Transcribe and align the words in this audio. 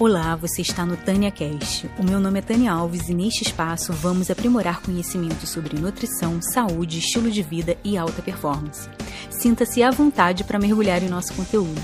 Olá, 0.00 0.36
você 0.36 0.62
está 0.62 0.86
no 0.86 0.96
Tânia 0.96 1.28
Cast. 1.28 1.90
O 1.98 2.04
meu 2.04 2.20
nome 2.20 2.38
é 2.38 2.42
Tânia 2.42 2.70
Alves 2.70 3.08
e 3.08 3.14
neste 3.14 3.42
espaço 3.42 3.92
vamos 3.92 4.30
aprimorar 4.30 4.80
conhecimentos 4.80 5.50
sobre 5.50 5.76
nutrição, 5.76 6.40
saúde, 6.40 7.00
estilo 7.00 7.28
de 7.28 7.42
vida 7.42 7.76
e 7.82 7.98
alta 7.98 8.22
performance. 8.22 8.88
Sinta-se 9.28 9.82
à 9.82 9.90
vontade 9.90 10.44
para 10.44 10.56
mergulhar 10.56 11.02
em 11.02 11.08
nosso 11.08 11.34
conteúdo. 11.34 11.80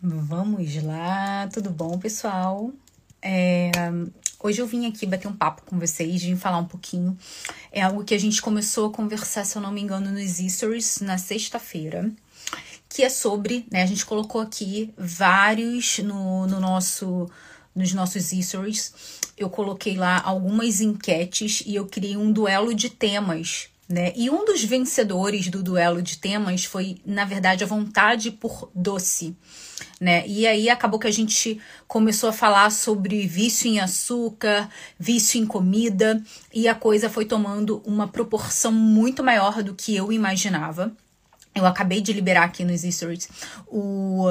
Vamos 0.00 0.80
lá, 0.84 1.48
tudo 1.52 1.68
bom, 1.68 1.98
pessoal? 1.98 2.70
É, 3.20 3.72
Hoje 4.42 4.60
eu 4.60 4.66
vim 4.66 4.86
aqui 4.86 5.06
bater 5.06 5.28
um 5.28 5.36
papo 5.36 5.62
com 5.62 5.78
vocês, 5.78 6.22
vim 6.22 6.34
falar 6.36 6.58
um 6.58 6.64
pouquinho. 6.64 7.16
É 7.70 7.80
algo 7.80 8.02
que 8.02 8.12
a 8.12 8.18
gente 8.18 8.42
começou 8.42 8.88
a 8.88 8.92
conversar, 8.92 9.44
se 9.44 9.56
eu 9.56 9.62
não 9.62 9.70
me 9.70 9.80
engano, 9.80 10.10
nos 10.10 10.38
Stories 10.38 11.00
na 11.00 11.16
sexta-feira. 11.16 12.10
Que 12.88 13.04
é 13.04 13.08
sobre, 13.08 13.64
né? 13.70 13.82
A 13.82 13.86
gente 13.86 14.04
colocou 14.04 14.40
aqui 14.40 14.92
vários 14.98 15.98
no, 16.00 16.46
no 16.46 16.58
nosso 16.58 17.30
nos 17.74 17.94
nossos 17.94 18.30
stories. 18.30 18.92
Eu 19.38 19.48
coloquei 19.48 19.96
lá 19.96 20.20
algumas 20.22 20.80
enquetes 20.80 21.62
e 21.64 21.74
eu 21.74 21.86
criei 21.86 22.16
um 22.16 22.30
duelo 22.30 22.74
de 22.74 22.90
temas 22.90 23.70
né? 23.92 24.12
E 24.16 24.30
um 24.30 24.44
dos 24.44 24.64
vencedores 24.64 25.48
do 25.48 25.62
duelo 25.62 26.00
de 26.00 26.16
temas 26.16 26.64
foi, 26.64 26.96
na 27.04 27.26
verdade, 27.26 27.62
a 27.62 27.66
vontade 27.66 28.30
por 28.30 28.70
doce. 28.74 29.36
Né? 30.02 30.26
E 30.26 30.48
aí 30.48 30.68
acabou 30.68 30.98
que 30.98 31.06
a 31.06 31.12
gente 31.12 31.60
começou 31.86 32.28
a 32.28 32.32
falar 32.32 32.70
sobre 32.70 33.24
vício 33.24 33.68
em 33.68 33.78
açúcar, 33.78 34.68
vício 34.98 35.40
em 35.40 35.46
comida, 35.46 36.20
e 36.52 36.66
a 36.66 36.74
coisa 36.74 37.08
foi 37.08 37.24
tomando 37.24 37.80
uma 37.86 38.08
proporção 38.08 38.72
muito 38.72 39.22
maior 39.22 39.62
do 39.62 39.76
que 39.76 39.94
eu 39.94 40.10
imaginava. 40.10 40.92
Eu 41.54 41.64
acabei 41.64 42.00
de 42.00 42.12
liberar 42.12 42.42
aqui 42.42 42.64
nos 42.64 42.80
stories 42.80 43.28
o, 43.68 44.24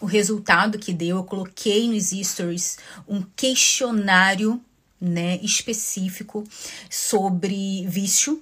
o 0.00 0.06
resultado 0.06 0.78
que 0.78 0.92
deu. 0.92 1.16
Eu 1.16 1.24
coloquei 1.24 1.88
nos 1.88 2.10
stories 2.10 2.78
um 3.08 3.20
questionário 3.34 4.62
né, 5.00 5.40
específico 5.42 6.44
sobre 6.88 7.84
vício 7.88 8.40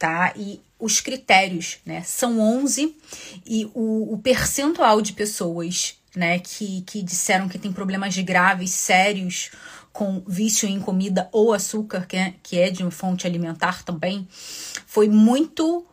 tá? 0.00 0.32
E 0.34 0.58
os 0.78 0.98
critérios, 0.98 1.76
né? 1.84 2.02
São 2.02 2.40
11 2.40 2.96
e 3.44 3.70
o, 3.74 4.14
o 4.14 4.18
percentual 4.18 5.02
de 5.02 5.12
pessoas, 5.12 5.99
né, 6.14 6.38
que, 6.38 6.82
que 6.82 7.02
disseram 7.02 7.48
que 7.48 7.58
tem 7.58 7.72
problemas 7.72 8.16
graves, 8.18 8.70
sérios 8.70 9.50
com 9.92 10.22
vício 10.26 10.68
em 10.68 10.80
comida 10.80 11.28
ou 11.32 11.52
açúcar, 11.52 12.06
que 12.06 12.16
é, 12.16 12.34
que 12.42 12.58
é 12.58 12.70
de 12.70 12.82
uma 12.82 12.90
fonte 12.90 13.26
alimentar 13.26 13.82
também, 13.82 14.26
foi 14.86 15.08
muito 15.08 15.84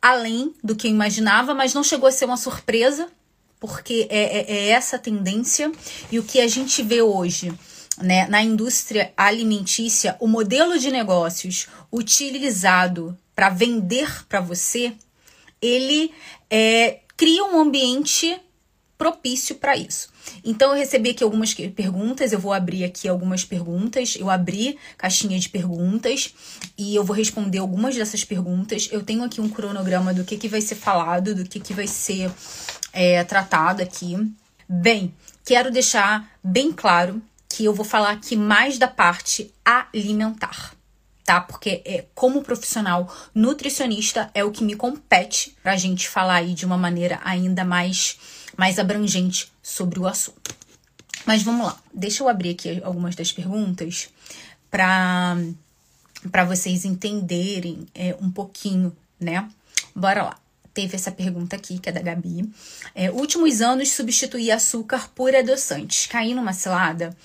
além 0.00 0.54
do 0.64 0.74
que 0.74 0.86
eu 0.86 0.90
imaginava, 0.90 1.54
mas 1.54 1.74
não 1.74 1.84
chegou 1.84 2.08
a 2.08 2.12
ser 2.12 2.24
uma 2.24 2.36
surpresa, 2.36 3.08
porque 3.58 4.06
é, 4.10 4.38
é, 4.38 4.52
é 4.52 4.68
essa 4.68 4.98
tendência 4.98 5.70
e 6.10 6.18
o 6.18 6.22
que 6.22 6.40
a 6.40 6.48
gente 6.48 6.82
vê 6.82 7.02
hoje. 7.02 7.52
Né, 8.00 8.26
na 8.28 8.42
indústria 8.42 9.12
alimentícia, 9.14 10.16
o 10.20 10.26
modelo 10.26 10.78
de 10.78 10.90
negócios 10.90 11.66
utilizado 11.92 13.14
para 13.34 13.50
vender 13.50 14.26
para 14.26 14.40
você, 14.40 14.94
ele 15.60 16.10
é, 16.48 17.00
cria 17.14 17.44
um 17.44 17.60
ambiente 17.60 18.40
propício 19.00 19.54
para 19.54 19.74
isso. 19.78 20.10
Então 20.44 20.72
eu 20.72 20.76
recebi 20.76 21.08
aqui 21.08 21.24
algumas 21.24 21.54
perguntas, 21.54 22.34
eu 22.34 22.38
vou 22.38 22.52
abrir 22.52 22.84
aqui 22.84 23.08
algumas 23.08 23.46
perguntas. 23.46 24.14
Eu 24.20 24.28
abri 24.28 24.78
caixinha 24.98 25.38
de 25.38 25.48
perguntas 25.48 26.34
e 26.76 26.94
eu 26.94 27.02
vou 27.02 27.16
responder 27.16 27.56
algumas 27.56 27.96
dessas 27.96 28.24
perguntas. 28.24 28.90
Eu 28.92 29.02
tenho 29.02 29.24
aqui 29.24 29.40
um 29.40 29.48
cronograma 29.48 30.12
do 30.12 30.22
que, 30.22 30.36
que 30.36 30.48
vai 30.48 30.60
ser 30.60 30.74
falado, 30.74 31.34
do 31.34 31.48
que, 31.48 31.58
que 31.58 31.72
vai 31.72 31.86
ser 31.86 32.30
é, 32.92 33.24
tratado 33.24 33.82
aqui. 33.82 34.18
Bem, 34.68 35.14
quero 35.46 35.70
deixar 35.70 36.30
bem 36.44 36.70
claro 36.70 37.22
que 37.48 37.64
eu 37.64 37.72
vou 37.72 37.86
falar 37.86 38.10
aqui 38.10 38.36
mais 38.36 38.76
da 38.76 38.86
parte 38.86 39.50
alimentar 39.64 40.74
tá? 41.30 41.40
Porque 41.40 41.80
é, 41.84 42.06
como 42.12 42.42
profissional 42.42 43.08
nutricionista 43.32 44.28
é 44.34 44.42
o 44.42 44.50
que 44.50 44.64
me 44.64 44.74
compete 44.74 45.56
pra 45.62 45.76
gente 45.76 46.08
falar 46.08 46.34
aí 46.34 46.54
de 46.54 46.66
uma 46.66 46.76
maneira 46.76 47.20
ainda 47.22 47.64
mais, 47.64 48.18
mais 48.60 48.78
abrangente 48.78 49.50
sobre 49.62 49.98
o 49.98 50.06
assunto. 50.06 50.54
Mas 51.24 51.42
vamos 51.42 51.64
lá, 51.64 51.80
deixa 51.94 52.22
eu 52.22 52.28
abrir 52.28 52.50
aqui 52.50 52.78
algumas 52.84 53.14
das 53.14 53.32
perguntas 53.32 54.10
para 54.70 55.38
para 56.30 56.44
vocês 56.44 56.84
entenderem 56.84 57.86
é, 57.94 58.14
um 58.20 58.30
pouquinho, 58.30 58.94
né? 59.18 59.48
Bora 59.96 60.22
lá. 60.22 60.38
Teve 60.74 60.94
essa 60.94 61.10
pergunta 61.10 61.56
aqui, 61.56 61.78
que 61.78 61.88
é 61.88 61.92
da 61.92 62.02
Gabi. 62.02 62.52
É, 62.94 63.10
últimos 63.10 63.62
anos 63.62 63.90
substituir 63.92 64.50
açúcar 64.50 65.08
por 65.14 65.34
adoçantes. 65.34 66.06
Caí 66.06 66.34
numa 66.34 66.52
cilada? 66.52 67.16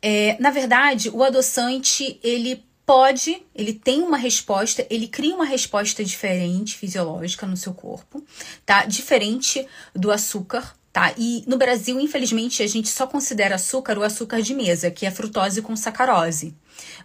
É, 0.00 0.38
na 0.40 0.50
verdade, 0.50 1.10
o 1.10 1.22
adoçante, 1.22 2.18
ele 2.22 2.64
pode, 2.84 3.42
ele 3.54 3.72
tem 3.72 4.02
uma 4.02 4.16
resposta, 4.16 4.86
ele 4.90 5.08
cria 5.08 5.34
uma 5.34 5.44
resposta 5.44 6.04
diferente 6.04 6.76
fisiológica 6.76 7.46
no 7.46 7.56
seu 7.56 7.72
corpo, 7.72 8.22
tá? 8.66 8.84
Diferente 8.84 9.66
do 9.94 10.10
açúcar, 10.10 10.74
tá? 10.92 11.14
E 11.16 11.44
no 11.46 11.56
Brasil, 11.56 11.98
infelizmente, 12.00 12.62
a 12.62 12.66
gente 12.66 12.88
só 12.88 13.06
considera 13.06 13.54
açúcar 13.54 13.98
o 13.98 14.02
açúcar 14.02 14.42
de 14.42 14.54
mesa, 14.54 14.90
que 14.90 15.06
é 15.06 15.10
frutose 15.10 15.62
com 15.62 15.76
sacarose. 15.76 16.54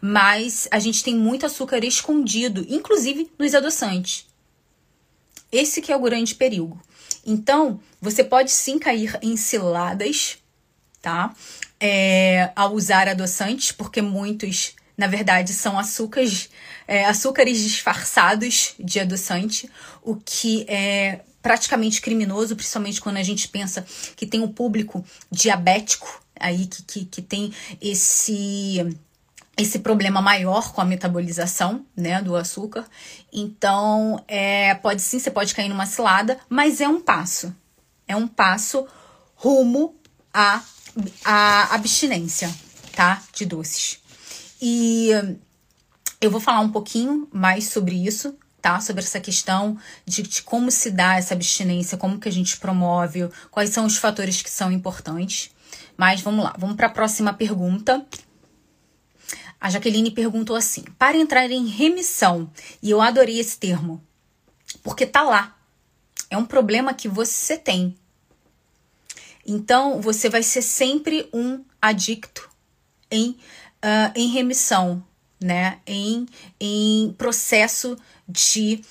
Mas 0.01 0.67
a 0.71 0.79
gente 0.79 1.03
tem 1.03 1.15
muito 1.15 1.45
açúcar 1.45 1.83
escondido, 1.83 2.65
inclusive 2.67 3.31
nos 3.37 3.53
adoçantes. 3.53 4.25
Esse 5.51 5.81
que 5.81 5.91
é 5.91 5.95
o 5.95 6.01
grande 6.01 6.35
perigo. 6.35 6.81
Então, 7.25 7.79
você 8.01 8.23
pode 8.23 8.51
sim 8.51 8.79
cair 8.79 9.17
em 9.21 9.37
ciladas, 9.37 10.37
tá? 11.01 11.33
É, 11.79 12.51
ao 12.55 12.73
usar 12.73 13.07
adoçantes, 13.07 13.71
porque 13.71 14.01
muitos 14.01 14.75
na 14.97 15.05
verdade, 15.07 15.53
são 15.53 15.77
açúcares, 15.77 16.49
é, 16.87 17.05
açúcares 17.05 17.59
disfarçados 17.59 18.73
de 18.79 18.99
adoçante, 18.99 19.69
o 20.01 20.15
que 20.15 20.65
é 20.67 21.21
praticamente 21.41 22.01
criminoso, 22.01 22.55
principalmente 22.55 22.99
quando 22.99 23.17
a 23.17 23.23
gente 23.23 23.47
pensa 23.47 23.85
que 24.15 24.25
tem 24.25 24.41
um 24.41 24.51
público 24.51 25.05
diabético 25.31 26.21
aí 26.39 26.65
que, 26.65 26.83
que, 26.83 27.05
que 27.05 27.21
tem 27.21 27.53
esse 27.79 28.97
esse 29.55 29.79
problema 29.79 30.21
maior 30.21 30.71
com 30.71 30.81
a 30.81 30.85
metabolização, 30.85 31.83
né, 31.95 32.21
do 32.21 32.35
açúcar. 32.35 32.85
Então, 33.33 34.23
é, 34.27 34.75
pode 34.75 35.01
sim, 35.01 35.17
você 35.17 35.31
pode 35.31 35.55
cair 35.55 35.67
numa 35.67 35.87
cilada, 35.87 36.37
mas 36.47 36.79
é 36.79 36.87
um 36.87 37.01
passo. 37.01 37.55
É 38.07 38.15
um 38.15 38.27
passo 38.27 38.87
rumo 39.33 39.95
à, 40.31 40.61
à 41.25 41.73
abstinência, 41.73 42.53
tá, 42.95 43.23
de 43.33 43.47
doces. 43.47 43.99
E 44.61 45.09
eu 46.19 46.31
vou 46.31 46.41
falar 46.41 46.61
um 46.61 46.71
pouquinho 46.71 47.27
mais 47.31 47.69
sobre 47.69 47.95
isso, 47.95 48.35
tá? 48.61 48.79
Sobre 48.79 49.03
essa 49.03 49.19
questão 49.19 49.77
de, 50.05 50.23
de, 50.23 50.41
como 50.41 50.71
se 50.71 50.91
dá 50.91 51.15
essa 51.15 51.33
abstinência, 51.33 51.97
como 51.97 52.19
que 52.19 52.27
a 52.27 52.31
gente 52.31 52.57
promove, 52.57 53.29
quais 53.51 53.69
são 53.69 53.85
os 53.85 53.97
fatores 53.97 54.41
que 54.41 54.49
são 54.49 54.71
importantes. 54.71 55.51
Mas 55.95 56.21
vamos 56.21 56.43
lá, 56.43 56.55
vamos 56.57 56.75
para 56.75 56.87
a 56.87 56.91
próxima 56.91 57.33
pergunta. 57.33 58.05
A 59.59 59.69
Jaqueline 59.69 60.11
perguntou 60.11 60.55
assim: 60.55 60.83
para 60.97 61.17
entrar 61.17 61.49
em 61.51 61.67
remissão, 61.67 62.49
e 62.81 62.89
eu 62.89 63.01
adorei 63.01 63.39
esse 63.39 63.57
termo, 63.57 64.03
porque 64.83 65.05
tá 65.05 65.21
lá. 65.21 65.55
É 66.29 66.37
um 66.37 66.45
problema 66.45 66.93
que 66.93 67.07
você 67.07 67.57
tem. 67.57 67.95
Então, 69.45 70.01
você 70.01 70.29
vai 70.29 70.43
ser 70.43 70.61
sempre 70.61 71.29
um 71.31 71.63
adicto 71.81 72.49
em 73.09 73.37
uh, 73.83 74.11
em 74.15 74.27
remissão, 74.29 75.03
né? 75.41 75.79
Em, 75.85 76.25
em 76.59 77.13
processo 77.17 77.97
de, 78.27 78.81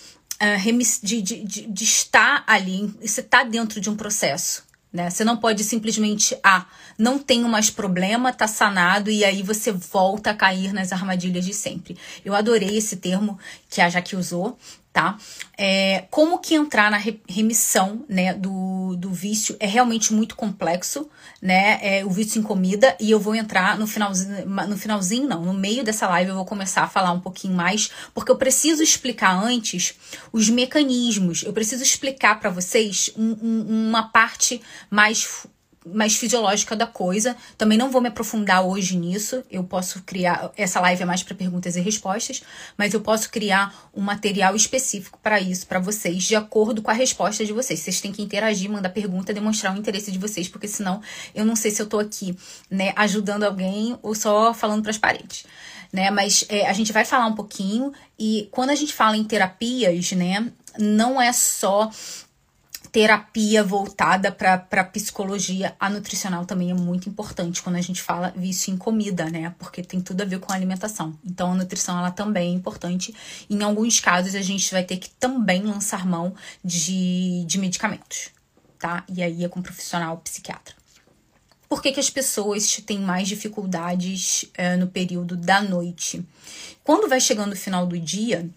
uh, 0.43 1.02
de, 1.02 1.22
de, 1.22 1.44
de, 1.44 1.66
de, 1.66 1.84
estar 1.84 2.44
ali, 2.46 2.94
você 3.00 3.20
está 3.20 3.43
dentro 3.44 3.81
de 3.81 3.90
um 3.90 3.96
processo. 3.96 4.64
Né? 4.93 5.10
Você 5.10 5.25
não 5.25 5.37
pode 5.37 5.62
simplesmente, 5.62 6.38
ah, 6.43 6.64
não 6.99 7.19
tenho 7.19 7.46
mais 7.49 7.69
problema, 7.69 8.32
tá 8.32 8.49
sanado, 8.49 9.10
e 9.10 9.26
aí 9.26 9.43
você 9.43 9.70
volta 9.70 10.31
a 10.31 10.34
cair 10.34 10.72
nas 10.72 10.90
armadilhas 10.90 11.44
de 11.44 11.52
sempre. 11.52 11.99
Eu 12.25 12.34
adorei 12.34 12.78
esse 12.78 12.96
termo 12.96 13.38
que 13.69 13.82
a 13.82 13.90
Jaque 13.90 14.16
usou, 14.16 14.56
tá? 14.96 15.19
É, 15.58 16.06
como 16.10 16.38
que 16.38 16.54
entrar 16.54 16.90
na 16.90 16.96
remissão, 17.28 18.02
né, 18.08 18.32
do, 18.32 18.96
do 18.96 19.12
vício 19.12 19.54
é 19.60 19.66
realmente 19.66 20.10
muito 20.14 20.34
complexo, 20.34 21.06
né? 21.43 21.78
É, 21.82 22.02
o 22.02 22.08
vício 22.08 22.38
em 22.38 22.43
comida 22.43 22.96
e 22.98 23.10
eu 23.10 23.20
vou 23.20 23.34
entrar 23.34 23.78
no 23.78 23.87
finalzinho, 23.87 24.46
no 24.46 24.78
finalzinho 24.78 25.28
não, 25.28 25.44
no 25.44 25.52
meio 25.52 25.84
dessa 25.84 26.08
live 26.08 26.31
eu 26.31 26.37
vou 26.37 26.46
começar 26.46 26.82
a 26.84 26.88
falar 26.88 27.12
um 27.12 27.20
pouquinho 27.20 27.52
mais, 27.52 27.90
porque 28.14 28.32
eu 28.32 28.38
preciso 28.38 28.82
explicar 28.82 29.37
antes 29.37 29.98
os 30.32 30.48
mecanismos. 30.48 31.43
Eu 31.43 31.52
preciso 31.52 31.82
explicar 31.82 32.40
para 32.40 32.48
vocês 32.48 33.10
um, 33.19 33.37
um, 33.43 33.88
uma 33.88 34.04
parte 34.04 34.62
mais 34.88 35.46
mais 35.92 36.16
fisiológica 36.16 36.74
da 36.74 36.86
coisa. 36.86 37.36
Também 37.56 37.78
não 37.78 37.90
vou 37.90 38.00
me 38.00 38.08
aprofundar 38.08 38.64
hoje 38.64 38.96
nisso. 38.96 39.42
Eu 39.50 39.64
posso 39.64 40.02
criar. 40.02 40.50
Essa 40.56 40.80
live 40.80 41.02
é 41.02 41.06
mais 41.06 41.22
para 41.22 41.34
perguntas 41.34 41.76
e 41.76 41.80
respostas, 41.80 42.42
mas 42.76 42.92
eu 42.92 43.00
posso 43.00 43.30
criar 43.30 43.74
um 43.94 44.00
material 44.00 44.56
específico 44.56 45.18
para 45.22 45.40
isso, 45.40 45.66
para 45.66 45.78
vocês, 45.78 46.24
de 46.24 46.34
acordo 46.34 46.82
com 46.82 46.90
a 46.90 46.94
resposta 46.94 47.44
de 47.44 47.52
vocês. 47.52 47.80
Vocês 47.80 48.00
têm 48.00 48.12
que 48.12 48.22
interagir, 48.22 48.70
mandar 48.70 48.90
pergunta, 48.90 49.32
demonstrar 49.32 49.74
o 49.74 49.78
interesse 49.78 50.10
de 50.10 50.18
vocês, 50.18 50.48
porque 50.48 50.68
senão 50.68 51.00
eu 51.34 51.44
não 51.44 51.56
sei 51.56 51.70
se 51.70 51.80
eu 51.80 51.86
tô 51.86 51.98
aqui, 51.98 52.36
né, 52.70 52.92
ajudando 52.96 53.44
alguém 53.44 53.98
ou 54.02 54.14
só 54.14 54.52
falando 54.52 54.82
para 54.82 54.90
as 54.90 54.98
paredes. 54.98 55.44
Né, 55.92 56.10
mas 56.10 56.44
é, 56.48 56.68
a 56.68 56.72
gente 56.72 56.92
vai 56.92 57.04
falar 57.04 57.26
um 57.26 57.34
pouquinho 57.34 57.92
e 58.18 58.48
quando 58.50 58.70
a 58.70 58.74
gente 58.74 58.92
fala 58.92 59.16
em 59.16 59.24
terapias, 59.24 60.12
né, 60.12 60.50
não 60.78 61.20
é 61.20 61.32
só 61.32 61.90
terapia 62.96 63.62
voltada 63.62 64.32
para 64.32 64.82
psicologia, 64.84 65.76
a 65.78 65.90
nutricional 65.90 66.46
também 66.46 66.70
é 66.70 66.75
muito 66.75 67.10
importante 67.10 67.62
quando 67.62 67.76
a 67.76 67.81
gente 67.82 68.00
fala 68.00 68.32
vício 68.34 68.72
em 68.72 68.76
comida, 68.78 69.28
né? 69.28 69.54
Porque 69.58 69.82
tem 69.82 70.00
tudo 70.00 70.22
a 70.22 70.25
ver 70.25 70.40
com 70.40 70.50
a 70.50 70.54
alimentação. 70.54 71.14
Então 71.22 71.52
a 71.52 71.54
nutrição 71.54 71.98
ela 71.98 72.10
também 72.10 72.52
é 72.52 72.54
importante. 72.54 73.14
Em 73.50 73.62
alguns 73.62 74.00
casos 74.00 74.34
a 74.34 74.40
gente 74.40 74.72
vai 74.72 74.82
ter 74.82 74.96
que 74.96 75.10
também 75.10 75.60
lançar 75.60 76.06
mão 76.06 76.34
de, 76.64 77.44
de 77.44 77.58
medicamentos, 77.58 78.31
tá? 78.78 79.04
E 79.10 79.22
aí 79.22 79.44
é 79.44 79.48
com 79.50 79.60
profissional 79.60 80.16
psiquiatra. 80.16 80.75
Por 81.69 81.82
que, 81.82 81.93
que 81.93 82.00
as 82.00 82.08
pessoas 82.08 82.81
têm 82.87 83.00
mais 83.00 83.28
dificuldades 83.28 84.46
é, 84.54 84.75
no 84.75 84.87
período 84.87 85.37
da 85.37 85.60
noite? 85.60 86.26
Quando 86.82 87.10
vai 87.10 87.20
chegando 87.20 87.52
o 87.52 87.56
final 87.56 87.87
do 87.87 87.98
dia, 87.98 88.48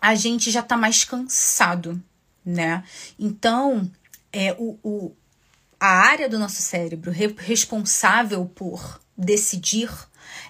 a 0.00 0.16
gente 0.16 0.50
já 0.50 0.60
tá 0.60 0.76
mais 0.76 1.04
cansado 1.04 2.02
né? 2.44 2.84
Então, 3.18 3.90
é, 4.32 4.52
o, 4.58 4.78
o, 4.82 5.16
a 5.78 5.88
área 5.88 6.28
do 6.28 6.38
nosso 6.38 6.60
cérebro 6.62 7.10
re, 7.10 7.34
responsável 7.38 8.44
por 8.46 9.00
decidir, 9.16 9.90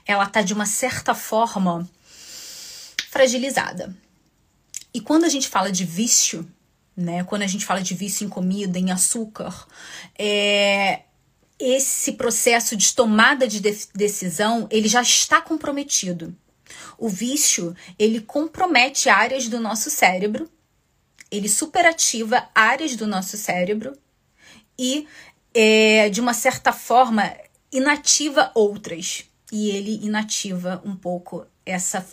ela 0.07 0.27
tá 0.27 0.43
de 0.43 0.55
uma 0.55 0.67
certa 0.67 1.15
forma 1.15 1.89
fragilizada. 3.11 3.95
E 4.93 5.01
quando 5.01 5.25
a 5.25 5.29
gente 5.29 5.49
fala 5.49 5.71
de 5.71 5.85
vício, 5.85 6.49
né? 6.97 7.25
Quando 7.25 7.43
a 7.43 7.47
gente 7.47 7.65
fala 7.65 7.83
de 7.83 7.95
vício 7.95 8.25
em 8.25 8.29
comida, 8.29 8.79
em 8.79 8.91
açúcar, 8.91 9.67
é, 10.19 11.03
esse 11.59 12.13
processo 12.13 12.77
de 12.77 12.95
tomada 12.95 13.47
de 13.49 13.61
decisão, 13.95 14.69
ele 14.71 14.89
já 14.89 15.03
está 15.03 15.41
comprometido. 15.41 16.35
O 16.97 17.09
vício, 17.09 17.75
ele 17.99 18.21
compromete 18.21 19.09
áreas 19.09 19.49
do 19.49 19.61
nosso 19.61 19.91
cérebro 19.91 20.49
ele 21.37 21.49
superativa 21.49 22.49
áreas 22.55 22.97
do 22.97 23.07
nosso 23.07 23.37
cérebro 23.37 23.97
e, 24.79 25.07
é, 25.53 26.09
de 26.09 26.21
uma 26.21 26.35
certa 26.35 26.73
forma, 26.73 27.33
inativa 27.73 28.51
outras. 28.55 29.25
E 29.53 29.71
ele 29.71 30.05
inativa 30.05 30.83
um 30.85 30.97
pouco 30.97 31.47
essa 31.65 32.05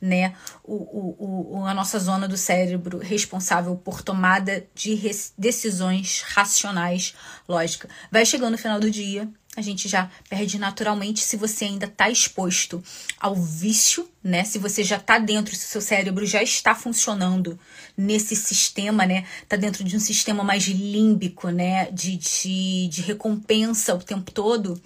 né, 0.00 0.34
o, 0.64 0.74
o, 0.74 1.58
o, 1.58 1.64
a 1.66 1.74
nossa 1.74 1.98
zona 1.98 2.26
do 2.26 2.36
cérebro 2.36 2.98
responsável 2.98 3.76
por 3.76 4.02
tomada 4.02 4.66
de 4.74 4.98
decisões 5.36 6.22
racionais, 6.22 7.14
lógica. 7.48 7.88
Vai 8.10 8.24
chegando 8.24 8.52
no 8.52 8.58
final 8.58 8.80
do 8.80 8.90
dia, 8.90 9.30
a 9.60 9.62
gente 9.62 9.88
já 9.88 10.10
perde 10.28 10.58
naturalmente 10.58 11.20
se 11.20 11.36
você 11.36 11.66
ainda 11.66 11.86
está 11.86 12.10
exposto 12.10 12.82
ao 13.18 13.34
vício, 13.36 14.08
né? 14.24 14.42
Se 14.42 14.58
você 14.58 14.82
já 14.82 14.96
está 14.96 15.18
dentro, 15.18 15.54
se 15.54 15.66
o 15.66 15.68
seu 15.68 15.80
cérebro 15.80 16.26
já 16.26 16.42
está 16.42 16.74
funcionando 16.74 17.58
nesse 17.96 18.34
sistema, 18.34 19.06
né? 19.06 19.24
Tá 19.48 19.56
dentro 19.56 19.84
de 19.84 19.96
um 19.96 20.00
sistema 20.00 20.42
mais 20.42 20.64
límbico, 20.64 21.50
né? 21.50 21.90
De, 21.92 22.16
de, 22.16 22.88
de 22.88 23.02
recompensa 23.02 23.94
o 23.94 23.98
tempo 23.98 24.30
todo. 24.30 24.80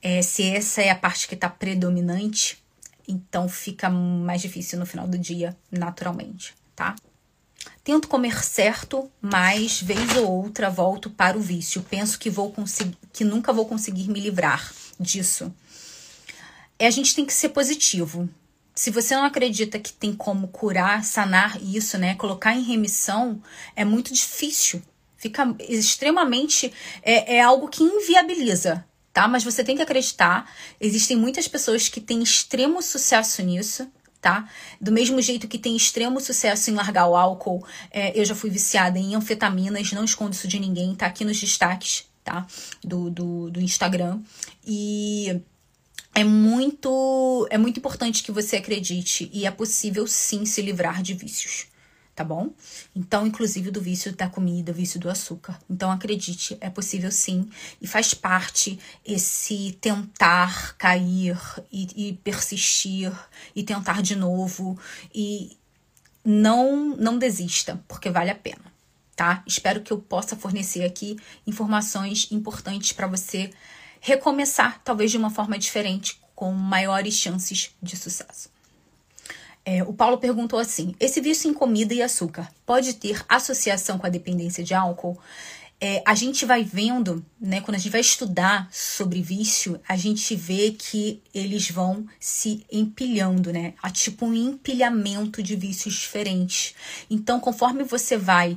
É, 0.00 0.20
se 0.20 0.42
essa 0.42 0.82
é 0.82 0.90
a 0.90 0.96
parte 0.96 1.26
que 1.26 1.34
está 1.34 1.48
predominante, 1.48 2.62
então 3.08 3.48
fica 3.48 3.88
mais 3.88 4.42
difícil 4.42 4.78
no 4.78 4.86
final 4.86 5.08
do 5.08 5.18
dia, 5.18 5.56
naturalmente, 5.70 6.54
tá? 6.74 6.94
Tento 7.84 8.06
comer 8.06 8.44
certo, 8.44 9.10
mas 9.20 9.82
vez 9.82 10.16
ou 10.16 10.30
outra 10.30 10.70
volto 10.70 11.10
para 11.10 11.36
o 11.36 11.40
vício. 11.40 11.84
Penso 11.90 12.16
que 12.16 12.30
vou 12.30 12.54
que 13.12 13.24
nunca 13.24 13.52
vou 13.52 13.66
conseguir 13.66 14.08
me 14.08 14.20
livrar 14.20 14.72
disso. 15.00 15.52
É 16.78 16.86
a 16.86 16.90
gente 16.90 17.14
tem 17.14 17.26
que 17.26 17.34
ser 17.34 17.48
positivo. 17.48 18.28
Se 18.72 18.90
você 18.90 19.16
não 19.16 19.24
acredita 19.24 19.80
que 19.80 19.92
tem 19.92 20.14
como 20.14 20.48
curar, 20.48 21.04
sanar 21.04 21.60
isso, 21.60 21.98
né, 21.98 22.14
colocar 22.14 22.54
em 22.54 22.62
remissão, 22.62 23.42
é 23.74 23.84
muito 23.84 24.14
difícil. 24.14 24.80
Fica 25.16 25.54
extremamente 25.68 26.72
é, 27.02 27.36
é 27.36 27.40
algo 27.42 27.68
que 27.68 27.82
inviabiliza, 27.82 28.84
tá? 29.12 29.26
Mas 29.26 29.42
você 29.44 29.62
tem 29.62 29.76
que 29.76 29.82
acreditar. 29.82 30.50
Existem 30.80 31.16
muitas 31.16 31.48
pessoas 31.48 31.88
que 31.88 32.00
têm 32.00 32.22
extremo 32.22 32.80
sucesso 32.80 33.42
nisso 33.42 33.90
tá? 34.22 34.48
Do 34.80 34.92
mesmo 34.92 35.20
jeito 35.20 35.48
que 35.48 35.58
tem 35.58 35.76
extremo 35.76 36.20
sucesso 36.20 36.70
em 36.70 36.74
largar 36.74 37.08
o 37.08 37.16
álcool, 37.16 37.66
é, 37.90 38.18
eu 38.18 38.24
já 38.24 38.36
fui 38.36 38.48
viciada 38.48 38.96
em 38.96 39.16
anfetaminas, 39.16 39.92
não 39.92 40.04
escondo 40.04 40.32
isso 40.32 40.46
de 40.46 40.60
ninguém, 40.60 40.94
tá 40.94 41.06
aqui 41.06 41.24
nos 41.24 41.38
destaques, 41.38 42.04
tá? 42.22 42.46
Do, 42.82 43.10
do, 43.10 43.50
do 43.50 43.60
Instagram. 43.60 44.20
E 44.64 45.42
é 46.14 46.22
muito, 46.22 47.48
é 47.50 47.58
muito 47.58 47.78
importante 47.78 48.22
que 48.22 48.30
você 48.30 48.56
acredite 48.56 49.28
e 49.32 49.44
é 49.44 49.50
possível 49.50 50.06
sim 50.06 50.46
se 50.46 50.62
livrar 50.62 51.02
de 51.02 51.14
vícios 51.14 51.71
tá 52.22 52.24
bom? 52.24 52.50
Então, 52.94 53.26
inclusive 53.26 53.72
do 53.72 53.80
vício 53.80 54.14
da 54.14 54.28
comida, 54.28 54.72
vício 54.72 55.00
do 55.00 55.10
açúcar. 55.10 55.58
Então, 55.68 55.90
acredite, 55.90 56.56
é 56.60 56.70
possível 56.70 57.10
sim 57.10 57.50
e 57.80 57.86
faz 57.86 58.14
parte 58.14 58.78
esse 59.04 59.76
tentar 59.80 60.76
cair 60.76 61.36
e, 61.72 62.08
e 62.10 62.12
persistir 62.18 63.12
e 63.56 63.64
tentar 63.64 64.02
de 64.02 64.14
novo 64.14 64.78
e 65.12 65.56
não 66.24 66.96
não 66.96 67.18
desista, 67.18 67.82
porque 67.88 68.08
vale 68.08 68.30
a 68.30 68.36
pena, 68.36 68.62
tá? 69.16 69.42
Espero 69.44 69.80
que 69.80 69.92
eu 69.92 69.98
possa 69.98 70.36
fornecer 70.36 70.84
aqui 70.84 71.16
informações 71.44 72.28
importantes 72.30 72.92
para 72.92 73.08
você 73.08 73.50
recomeçar, 74.00 74.80
talvez 74.84 75.10
de 75.10 75.18
uma 75.18 75.30
forma 75.30 75.58
diferente, 75.58 76.20
com 76.36 76.52
maiores 76.52 77.14
chances 77.14 77.74
de 77.82 77.96
sucesso. 77.96 78.48
É, 79.64 79.82
o 79.82 79.92
Paulo 79.92 80.18
perguntou 80.18 80.58
assim: 80.58 80.94
esse 80.98 81.20
vício 81.20 81.50
em 81.50 81.54
comida 81.54 81.94
e 81.94 82.02
açúcar 82.02 82.48
pode 82.66 82.94
ter 82.94 83.24
associação 83.28 83.98
com 83.98 84.06
a 84.06 84.10
dependência 84.10 84.62
de 84.62 84.74
álcool? 84.74 85.18
É, 85.84 86.00
a 86.06 86.14
gente 86.14 86.46
vai 86.46 86.62
vendo, 86.62 87.26
né, 87.40 87.60
quando 87.60 87.74
a 87.74 87.78
gente 87.78 87.90
vai 87.90 88.00
estudar 88.00 88.68
sobre 88.70 89.20
vício, 89.20 89.80
a 89.88 89.96
gente 89.96 90.36
vê 90.36 90.70
que 90.70 91.20
eles 91.34 91.68
vão 91.72 92.06
se 92.20 92.64
empilhando, 92.70 93.52
né? 93.52 93.74
Há 93.82 93.90
tipo 93.90 94.26
um 94.26 94.32
empilhamento 94.32 95.42
de 95.42 95.56
vícios 95.56 95.94
diferentes. 95.94 96.74
Então, 97.10 97.40
conforme 97.40 97.82
você 97.82 98.16
vai. 98.16 98.56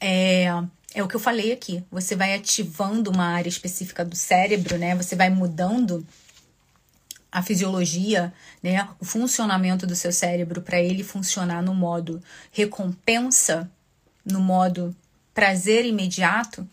É, 0.00 0.46
é 0.94 1.02
o 1.02 1.08
que 1.08 1.14
eu 1.14 1.20
falei 1.20 1.52
aqui. 1.52 1.84
Você 1.90 2.16
vai 2.16 2.32
ativando 2.32 3.10
uma 3.10 3.26
área 3.26 3.50
específica 3.50 4.02
do 4.02 4.16
cérebro, 4.16 4.78
né? 4.78 4.94
Você 4.94 5.14
vai 5.14 5.28
mudando 5.28 6.06
a 7.36 7.42
fisiologia, 7.42 8.32
né, 8.62 8.88
o 8.98 9.04
funcionamento 9.04 9.86
do 9.86 9.94
seu 9.94 10.10
cérebro 10.10 10.62
para 10.62 10.80
ele 10.80 11.04
funcionar 11.04 11.62
no 11.62 11.74
modo 11.74 12.18
recompensa, 12.50 13.70
no 14.24 14.40
modo 14.40 14.96
prazer 15.34 15.84
imediato, 15.84 16.66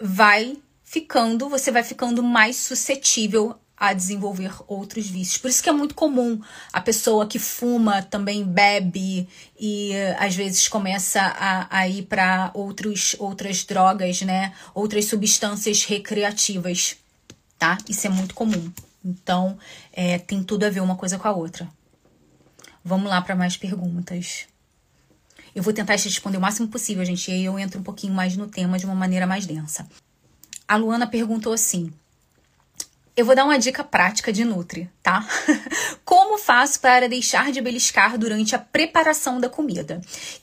vai 0.00 0.56
ficando, 0.82 1.48
você 1.48 1.70
vai 1.70 1.84
ficando 1.84 2.24
mais 2.24 2.56
suscetível 2.56 3.54
a 3.76 3.92
desenvolver 3.92 4.52
outros 4.66 5.06
vícios. 5.06 5.38
Por 5.38 5.48
isso 5.48 5.62
que 5.62 5.68
é 5.68 5.72
muito 5.72 5.94
comum 5.94 6.40
a 6.72 6.80
pessoa 6.80 7.28
que 7.28 7.38
fuma 7.38 8.02
também 8.02 8.42
bebe 8.42 9.28
e 9.56 9.92
às 10.18 10.34
vezes 10.34 10.66
começa 10.66 11.20
a, 11.20 11.78
a 11.78 11.88
ir 11.88 12.02
para 12.06 12.50
outros 12.52 13.14
outras 13.16 13.62
drogas, 13.64 14.22
né? 14.22 14.52
Outras 14.74 15.04
substâncias 15.04 15.84
recreativas, 15.84 16.96
tá? 17.56 17.78
Isso 17.88 18.08
é 18.08 18.10
muito 18.10 18.34
comum. 18.34 18.72
Então, 19.04 19.58
é, 19.92 20.18
tem 20.18 20.42
tudo 20.42 20.64
a 20.64 20.70
ver 20.70 20.80
uma 20.80 20.96
coisa 20.96 21.18
com 21.18 21.28
a 21.28 21.32
outra. 21.32 21.68
Vamos 22.84 23.10
lá 23.10 23.20
para 23.20 23.36
mais 23.36 23.56
perguntas. 23.56 24.46
Eu 25.54 25.62
vou 25.62 25.72
tentar 25.72 25.96
te 25.98 26.08
responder 26.08 26.38
o 26.38 26.40
máximo 26.40 26.68
possível, 26.68 27.04
gente, 27.04 27.30
e 27.30 27.34
aí 27.34 27.44
eu 27.44 27.58
entro 27.58 27.78
um 27.78 27.82
pouquinho 27.82 28.14
mais 28.14 28.36
no 28.36 28.48
tema 28.48 28.78
de 28.78 28.86
uma 28.86 28.94
maneira 28.94 29.26
mais 29.26 29.44
densa. 29.46 29.86
A 30.66 30.76
Luana 30.76 31.06
perguntou 31.06 31.52
assim: 31.52 31.92
eu 33.14 33.26
vou 33.26 33.34
dar 33.34 33.44
uma 33.44 33.58
dica 33.58 33.84
prática 33.84 34.32
de 34.32 34.44
Nutri, 34.44 34.90
tá? 35.02 35.26
Como 36.04 36.38
faço 36.38 36.80
para 36.80 37.08
deixar 37.08 37.52
de 37.52 37.60
beliscar 37.60 38.16
durante 38.16 38.54
a 38.54 38.58
preparação 38.58 39.38
da 39.38 39.50
comida? 39.50 40.00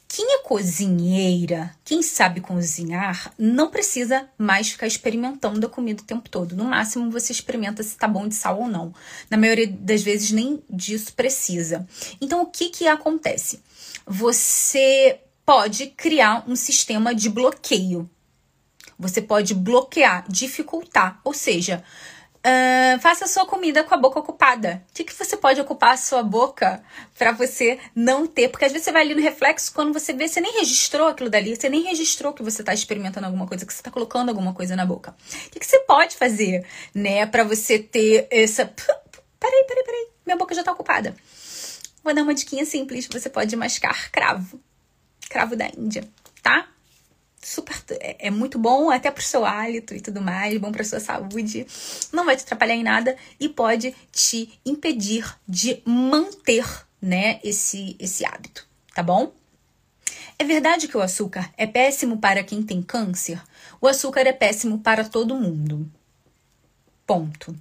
Quem 0.07 0.35
é 0.35 0.43
cozinheira, 0.43 1.75
quem 1.83 2.01
sabe 2.01 2.41
cozinhar, 2.41 3.33
não 3.38 3.69
precisa 3.69 4.27
mais 4.38 4.69
ficar 4.69 4.85
experimentando 4.85 5.65
a 5.65 5.69
comida 5.69 6.03
o 6.03 6.05
tempo 6.05 6.29
todo. 6.29 6.55
No 6.55 6.65
máximo, 6.65 7.09
você 7.09 7.31
experimenta 7.31 7.81
se 7.81 7.97
tá 7.97 8.07
bom 8.07 8.27
de 8.27 8.35
sal 8.35 8.59
ou 8.59 8.67
não. 8.67 8.93
Na 9.29 9.38
maioria 9.38 9.67
das 9.67 10.03
vezes, 10.03 10.31
nem 10.31 10.63
disso 10.69 11.13
precisa. 11.13 11.88
Então, 12.21 12.41
o 12.41 12.47
que 12.47 12.69
que 12.69 12.88
acontece? 12.88 13.61
Você 14.05 15.19
pode 15.45 15.88
criar 15.88 16.43
um 16.47 16.55
sistema 16.55 17.15
de 17.15 17.27
bloqueio 17.27 18.07
Você 18.99 19.19
pode 19.21 19.55
bloquear, 19.55 20.25
dificultar, 20.29 21.19
ou 21.23 21.33
seja, 21.33 21.83
Uh, 22.39 22.98
faça 23.01 23.27
sua 23.27 23.46
comida 23.46 23.84
com 23.84 23.93
a 23.93 23.98
boca 23.98 24.19
ocupada. 24.19 24.81
O 24.89 24.93
que, 24.93 25.03
que 25.03 25.13
você 25.13 25.36
pode 25.36 25.60
ocupar 25.60 25.93
a 25.93 25.98
sua 25.98 26.24
boca 26.24 26.81
para 27.17 27.34
você 27.34 27.77
não 27.93 28.25
ter? 28.25 28.48
Porque 28.48 28.63
às 28.63 28.72
vezes 28.72 28.86
você 28.86 28.93
vai 28.93 29.01
ali 29.01 29.13
no 29.13 29.22
reflexo, 29.22 29.74
quando 29.74 29.91
você 29.91 30.13
vê, 30.13 30.25
você 30.25 30.39
nem 30.39 30.53
registrou 30.53 31.10
aquilo 31.10 31.29
dali, 31.29 31.55
você 31.55 31.67
nem 31.67 31.84
registrou 31.84 32.31
que 32.31 32.41
você 32.41 32.62
está 32.62 32.74
experimentando 32.74 33.25
alguma 33.25 33.46
coisa, 33.46 33.65
que 33.65 33.74
você 33.74 33.81
está 33.81 33.91
colocando 33.91 34.29
alguma 34.29 34.53
coisa 34.53 34.74
na 34.74 34.86
boca. 34.86 35.13
O 35.48 35.50
que, 35.50 35.60
que 35.60 35.65
você 35.65 35.79
pode 35.79 36.15
fazer, 36.15 36.65
né, 36.96 37.25
para 37.25 37.43
você 37.43 37.77
ter 37.77 38.25
essa. 38.31 38.65
Peraí, 38.65 39.65
peraí, 39.67 39.84
peraí, 39.84 40.08
minha 40.25 40.38
boca 40.38 40.55
já 40.55 40.62
está 40.62 40.72
ocupada. 40.72 41.15
Vou 42.03 42.13
dar 42.13 42.24
uma 42.24 42.34
diquinha 42.34 42.65
simples: 42.65 43.08
você 43.12 43.29
pode 43.29 43.53
mascar 43.55 44.10
cravo. 44.12 44.60
Cravo 45.29 45.55
da 45.55 45.67
Índia, 45.67 46.08
tá? 46.41 46.67
Super 47.41 47.75
é, 48.00 48.27
é 48.27 48.31
muito 48.31 48.60
bom 48.60 48.89
até 48.89 49.10
pro 49.10 49.24
seu 49.24 49.46
hálito 49.46 49.93
e 49.93 50.01
tudo 50.01 50.22
mais, 50.22 50.58
bom 50.60 50.72
para 50.72 50.84
sua 50.84 51.00
saúde, 51.00 51.65
não 52.12 52.25
vai 52.25 52.36
te 52.36 52.43
atrapalhar 52.43 52.75
em 52.75 52.84
nada 52.84 53.15
e 53.39 53.50
pode 53.50 53.96
te 54.12 54.60
impedir 54.65 55.25
de 55.48 55.81
manter, 55.86 56.65
né, 57.01 57.39
esse 57.43 57.96
esse 58.00 58.25
hábito, 58.25 58.67
tá 58.93 59.01
bom? 59.01 59.31
É 60.38 60.43
verdade 60.43 60.88
que 60.88 60.96
o 60.96 61.01
açúcar 61.01 61.51
é 61.58 61.67
péssimo 61.67 62.17
para 62.17 62.43
quem 62.43 62.63
tem 62.63 62.81
câncer? 62.81 63.41
O 63.81 63.88
açúcar 63.88 64.22
é 64.22 64.31
péssimo 64.31 64.79
para 64.79 65.03
todo 65.03 65.36
mundo. 65.36 65.89
Ponto. 67.05 67.55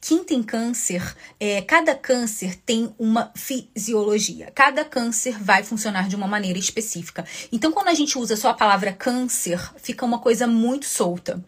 Quem 0.00 0.22
tem 0.22 0.42
câncer, 0.42 1.16
é, 1.40 1.62
cada 1.62 1.94
câncer 1.94 2.56
tem 2.64 2.94
uma 2.98 3.32
fisiologia. 3.34 4.52
Cada 4.54 4.84
câncer 4.84 5.42
vai 5.42 5.62
funcionar 5.62 6.08
de 6.08 6.16
uma 6.16 6.26
maneira 6.26 6.58
específica. 6.58 7.24
Então, 7.50 7.72
quando 7.72 7.88
a 7.88 7.94
gente 7.94 8.18
usa 8.18 8.36
só 8.36 8.50
a 8.50 8.54
palavra 8.54 8.92
câncer, 8.92 9.58
fica 9.82 10.04
uma 10.04 10.18
coisa 10.18 10.46
muito 10.46 10.86
solta, 10.86 11.42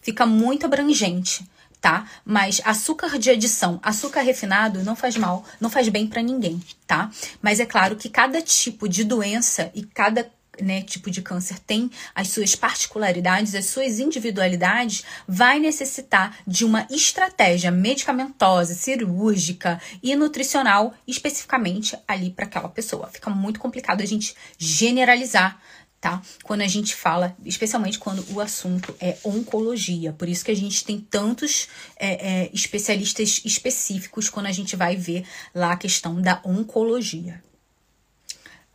fica 0.00 0.24
muito 0.26 0.66
abrangente. 0.66 1.46
Tá? 1.80 2.08
Mas 2.24 2.62
açúcar 2.64 3.18
de 3.18 3.28
adição, 3.28 3.78
açúcar 3.82 4.22
refinado 4.22 4.82
não 4.82 4.96
faz 4.96 5.18
mal, 5.18 5.44
não 5.60 5.68
faz 5.68 5.86
bem 5.90 6.06
para 6.06 6.22
ninguém, 6.22 6.58
tá? 6.86 7.10
Mas 7.42 7.60
é 7.60 7.66
claro 7.66 7.94
que 7.94 8.08
cada 8.08 8.40
tipo 8.40 8.88
de 8.88 9.04
doença 9.04 9.70
e 9.74 9.84
cada 9.84 10.26
né, 10.60 10.82
tipo 10.82 11.10
de 11.10 11.22
câncer 11.22 11.58
tem 11.58 11.90
as 12.14 12.28
suas 12.28 12.54
particularidades, 12.54 13.54
as 13.54 13.66
suas 13.66 13.98
individualidades, 13.98 15.04
vai 15.26 15.58
necessitar 15.58 16.38
de 16.46 16.64
uma 16.64 16.86
estratégia 16.90 17.70
medicamentosa, 17.70 18.74
cirúrgica 18.74 19.80
e 20.02 20.14
nutricional 20.14 20.94
especificamente 21.06 21.96
ali 22.06 22.30
para 22.30 22.44
aquela 22.44 22.68
pessoa. 22.68 23.08
Fica 23.08 23.30
muito 23.30 23.60
complicado 23.60 24.02
a 24.02 24.06
gente 24.06 24.34
generalizar 24.58 25.60
Tá? 26.04 26.20
Quando 26.42 26.60
a 26.60 26.66
gente 26.66 26.94
fala, 26.94 27.34
especialmente 27.46 27.98
quando 27.98 28.22
o 28.34 28.38
assunto 28.38 28.94
é 29.00 29.16
oncologia. 29.24 30.12
Por 30.12 30.28
isso 30.28 30.44
que 30.44 30.50
a 30.50 30.54
gente 30.54 30.84
tem 30.84 31.00
tantos 31.00 31.66
é, 31.96 32.42
é, 32.42 32.50
especialistas 32.52 33.40
específicos 33.42 34.28
quando 34.28 34.44
a 34.44 34.52
gente 34.52 34.76
vai 34.76 34.96
ver 34.96 35.24
lá 35.54 35.72
a 35.72 35.76
questão 35.78 36.20
da 36.20 36.42
oncologia. 36.44 37.42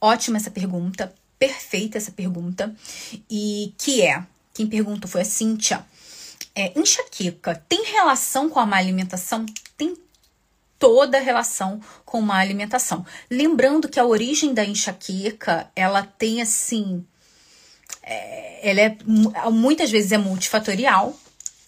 Ótima 0.02 0.38
essa 0.38 0.50
pergunta 0.50 1.14
perfeita 1.40 1.98
essa 1.98 2.12
pergunta. 2.12 2.76
E 3.30 3.74
que 3.78 4.02
é, 4.02 4.24
quem 4.54 4.68
perguntou 4.68 5.10
foi 5.10 5.22
a 5.22 5.26
Cíntia. 5.26 5.84
É, 6.54 6.78
enxaqueca 6.78 7.64
tem 7.70 7.86
relação 7.86 8.50
com 8.50 8.60
a 8.60 8.66
má 8.66 8.78
alimentação? 8.78 9.46
Tem 9.78 9.96
toda 10.78 11.20
relação 11.20 11.82
com 12.06 12.22
má 12.22 12.40
alimentação. 12.40 13.06
Lembrando 13.30 13.90
que 13.90 14.00
a 14.00 14.06
origem 14.06 14.54
da 14.54 14.66
enxaqueca, 14.66 15.70
ela 15.76 16.04
tem 16.04 16.42
assim, 16.42 17.06
é, 18.04 18.70
ela 18.70 18.82
é 18.82 18.98
muitas 19.52 19.92
vezes 19.92 20.12
é 20.12 20.18
multifatorial, 20.18 21.18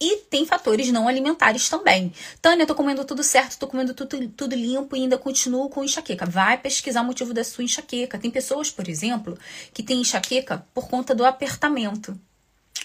e 0.01 0.17
tem 0.17 0.48
fatores 0.48 0.91
não 0.91 1.08
alimentares 1.08 1.70
também. 1.70 2.12
Tânia, 2.41 2.65
tô 2.65 2.74
comendo 2.74 3.05
tudo 3.05 3.22
certo, 3.22 3.60
tô 3.60 3.67
comendo 3.67 3.93
tudo, 3.93 4.27
tudo 4.29 4.55
limpo 4.55 4.96
e 4.96 5.03
ainda 5.03 5.15
continuo 5.15 5.70
com 5.70 5.84
enxaqueca. 5.84 6.25
Vai 6.25 6.58
pesquisar 6.58 7.01
o 7.01 7.05
motivo 7.05 7.36
da 7.36 7.43
sua 7.43 7.63
enxaqueca. 7.63 8.17
Tem 8.17 8.31
pessoas, 8.31 8.72
por 8.72 8.89
exemplo, 8.89 9.38
que 9.72 9.84
têm 9.84 10.01
enxaqueca 10.01 10.65
por 10.74 10.89
conta 10.89 11.13
do 11.13 11.24
apertamento. 11.24 12.20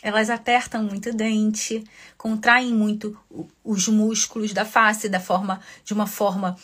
Elas 0.02 0.28
apertam 0.28 0.82
muito 0.82 1.08
o 1.08 1.14
dente, 1.14 1.82
contraem 2.18 2.74
muito 2.74 3.18
os 3.64 3.88
músculos 3.88 4.52
da 4.52 4.66
face 4.66 5.08
da 5.08 5.18
forma, 5.18 5.58
de 5.84 5.94
uma 5.94 6.06
forma 6.06 6.54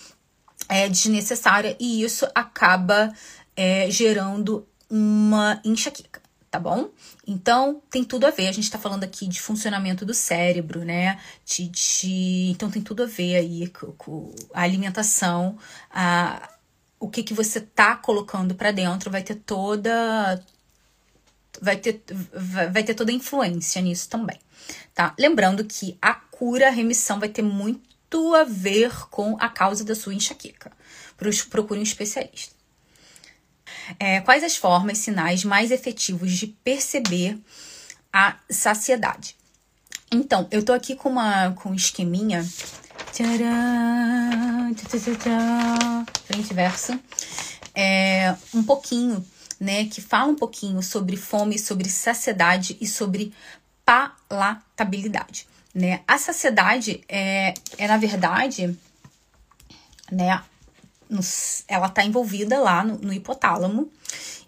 é, 0.69 0.87
desnecessária 0.87 1.75
e 1.81 2.05
isso 2.05 2.27
acaba 2.35 3.11
é, 3.57 3.91
gerando 3.91 4.69
uma 4.91 5.59
enxaqueca 5.65 6.22
tá 6.53 6.59
bom? 6.59 6.91
Então, 7.27 7.83
tem 7.91 8.05
tudo 8.05 8.27
a 8.27 8.31
ver. 8.31 8.47
A 8.47 8.53
gente 8.53 8.71
tá 8.71 8.79
falando 8.79 9.05
aqui 9.05 9.27
de 9.27 9.41
funcionamento 9.41 10.05
do 10.05 10.13
cérebro, 10.13 10.85
né? 10.85 11.19
De, 11.47 11.67
de... 11.69 12.51
Então, 12.51 12.71
tem 12.71 12.83
tudo 12.83 13.03
a 13.03 13.07
ver 13.07 13.37
aí 13.37 13.69
com, 13.97 14.35
a 14.53 14.61
alimentação, 14.61 15.59
a, 15.91 16.51
o 17.01 17.09
que, 17.09 17.23
que 17.23 17.33
você 17.33 17.59
tá 17.59 17.97
colocando 17.97 18.55
para 18.55 18.71
dentro 18.71 19.11
vai 19.11 19.23
ter 19.23 19.37
toda. 19.37 20.45
Vai 21.61 21.79
ter, 21.79 22.03
vai 22.71 22.85
ter 22.85 22.95
toda 22.95 23.11
a 23.11 23.15
influência 23.15 23.81
nisso 23.81 24.09
também, 24.11 24.39
tá? 24.95 25.15
Lembrando 25.19 25.65
que 25.65 25.97
a 26.03 26.13
cura, 26.15 26.69
a 26.69 26.71
remissão 26.71 27.19
vai 27.19 27.29
ter 27.31 27.43
muito 27.43 28.35
a 28.35 28.45
ver 28.45 29.09
com 29.09 29.37
a 29.41 29.49
causa 29.49 29.85
da 29.85 29.95
sua 29.95 30.13
enxaqueca. 30.13 30.71
Procure 31.51 31.81
um 31.81 31.83
especialista. 31.83 32.62
É, 33.99 34.21
quais 34.21 34.45
as 34.45 34.57
formas, 34.57 34.99
sinais 34.99 35.45
mais 35.45 35.71
efetivos 35.71 36.33
de 36.33 36.47
perceber 36.47 37.39
a 38.13 38.37
saciedade? 38.51 39.37
Então, 40.11 40.47
eu 40.51 40.63
tô 40.63 40.73
aqui 40.73 40.95
com, 40.95 41.09
uma, 41.09 41.53
com 41.53 41.71
um 41.71 41.75
esqueminha. 41.75 42.47
Frente 46.27 46.53
verso. 46.53 46.99
É, 47.75 48.37
um 48.55 48.63
pouquinho, 48.63 49.25
né? 49.59 49.87
Que 49.87 50.01
fala 50.01 50.31
um 50.31 50.37
pouquinho 50.37 50.83
sobre 50.83 51.17
fome, 51.17 51.59
sobre 51.59 51.89
saciedade 51.89 52.77
e 52.81 52.87
sobre 52.87 53.33
palatabilidade, 53.85 55.47
né? 55.75 56.01
A 56.07 56.19
saciedade 56.19 57.03
é, 57.09 57.55
é 57.79 57.89
na 57.89 57.97
verdade, 57.97 58.79
né? 60.11 60.43
Ela 61.69 61.87
está 61.87 62.05
envolvida 62.05 62.59
lá 62.61 62.85
no, 62.85 62.99
no 62.99 63.13
hipotálamo 63.13 63.91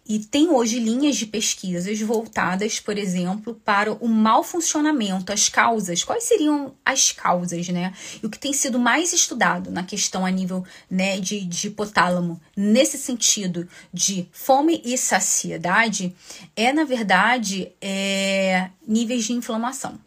e 0.06 0.18
tem 0.18 0.50
hoje 0.50 0.78
linhas 0.78 1.16
de 1.16 1.24
pesquisas 1.24 1.98
voltadas, 2.00 2.78
por 2.78 2.98
exemplo, 2.98 3.58
para 3.64 3.92
o 3.92 4.06
mau 4.06 4.44
funcionamento, 4.44 5.32
as 5.32 5.48
causas. 5.48 6.04
Quais 6.04 6.24
seriam 6.24 6.74
as 6.84 7.10
causas, 7.10 7.66
né? 7.68 7.94
E 8.22 8.26
o 8.26 8.28
que 8.28 8.38
tem 8.38 8.52
sido 8.52 8.78
mais 8.78 9.14
estudado 9.14 9.70
na 9.70 9.82
questão 9.82 10.26
a 10.26 10.30
nível 10.30 10.62
né, 10.90 11.18
de, 11.18 11.40
de 11.46 11.68
hipotálamo, 11.68 12.38
nesse 12.54 12.98
sentido 12.98 13.66
de 13.92 14.28
fome 14.30 14.82
e 14.84 14.98
saciedade, 14.98 16.14
é, 16.54 16.70
na 16.70 16.84
verdade, 16.84 17.72
é, 17.80 18.68
níveis 18.86 19.24
de 19.24 19.32
inflamação 19.32 19.98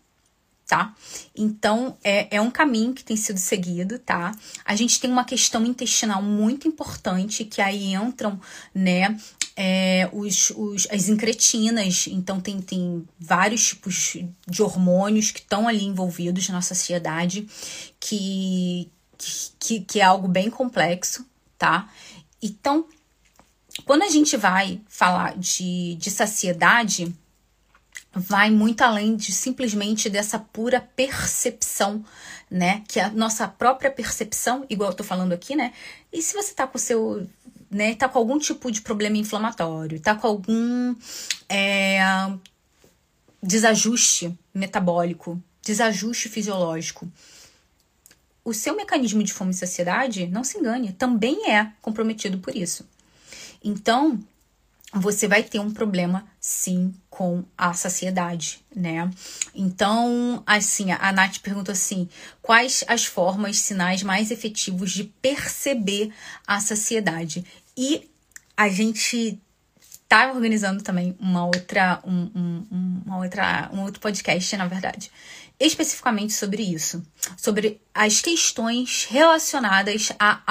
tá? 0.67 0.93
Então, 1.33 1.97
é, 2.03 2.36
é 2.36 2.41
um 2.41 2.51
caminho 2.51 2.93
que 2.93 3.03
tem 3.03 3.15
sido 3.15 3.39
seguido, 3.39 3.97
tá? 3.97 4.33
A 4.65 4.75
gente 4.75 5.00
tem 5.00 5.09
uma 5.09 5.24
questão 5.24 5.65
intestinal 5.65 6.21
muito 6.21 6.67
importante, 6.67 7.45
que 7.45 7.62
aí 7.62 7.93
entram, 7.93 8.39
né, 8.75 9.17
é, 9.55 10.09
os, 10.12 10.51
os, 10.51 10.86
as 10.91 11.07
incretinas, 11.07 12.05
então 12.07 12.41
tem, 12.41 12.62
tem 12.62 13.07
vários 13.17 13.69
tipos 13.69 14.17
de 14.45 14.62
hormônios 14.62 15.31
que 15.31 15.39
estão 15.39 15.69
ali 15.69 15.86
envolvidos 15.86 16.50
na 16.50 16.62
sociedade, 16.62 17.47
que, 17.97 18.91
que, 19.57 19.79
que 19.79 20.00
é 20.01 20.03
algo 20.03 20.27
bem 20.27 20.50
complexo, 20.50 21.25
tá? 21.57 21.89
Então, 22.41 22.86
quando 23.86 24.03
a 24.03 24.09
gente 24.09 24.36
vai 24.36 24.81
falar 24.89 25.38
de, 25.38 25.95
de 25.95 26.12
saciedade, 26.12 27.15
vai 28.17 28.50
muito 28.50 28.81
além 28.81 29.15
de 29.15 29.31
simplesmente 29.31 30.09
dessa 30.09 30.39
pura 30.39 30.81
percepção, 30.95 32.03
né? 32.50 32.83
Que 32.88 33.00
a 33.00 33.09
nossa 33.09 33.47
própria 33.47 33.91
percepção, 33.91 34.65
igual 34.69 34.91
eu 34.91 34.95
tô 34.95 35.03
falando 35.03 35.33
aqui, 35.33 35.55
né? 35.55 35.74
E 36.12 36.21
se 36.21 36.33
você 36.33 36.53
tá 36.53 36.65
com 36.65 36.77
o 36.77 36.81
seu, 36.81 37.27
né? 37.69 37.95
Tá 37.95 38.09
com 38.09 38.17
algum 38.17 38.39
tipo 38.39 38.71
de 38.71 38.81
problema 38.81 39.17
inflamatório, 39.17 40.00
tá 40.00 40.15
com 40.15 40.27
algum 40.27 40.95
é, 41.47 42.00
desajuste 43.41 44.38
metabólico, 44.53 45.41
desajuste 45.62 46.29
fisiológico, 46.29 47.09
o 48.43 48.53
seu 48.53 48.75
mecanismo 48.75 49.21
de 49.21 49.33
fome 49.33 49.51
e 49.51 49.53
saciedade, 49.53 50.25
não 50.27 50.43
se 50.43 50.57
engane, 50.57 50.93
também 50.93 51.51
é 51.51 51.69
comprometido 51.81 52.38
por 52.38 52.55
isso. 52.55 52.88
Então, 53.62 54.17
você 54.94 55.27
vai 55.27 55.44
ter 55.44 55.60
um 55.60 55.72
problema 55.72 56.25
sim 56.39 56.94
com 57.10 57.44
a 57.58 57.74
saciedade, 57.74 58.63
né? 58.74 59.10
Então, 59.53 60.41
assim, 60.46 60.91
a 60.91 61.12
Nath 61.12 61.39
perguntou 61.39 61.74
assim: 61.74 62.08
quais 62.41 62.84
as 62.88 63.06
formas, 63.06 63.60
sinais 63.60 64.01
mais 64.01 64.32
efetivos 64.32 64.91
de 64.91 65.03
perceber 65.03 66.13
a 66.46 66.60
saciedade? 66.60 67.46
E 67.75 68.10
a 68.56 68.70
gente 68.70 69.39
tá 70.08 70.32
organizando 70.32 70.82
também 70.82 71.15
uma 71.20 71.46
outra, 71.46 72.01
um, 72.06 72.32
um, 72.34 73.01
uma 73.06 73.17
outra, 73.17 73.70
um 73.74 73.82
outro 73.82 74.00
podcast, 74.00 74.56
na 74.56 74.65
verdade, 74.65 75.12
especificamente 75.60 76.34
sobre 76.34 76.63
isso, 76.63 77.06
sobre 77.36 77.82
as 77.94 78.22
questões 78.22 79.06
relacionadas 79.10 80.12
à 80.17 80.41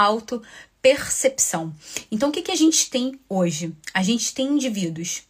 autopercepção. 0.87 1.75
Então, 2.11 2.28
o 2.28 2.33
que, 2.33 2.43
que 2.43 2.52
a 2.52 2.57
gente 2.57 2.88
tem 2.90 3.19
hoje? 3.28 3.75
A 3.93 4.02
gente 4.02 4.33
tem 4.33 4.47
indivíduos 4.47 5.25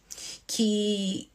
que, 0.45 1.29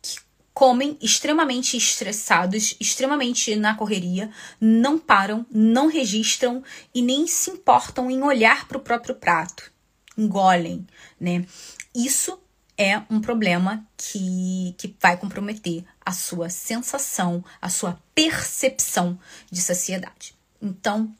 que 0.00 0.18
comem 0.52 0.96
extremamente 1.00 1.76
estressados, 1.76 2.76
extremamente 2.80 3.56
na 3.56 3.74
correria, 3.74 4.30
não 4.60 4.98
param, 4.98 5.44
não 5.50 5.88
registram 5.88 6.62
e 6.94 7.02
nem 7.02 7.26
se 7.26 7.50
importam 7.50 8.10
em 8.10 8.22
olhar 8.22 8.68
para 8.68 8.78
o 8.78 8.82
próprio 8.82 9.14
prato, 9.14 9.72
engolem, 10.16 10.86
né? 11.20 11.44
Isso 11.94 12.38
é 12.76 13.00
um 13.08 13.20
problema 13.20 13.86
que, 13.96 14.74
que 14.76 14.94
vai 15.00 15.16
comprometer 15.16 15.84
a 16.04 16.12
sua 16.12 16.48
sensação, 16.48 17.44
a 17.60 17.68
sua 17.68 18.00
percepção 18.14 19.18
de 19.48 19.60
saciedade. 19.60 20.34
Então, 20.60 21.14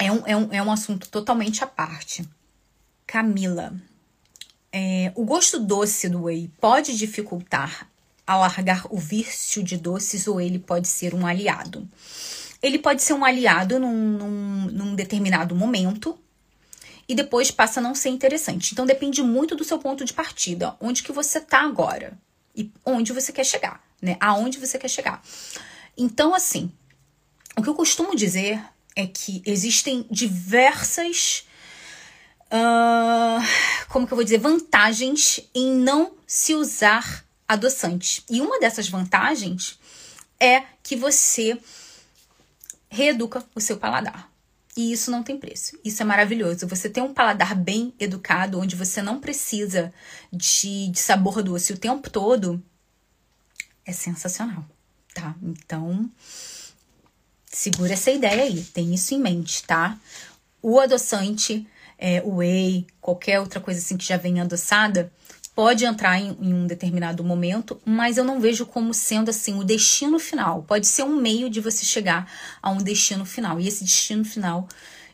é 0.00 0.10
um, 0.10 0.22
é 0.26 0.36
um, 0.36 0.48
é 0.52 0.62
um 0.62 0.72
assunto 0.72 1.08
totalmente 1.08 1.62
à 1.62 1.66
parte. 1.66 2.28
Camila, 3.06 3.74
é, 4.72 5.12
o 5.14 5.24
gosto 5.24 5.60
doce 5.60 6.08
do 6.08 6.24
whey 6.24 6.50
pode 6.60 6.96
dificultar 6.96 7.88
alargar 8.26 8.86
o 8.90 8.96
vício 8.96 9.62
de 9.62 9.76
doces 9.76 10.26
ou 10.26 10.40
ele 10.40 10.58
pode 10.58 10.88
ser 10.88 11.14
um 11.14 11.26
aliado? 11.26 11.86
Ele 12.62 12.78
pode 12.78 13.02
ser 13.02 13.12
um 13.12 13.24
aliado 13.24 13.78
num, 13.78 14.18
num, 14.18 14.64
num 14.70 14.94
determinado 14.94 15.54
momento, 15.54 16.18
e 17.10 17.14
depois 17.14 17.50
passa 17.50 17.80
a 17.80 17.82
não 17.82 17.92
ser 17.92 18.10
interessante. 18.10 18.70
Então 18.70 18.86
depende 18.86 19.20
muito 19.20 19.56
do 19.56 19.64
seu 19.64 19.80
ponto 19.80 20.04
de 20.04 20.12
partida, 20.12 20.76
onde 20.80 21.02
que 21.02 21.10
você 21.10 21.40
tá 21.40 21.62
agora 21.62 22.16
e 22.54 22.70
onde 22.86 23.12
você 23.12 23.32
quer 23.32 23.42
chegar, 23.42 23.82
né? 24.00 24.16
Aonde 24.20 24.60
você 24.60 24.78
quer 24.78 24.86
chegar. 24.86 25.20
Então 25.98 26.32
assim, 26.32 26.70
o 27.58 27.62
que 27.64 27.68
eu 27.68 27.74
costumo 27.74 28.14
dizer 28.14 28.62
é 28.96 29.06
que 29.06 29.42
existem 29.46 30.06
diversas 30.10 31.44
uh, 32.50 33.44
como 33.88 34.06
que 34.06 34.12
eu 34.12 34.16
vou 34.16 34.24
dizer, 34.24 34.38
vantagens 34.38 35.40
em 35.54 35.74
não 35.74 36.12
se 36.26 36.54
usar 36.54 37.24
adoçante. 37.46 38.24
E 38.28 38.40
uma 38.40 38.60
dessas 38.60 38.88
vantagens 38.88 39.78
é 40.38 40.62
que 40.82 40.96
você 40.96 41.58
reeduca 42.88 43.44
o 43.54 43.60
seu 43.60 43.76
paladar. 43.76 44.30
E 44.76 44.92
isso 44.92 45.10
não 45.10 45.22
tem 45.22 45.36
preço. 45.36 45.78
Isso 45.84 46.02
é 46.02 46.06
maravilhoso. 46.06 46.66
Você 46.66 46.88
tem 46.88 47.02
um 47.02 47.12
paladar 47.12 47.54
bem 47.54 47.92
educado, 47.98 48.58
onde 48.58 48.76
você 48.76 49.02
não 49.02 49.20
precisa 49.20 49.92
de, 50.32 50.88
de 50.88 50.98
sabor 50.98 51.42
doce 51.42 51.72
o 51.72 51.78
tempo 51.78 52.08
todo, 52.08 52.62
é 53.84 53.92
sensacional, 53.92 54.64
tá? 55.12 55.34
Então, 55.42 56.08
segura 57.50 57.92
essa 57.92 58.10
ideia 58.10 58.44
aí, 58.44 58.62
tem 58.62 58.94
isso 58.94 59.14
em 59.14 59.18
mente, 59.18 59.64
tá? 59.64 59.98
O 60.62 60.78
adoçante, 60.78 61.66
é, 61.98 62.22
o 62.24 62.36
whey, 62.36 62.86
qualquer 63.00 63.40
outra 63.40 63.60
coisa 63.60 63.80
assim 63.80 63.96
que 63.96 64.04
já 64.04 64.16
vem 64.16 64.40
adoçada, 64.40 65.12
pode 65.54 65.84
entrar 65.84 66.18
em, 66.18 66.36
em, 66.40 66.54
um 66.54 66.66
determinado 66.66 67.24
momento, 67.24 67.80
mas 67.84 68.16
eu 68.16 68.24
não 68.24 68.40
vejo 68.40 68.64
como 68.64 68.94
sendo 68.94 69.30
assim 69.30 69.58
o 69.58 69.64
destino 69.64 70.18
final. 70.18 70.62
Pode 70.62 70.86
ser 70.86 71.02
um 71.02 71.16
meio 71.16 71.50
de 71.50 71.60
você 71.60 71.84
chegar 71.84 72.30
a 72.62 72.70
um 72.70 72.78
destino 72.78 73.26
final. 73.26 73.60
E 73.60 73.66
esse 73.66 73.84
destino 73.84 74.24
final, 74.24 74.68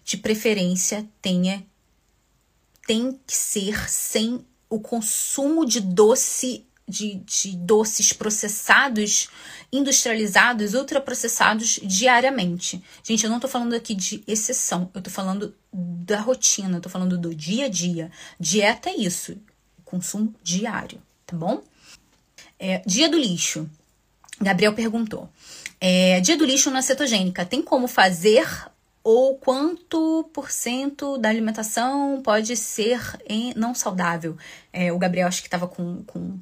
de 0.04 0.16
preferência, 0.16 1.06
tenha 1.20 1.64
tem 2.86 3.18
que 3.26 3.34
ser 3.34 3.90
sem 3.90 4.46
o 4.70 4.78
consumo 4.78 5.66
de 5.66 5.80
doce 5.80 6.64
de, 6.88 7.16
de 7.16 7.56
doces 7.56 8.12
processados, 8.12 9.28
industrializados, 9.72 10.74
ultraprocessados 10.74 11.80
diariamente. 11.82 12.82
Gente, 13.02 13.24
eu 13.24 13.30
não 13.30 13.40
tô 13.40 13.48
falando 13.48 13.74
aqui 13.74 13.94
de 13.94 14.22
exceção, 14.26 14.90
eu 14.94 15.02
tô 15.02 15.10
falando 15.10 15.54
da 15.72 16.20
rotina, 16.20 16.76
eu 16.76 16.80
tô 16.80 16.88
falando 16.88 17.18
do 17.18 17.34
dia 17.34 17.66
a 17.66 17.68
dia. 17.68 18.10
Dieta 18.38 18.90
é 18.90 18.96
isso 18.96 19.36
consumo 19.86 20.34
diário, 20.42 21.00
tá 21.24 21.34
bom? 21.34 21.62
É, 22.58 22.82
dia 22.84 23.08
do 23.08 23.16
lixo. 23.16 23.70
Gabriel 24.38 24.74
perguntou. 24.74 25.30
É, 25.80 26.20
dia 26.20 26.36
do 26.36 26.44
lixo 26.44 26.70
na 26.70 26.82
cetogênica, 26.82 27.46
tem 27.46 27.62
como 27.62 27.88
fazer 27.88 28.46
ou 29.02 29.38
quanto 29.38 30.28
por 30.34 30.50
cento 30.50 31.16
da 31.16 31.28
alimentação 31.28 32.20
pode 32.22 32.56
ser 32.56 33.00
em, 33.26 33.54
não 33.54 33.74
saudável? 33.74 34.36
É, 34.72 34.92
o 34.92 34.98
Gabriel 34.98 35.28
acho 35.28 35.40
que 35.40 35.46
estava 35.46 35.68
com, 35.68 36.02
com, 36.04 36.38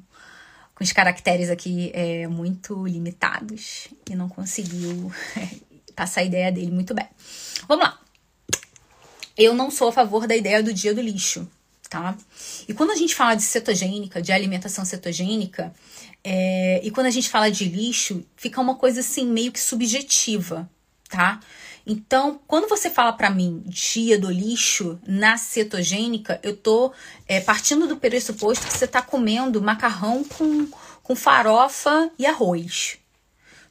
com 0.75 0.83
os 0.83 0.91
caracteres 0.91 1.49
aqui 1.49 1.91
é, 1.93 2.27
muito 2.27 2.85
limitados 2.85 3.87
e 4.09 4.15
não 4.15 4.29
conseguiu 4.29 5.11
passar 5.95 6.21
a 6.21 6.25
ideia 6.25 6.51
dele 6.51 6.71
muito 6.71 6.93
bem. 6.93 7.07
Vamos 7.67 7.85
lá. 7.85 7.99
Eu 9.37 9.53
não 9.53 9.71
sou 9.71 9.89
a 9.89 9.91
favor 9.91 10.27
da 10.27 10.35
ideia 10.35 10.61
do 10.61 10.73
dia 10.73 10.93
do 10.93 11.01
lixo 11.01 11.47
tá? 11.89 12.17
E 12.67 12.73
quando 12.73 12.91
a 12.91 12.95
gente 12.95 13.15
fala 13.15 13.35
de 13.35 13.43
cetogênica, 13.43 14.21
de 14.21 14.31
alimentação 14.31 14.83
cetogênica, 14.83 15.73
é, 16.23 16.81
e 16.83 16.91
quando 16.91 17.07
a 17.07 17.11
gente 17.11 17.29
fala 17.29 17.49
de 17.49 17.65
lixo, 17.65 18.25
fica 18.35 18.59
uma 18.59 18.75
coisa 18.75 18.99
assim 18.99 19.25
meio 19.25 19.51
que 19.51 19.59
subjetiva, 19.59 20.69
tá? 21.09 21.39
Então, 21.85 22.39
quando 22.47 22.67
você 22.67 22.89
fala 22.89 23.13
para 23.13 23.29
mim 23.29 23.61
dia 23.65 24.17
do 24.17 24.31
lixo 24.31 24.99
na 25.05 25.37
cetogênica, 25.37 26.39
eu 26.41 26.57
tô 26.57 26.91
é, 27.27 27.39
partindo 27.39 27.87
do 27.87 27.97
pressuposto 27.97 28.65
que 28.65 28.73
você 28.73 28.87
tá 28.87 29.01
comendo 29.01 29.61
macarrão 29.61 30.23
com, 30.23 30.67
com 31.03 31.15
farofa 31.15 32.09
e 32.17 32.25
arroz. 32.25 32.97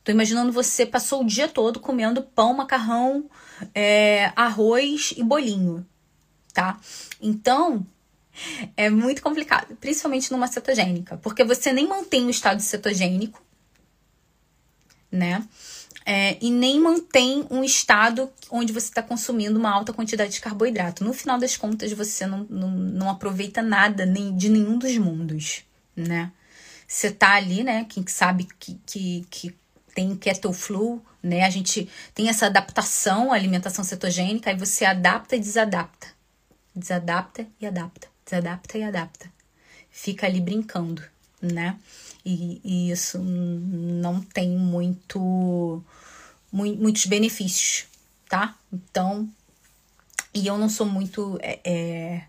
Tô 0.05 0.13
imaginando 0.13 0.53
você 0.53 0.87
passou 0.87 1.23
o 1.23 1.27
dia 1.27 1.49
todo 1.49 1.81
comendo 1.81 2.23
pão, 2.23 2.55
macarrão, 2.55 3.29
é, 3.75 4.33
arroz 4.37 5.15
e 5.17 5.23
bolinho, 5.25 5.85
tá? 6.53 6.79
Então, 7.21 7.85
é 8.77 8.91
muito 8.91 9.23
complicado, 9.23 9.75
principalmente 9.81 10.31
numa 10.31 10.47
cetogênica, 10.47 11.17
porque 11.17 11.43
você 11.43 11.73
nem 11.73 11.89
mantém 11.89 12.27
o 12.27 12.31
estado 12.31 12.61
cetogênico, 12.61 13.43
né? 15.11 15.43
É, 16.07 16.37
e 16.41 16.51
nem 16.51 16.79
mantém 16.79 17.47
um 17.51 17.65
estado 17.65 18.31
onde 18.51 18.73
você 18.73 18.89
está 18.89 19.03
consumindo 19.03 19.59
uma 19.59 19.71
alta 19.71 19.93
quantidade 19.93 20.33
de 20.33 20.41
carboidrato. 20.41 21.03
No 21.03 21.15
final 21.15 21.39
das 21.39 21.57
contas, 21.57 21.93
você 21.93 22.27
não, 22.27 22.47
não, 22.51 22.71
não 22.71 23.11
aproveita 23.11 23.63
nada 23.63 24.05
nem 24.05 24.37
de 24.37 24.51
nenhum 24.51 24.79
dos 24.79 24.97
mundos, 24.99 25.63
né? 25.97 26.31
Você 26.87 27.11
tá 27.11 27.35
ali, 27.35 27.65
né? 27.65 27.87
Quem 27.89 28.07
sabe 28.07 28.47
que, 28.59 28.79
que, 28.85 29.27
que 29.31 29.55
tem 29.95 30.15
keto 30.15 30.53
flu, 30.53 31.03
né? 31.23 31.45
A 31.45 31.51
gente 31.51 31.89
tem 32.15 32.29
essa 32.29 32.47
adaptação 32.47 33.33
à 33.33 33.37
alimentação 33.37 33.83
cetogênica, 33.83 34.51
aí 34.51 34.57
você 34.57 34.85
adapta 34.85 35.37
e 35.37 35.41
desadapta. 35.41 36.09
Desadapta 36.77 37.47
e 37.59 37.67
adapta 37.67 38.15
desadapta 38.25 38.79
e 38.79 38.83
adapta. 38.83 39.31
Fica 39.91 40.27
ali 40.27 40.41
brincando, 40.41 41.03
né? 41.41 41.79
E, 42.25 42.61
e 42.65 42.91
isso 42.91 43.19
não 43.19 44.21
tem 44.21 44.51
muito, 44.51 45.83
mu 46.51 46.65
muitos 46.77 47.05
benefícios, 47.07 47.85
tá? 48.29 48.57
Então, 48.73 49.29
e 50.33 50.47
eu 50.47 50.59
não 50.59 50.69
sou 50.69 50.87
muito. 50.87 51.39
É, 51.43 51.61
é, 51.65 52.25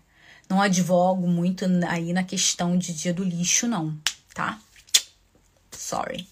não 0.48 0.60
advogo 0.60 1.26
muito 1.26 1.64
aí 1.88 2.12
na 2.12 2.22
questão 2.22 2.78
de 2.78 2.92
dia 2.92 3.12
do 3.12 3.24
lixo, 3.24 3.66
não, 3.66 3.98
tá? 4.32 4.60
Sorry. 5.72 6.28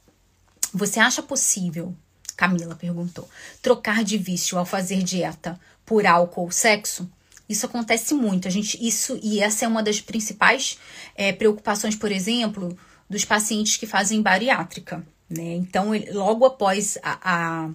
Você 0.72 1.00
acha 1.00 1.22
possível, 1.22 1.94
Camila 2.37 2.77
perguntou, 2.77 3.29
trocar 3.61 4.05
de 4.05 4.16
vício 4.16 4.57
ao 4.59 4.64
fazer 4.64 5.03
dieta 5.03 5.59
por 5.85 6.07
álcool 6.07 6.42
ou 6.42 6.50
sexo? 6.50 7.11
Isso 7.48 7.66
acontece 7.66 8.14
muito. 8.14 8.48
A 8.48 8.50
gente, 8.50 8.79
isso 8.85 9.18
e 9.22 9.40
essa 9.40 9.64
é 9.64 9.68
uma 9.68 9.83
das 9.83 10.00
principais 10.00 10.79
é, 11.14 11.33
preocupações, 11.33 11.94
por 11.96 12.11
exemplo, 12.11 12.77
dos 13.09 13.25
pacientes 13.25 13.77
que 13.77 13.87
fazem 13.87 14.23
bariátrica. 14.23 15.05
Né? 15.29 15.55
Então, 15.55 15.90
logo 16.12 16.45
após 16.45 16.99
a, 17.03 17.19
a, 17.23 17.71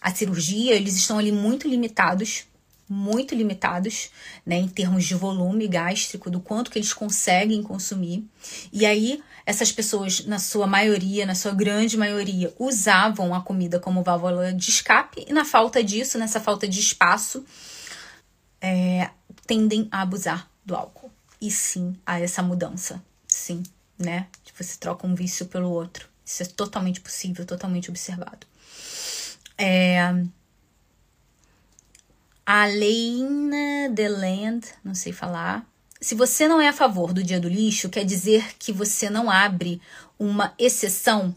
a 0.00 0.14
cirurgia, 0.14 0.74
eles 0.74 0.96
estão 0.96 1.18
ali 1.18 1.32
muito 1.32 1.68
limitados, 1.68 2.44
muito 2.88 3.34
limitados, 3.34 4.10
né, 4.44 4.56
em 4.56 4.68
termos 4.68 5.04
de 5.04 5.14
volume 5.14 5.66
gástrico, 5.66 6.30
do 6.30 6.40
quanto 6.40 6.70
que 6.70 6.78
eles 6.78 6.92
conseguem 6.92 7.62
consumir. 7.62 8.24
E 8.72 8.84
aí, 8.84 9.22
essas 9.46 9.72
pessoas, 9.72 10.24
na 10.26 10.38
sua 10.38 10.66
maioria, 10.66 11.26
na 11.26 11.34
sua 11.34 11.52
grande 11.52 11.96
maioria, 11.96 12.54
usavam 12.58 13.34
a 13.34 13.40
comida 13.40 13.80
como 13.80 14.02
válvula 14.02 14.52
de 14.52 14.70
escape, 14.70 15.24
e 15.26 15.32
na 15.32 15.44
falta 15.44 15.82
disso, 15.82 16.18
nessa 16.18 16.40
falta 16.40 16.68
de 16.68 16.80
espaço, 16.80 17.44
é, 18.60 19.10
tendem 19.46 19.88
a 19.90 20.02
abusar 20.02 20.48
do 20.64 20.74
álcool. 20.74 21.10
E 21.40 21.50
sim, 21.50 21.94
a 22.06 22.20
essa 22.20 22.42
mudança. 22.42 23.02
Sim, 23.28 23.62
né? 23.98 24.26
Você 24.56 24.76
troca 24.78 25.06
um 25.06 25.14
vício 25.14 25.46
pelo 25.46 25.70
outro. 25.70 26.08
Isso 26.24 26.42
é 26.42 26.46
totalmente 26.46 27.00
possível, 27.00 27.44
totalmente 27.44 27.90
observado. 27.90 28.46
É, 29.58 30.24
a 32.46 32.66
Leina 32.66 33.88
Deland, 33.90 34.66
não 34.82 34.94
sei 34.94 35.12
falar. 35.12 35.66
se 36.00 36.14
você 36.14 36.46
não 36.46 36.60
é 36.60 36.68
a 36.68 36.72
favor 36.72 37.12
do 37.12 37.22
dia 37.22 37.40
do 37.40 37.48
lixo, 37.48 37.88
quer 37.88 38.04
dizer 38.04 38.56
que 38.58 38.72
você 38.72 39.08
não 39.08 39.30
abre 39.30 39.80
uma 40.18 40.52
exceção 40.58 41.34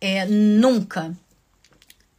é, 0.00 0.26
nunca. 0.26 1.16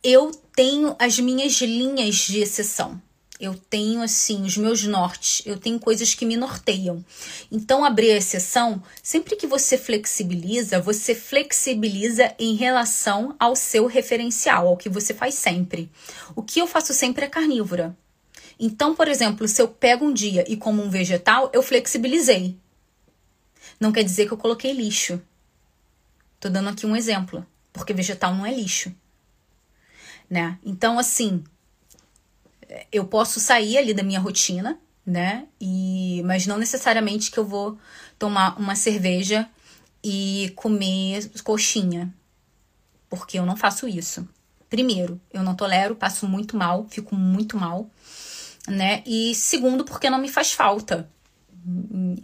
Eu 0.04 0.32
tenho 0.56 0.96
as 0.98 1.20
minhas 1.20 1.54
linhas 1.62 2.16
de 2.16 2.40
exceção. 2.40 3.02
Eu 3.42 3.56
tenho, 3.56 4.04
assim, 4.04 4.44
os 4.44 4.56
meus 4.56 4.84
nortes. 4.84 5.42
Eu 5.48 5.58
tenho 5.58 5.80
coisas 5.80 6.14
que 6.14 6.28
me 6.28 6.38
norteiam. 6.38 7.04
Então, 7.52 7.84
abrir 7.84 8.12
a 8.12 8.18
exceção, 8.18 8.84
sempre 9.02 9.36
que 9.36 9.48
você 9.48 9.80
flexibiliza, 9.80 10.80
você 10.80 11.16
flexibiliza 11.16 12.36
em 12.38 12.54
relação 12.54 13.36
ao 13.40 13.56
seu 13.56 13.88
referencial, 13.88 14.68
ao 14.68 14.78
que 14.78 14.88
você 14.88 15.12
faz 15.12 15.34
sempre. 15.34 15.90
O 16.36 16.44
que 16.44 16.62
eu 16.62 16.68
faço 16.68 16.94
sempre 16.94 17.26
é 17.26 17.28
carnívora. 17.28 17.98
Então, 18.60 18.94
por 18.94 19.08
exemplo, 19.08 19.48
se 19.48 19.60
eu 19.60 19.68
pego 19.68 20.06
um 20.06 20.14
dia 20.14 20.46
e 20.48 20.56
como 20.56 20.84
um 20.84 20.90
vegetal, 20.92 21.50
eu 21.52 21.64
flexibilizei. 21.64 22.56
Não 23.80 23.92
quer 23.92 24.04
dizer 24.04 24.28
que 24.28 24.34
eu 24.34 24.38
coloquei 24.38 24.72
lixo. 24.72 25.20
Tô 26.40 26.48
dando 26.48 26.70
aqui 26.70 26.86
um 26.86 26.96
exemplo, 26.96 27.44
porque 27.74 27.92
vegetal 27.92 28.36
não 28.36 28.46
é 28.46 28.54
lixo. 28.54 28.94
Né? 30.30 30.60
Então, 30.64 31.00
assim, 31.00 31.44
eu 32.92 33.06
posso 33.06 33.40
sair 33.40 33.78
ali 33.78 33.94
da 33.94 34.04
minha 34.04 34.20
rotina, 34.20 34.80
né? 35.06 35.48
E 35.60 36.22
mas 36.26 36.46
não 36.46 36.58
necessariamente 36.58 37.32
que 37.32 37.38
eu 37.38 37.46
vou 37.46 37.78
tomar 38.18 38.60
uma 38.60 38.76
cerveja 38.76 39.50
e 40.04 40.52
comer 40.56 41.30
coxinha, 41.44 42.14
porque 43.10 43.38
eu 43.38 43.46
não 43.46 43.56
faço 43.56 43.88
isso. 43.88 44.28
Primeiro, 44.70 45.20
eu 45.34 45.44
não 45.44 45.56
tolero, 45.56 45.96
passo 45.96 46.28
muito 46.28 46.56
mal, 46.56 46.88
fico 46.90 47.16
muito 47.16 47.58
mal, 47.58 47.90
né? 48.68 49.04
E 49.06 49.36
segundo, 49.36 49.84
porque 49.84 50.10
não 50.10 50.20
me 50.20 50.30
faz 50.30 50.54
falta. 50.54 51.10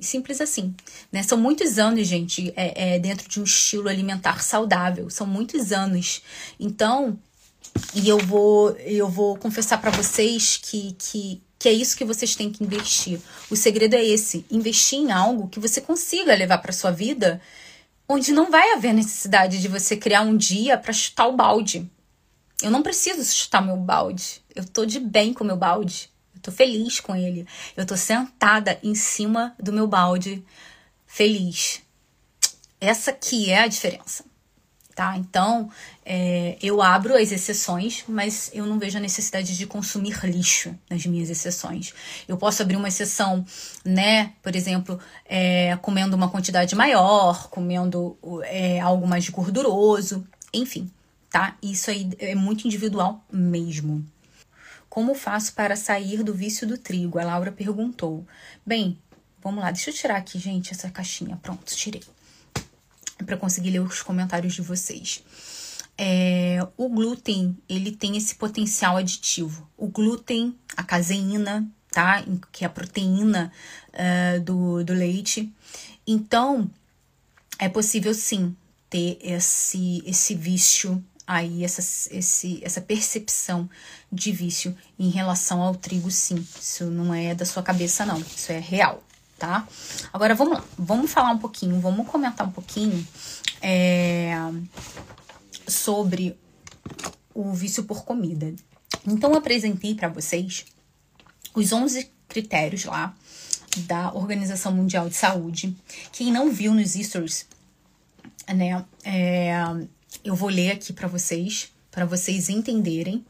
Simples 0.01 0.41
assim, 0.41 0.73
né? 1.11 1.21
São 1.21 1.37
muitos 1.37 1.77
anos, 1.77 2.07
gente, 2.07 2.51
é, 2.55 2.95
é 2.95 2.99
dentro 2.99 3.29
de 3.29 3.39
um 3.39 3.43
estilo 3.43 3.89
alimentar 3.89 4.41
saudável. 4.41 5.09
São 5.09 5.27
muitos 5.27 5.71
anos. 5.71 6.23
Então, 6.59 7.19
e 7.93 8.07
eu 8.07 8.17
vou, 8.17 8.71
eu 8.77 9.09
vou 9.09 9.37
confessar 9.37 9.79
para 9.79 9.91
vocês 9.91 10.57
que, 10.57 10.93
que, 10.99 11.41
que 11.57 11.69
é 11.69 11.71
isso 11.71 11.97
que 11.97 12.05
vocês 12.05 12.35
têm 12.35 12.51
que 12.51 12.63
investir. 12.63 13.19
O 13.49 13.55
segredo 13.55 13.95
é 13.95 14.03
esse: 14.03 14.45
investir 14.51 14.99
em 14.99 15.11
algo 15.11 15.47
que 15.47 15.59
você 15.59 15.81
consiga 15.81 16.35
levar 16.35 16.59
para 16.59 16.71
sua 16.71 16.91
vida, 16.91 17.41
onde 18.07 18.31
não 18.31 18.51
vai 18.51 18.73
haver 18.73 18.93
necessidade 18.93 19.61
de 19.61 19.67
você 19.67 19.95
criar 19.95 20.21
um 20.21 20.37
dia 20.37 20.77
para 20.77 20.93
chutar 20.93 21.27
o 21.27 21.35
balde. 21.35 21.89
Eu 22.61 22.71
não 22.71 22.83
preciso 22.83 23.23
chutar 23.33 23.61
meu 23.61 23.77
balde. 23.77 24.41
Eu 24.55 24.65
tô 24.65 24.85
de 24.85 24.99
bem 24.99 25.33
com 25.33 25.43
meu 25.43 25.57
balde. 25.57 26.09
Eu 26.35 26.41
tô 26.41 26.51
feliz 26.51 26.99
com 26.99 27.15
ele. 27.15 27.47
Eu 27.75 27.85
tô 27.85 27.95
sentada 27.95 28.79
em 28.83 28.95
cima 28.95 29.55
do 29.59 29.73
meu 29.73 29.87
balde, 29.87 30.43
feliz. 31.05 31.81
Essa 32.79 33.11
que 33.11 33.49
é 33.49 33.59
a 33.59 33.67
diferença 33.67 34.23
tá? 34.97 35.15
Então, 35.15 35.69
é, 36.03 36.57
eu 36.59 36.81
abro 36.81 37.15
as 37.15 37.31
exceções, 37.31 38.03
mas 38.07 38.49
eu 38.51 38.65
não 38.65 38.79
vejo 38.79 38.97
a 38.97 38.99
necessidade 38.99 39.55
de 39.55 39.67
consumir 39.67 40.25
lixo 40.25 40.75
nas 40.89 41.05
minhas 41.05 41.29
exceções. 41.29 41.93
Eu 42.27 42.35
posso 42.35 42.63
abrir 42.63 42.77
uma 42.77 42.87
exceção, 42.87 43.45
né? 43.85 44.33
Por 44.41 44.55
exemplo, 44.55 44.99
é, 45.23 45.77
comendo 45.83 46.15
uma 46.15 46.31
quantidade 46.31 46.75
maior, 46.75 47.47
comendo 47.49 48.17
é, 48.45 48.79
algo 48.79 49.07
mais 49.07 49.29
gorduroso, 49.29 50.27
enfim, 50.51 50.89
tá? 51.29 51.55
Isso 51.61 51.91
aí 51.91 52.09
é 52.17 52.33
muito 52.33 52.65
individual 52.65 53.23
mesmo. 53.31 54.03
Como 54.89 55.13
faço 55.13 55.53
para 55.53 55.75
sair 55.75 56.23
do 56.23 56.33
vício 56.33 56.67
do 56.67 56.75
trigo? 56.75 57.19
A 57.19 57.23
Laura 57.23 57.51
perguntou. 57.51 58.25
Bem, 58.65 58.97
vamos 59.43 59.63
lá, 59.63 59.69
deixa 59.69 59.91
eu 59.91 59.93
tirar 59.93 60.17
aqui, 60.17 60.39
gente, 60.39 60.71
essa 60.71 60.89
caixinha. 60.89 61.37
Pronto, 61.43 61.75
tirei 61.75 62.01
para 63.25 63.37
conseguir 63.37 63.71
ler 63.71 63.81
os 63.81 64.01
comentários 64.01 64.53
de 64.53 64.61
vocês. 64.61 65.23
É, 65.97 66.59
o 66.77 66.89
glúten 66.89 67.57
ele 67.67 67.91
tem 67.91 68.15
esse 68.15 68.35
potencial 68.35 68.97
aditivo. 68.97 69.67
O 69.75 69.87
glúten, 69.87 70.55
a 70.75 70.83
caseína, 70.83 71.67
tá? 71.91 72.23
Que 72.51 72.63
é 72.63 72.67
a 72.67 72.69
proteína 72.69 73.51
uh, 73.93 74.39
do, 74.41 74.83
do 74.83 74.93
leite. 74.93 75.51
Então, 76.05 76.69
é 77.57 77.67
possível 77.67 78.13
sim 78.13 78.55
ter 78.89 79.17
esse, 79.21 80.03
esse 80.05 80.35
vício 80.35 81.03
aí, 81.25 81.63
essa, 81.63 81.81
esse, 82.15 82.59
essa 82.63 82.79
percepção 82.79 83.69
de 84.11 84.31
vício 84.31 84.77
em 84.97 85.09
relação 85.09 85.61
ao 85.61 85.75
trigo, 85.75 86.11
sim. 86.11 86.45
Isso 86.61 86.85
não 86.85 87.13
é 87.13 87.33
da 87.33 87.45
sua 87.45 87.63
cabeça, 87.63 88.05
não. 88.05 88.19
Isso 88.19 88.51
é 88.51 88.59
real 88.59 89.03
tá? 89.37 89.67
Agora 90.11 90.35
vamos 90.35 90.57
lá, 90.57 90.63
vamos 90.77 91.11
falar 91.11 91.31
um 91.31 91.37
pouquinho, 91.37 91.79
vamos 91.79 92.07
comentar 92.07 92.47
um 92.47 92.51
pouquinho 92.51 93.05
é, 93.61 94.35
sobre 95.67 96.37
o 97.33 97.53
vício 97.53 97.83
por 97.83 98.03
comida. 98.03 98.53
Então, 99.05 99.31
eu 99.31 99.37
apresentei 99.37 99.95
para 99.95 100.09
vocês 100.09 100.65
os 101.53 101.71
11 101.71 102.11
critérios 102.27 102.85
lá 102.85 103.15
da 103.85 104.11
Organização 104.13 104.71
Mundial 104.71 105.07
de 105.07 105.15
Saúde. 105.15 105.75
Quem 106.11 106.31
não 106.31 106.51
viu 106.51 106.73
nos 106.73 106.93
stories, 106.93 107.47
né, 108.47 108.83
é, 109.03 109.53
eu 110.23 110.35
vou 110.35 110.49
ler 110.49 110.71
aqui 110.71 110.91
para 110.91 111.07
vocês, 111.07 111.71
para 111.91 112.05
vocês 112.05 112.49
entenderem, 112.49 113.25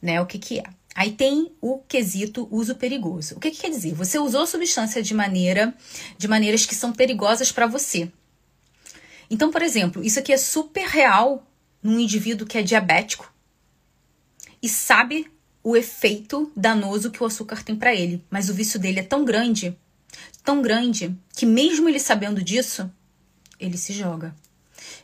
né, 0.00 0.20
o 0.20 0.26
que 0.26 0.38
que 0.38 0.58
é. 0.58 0.64
Aí 0.94 1.12
tem 1.12 1.52
o 1.60 1.78
quesito 1.78 2.46
uso 2.50 2.74
perigoso. 2.74 3.36
O 3.36 3.40
que, 3.40 3.50
que 3.50 3.62
quer 3.62 3.70
dizer? 3.70 3.94
Você 3.94 4.18
usou 4.18 4.46
substância 4.46 5.02
de 5.02 5.14
maneira 5.14 5.74
de 6.18 6.28
maneiras 6.28 6.66
que 6.66 6.74
são 6.74 6.92
perigosas 6.92 7.50
para 7.50 7.66
você. 7.66 8.10
Então, 9.30 9.50
por 9.50 9.62
exemplo, 9.62 10.04
isso 10.04 10.18
aqui 10.18 10.32
é 10.32 10.36
super 10.36 10.86
real 10.86 11.46
num 11.82 11.98
indivíduo 11.98 12.46
que 12.46 12.58
é 12.58 12.62
diabético 12.62 13.32
e 14.62 14.68
sabe 14.68 15.26
o 15.64 15.76
efeito 15.76 16.52
danoso 16.54 17.10
que 17.10 17.22
o 17.22 17.26
açúcar 17.26 17.62
tem 17.64 17.74
para 17.74 17.94
ele, 17.94 18.22
mas 18.28 18.48
o 18.48 18.54
vício 18.54 18.78
dele 18.78 19.00
é 19.00 19.02
tão 19.02 19.24
grande, 19.24 19.76
tão 20.44 20.60
grande 20.60 21.16
que 21.34 21.46
mesmo 21.46 21.88
ele 21.88 21.98
sabendo 21.98 22.42
disso, 22.42 22.90
ele 23.58 23.78
se 23.78 23.92
joga. 23.92 24.34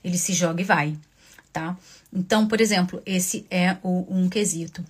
Ele 0.05 0.19
se 0.19 0.33
joga 0.35 0.61
e 0.61 0.65
vai, 0.65 0.99
tá? 1.53 1.77
Então, 2.13 2.47
por 2.47 2.61
exemplo, 2.61 3.01
esse 3.07 3.47
é 3.51 3.77
o, 3.83 4.07
um 4.11 4.29
quesito 4.29 4.85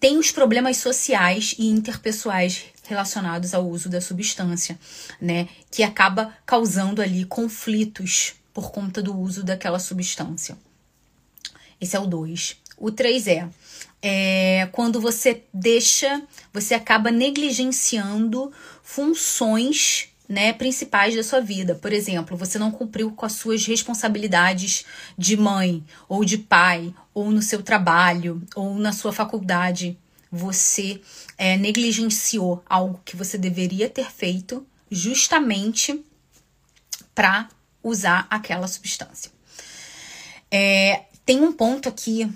tem 0.00 0.16
os 0.16 0.32
problemas 0.32 0.78
sociais 0.78 1.54
e 1.58 1.68
interpessoais 1.68 2.64
relacionados 2.88 3.54
ao 3.54 3.68
uso 3.68 3.88
da 3.88 4.00
substância, 4.00 4.78
né? 5.20 5.46
Que 5.70 5.82
acaba 5.82 6.34
causando 6.44 7.02
ali 7.02 7.24
conflitos 7.26 8.34
por 8.52 8.72
conta 8.72 9.00
do 9.02 9.16
uso 9.16 9.44
daquela 9.44 9.78
substância. 9.78 10.58
Esse 11.80 11.94
é 11.94 12.00
o 12.00 12.06
2. 12.06 12.56
O 12.76 12.90
3 12.90 13.28
é, 13.28 13.48
é 14.02 14.68
quando 14.72 15.00
você 15.00 15.44
deixa, 15.52 16.22
você 16.52 16.74
acaba 16.74 17.10
negligenciando 17.10 18.50
funções 18.82 20.09
né, 20.30 20.52
principais 20.52 21.16
da 21.16 21.24
sua 21.24 21.40
vida. 21.40 21.74
Por 21.74 21.92
exemplo, 21.92 22.36
você 22.36 22.56
não 22.56 22.70
cumpriu 22.70 23.10
com 23.10 23.26
as 23.26 23.32
suas 23.32 23.66
responsabilidades 23.66 24.84
de 25.18 25.36
mãe 25.36 25.84
ou 26.08 26.24
de 26.24 26.38
pai, 26.38 26.94
ou 27.12 27.32
no 27.32 27.42
seu 27.42 27.64
trabalho, 27.64 28.40
ou 28.54 28.76
na 28.76 28.92
sua 28.92 29.12
faculdade. 29.12 29.98
Você 30.30 31.00
é, 31.36 31.56
negligenciou 31.56 32.62
algo 32.68 33.00
que 33.04 33.16
você 33.16 33.36
deveria 33.36 33.88
ter 33.88 34.08
feito 34.08 34.64
justamente 34.88 36.00
para 37.12 37.48
usar 37.82 38.28
aquela 38.30 38.68
substância. 38.68 39.32
É, 40.48 41.06
tem 41.26 41.40
um 41.40 41.52
ponto 41.52 41.88
aqui 41.88 42.30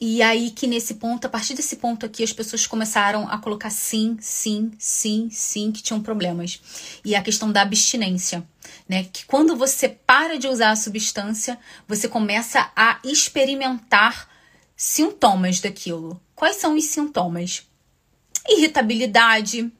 e 0.00 0.22
aí 0.22 0.50
que 0.50 0.66
nesse 0.66 0.94
ponto, 0.94 1.26
a 1.26 1.28
partir 1.28 1.54
desse 1.54 1.76
ponto 1.76 2.06
aqui, 2.06 2.22
as 2.22 2.32
pessoas 2.32 2.66
começaram 2.66 3.28
a 3.28 3.36
colocar 3.38 3.70
sim, 3.70 4.16
sim, 4.20 4.70
sim, 4.78 5.28
sim, 5.30 5.72
que 5.72 5.82
tinham 5.82 6.00
problemas. 6.00 6.60
E 7.04 7.16
a 7.16 7.22
questão 7.22 7.50
da 7.50 7.62
abstinência, 7.62 8.46
né? 8.88 9.08
Que 9.12 9.24
quando 9.26 9.56
você 9.56 9.88
para 9.88 10.38
de 10.38 10.46
usar 10.46 10.70
a 10.70 10.76
substância, 10.76 11.58
você 11.88 12.06
começa 12.08 12.70
a 12.76 13.00
experimentar 13.02 14.28
sintomas 14.76 15.60
daquilo. 15.60 16.20
Quais 16.32 16.56
são 16.56 16.76
os 16.76 16.84
sintomas? 16.84 17.66
Irritabilidade, 18.48 19.72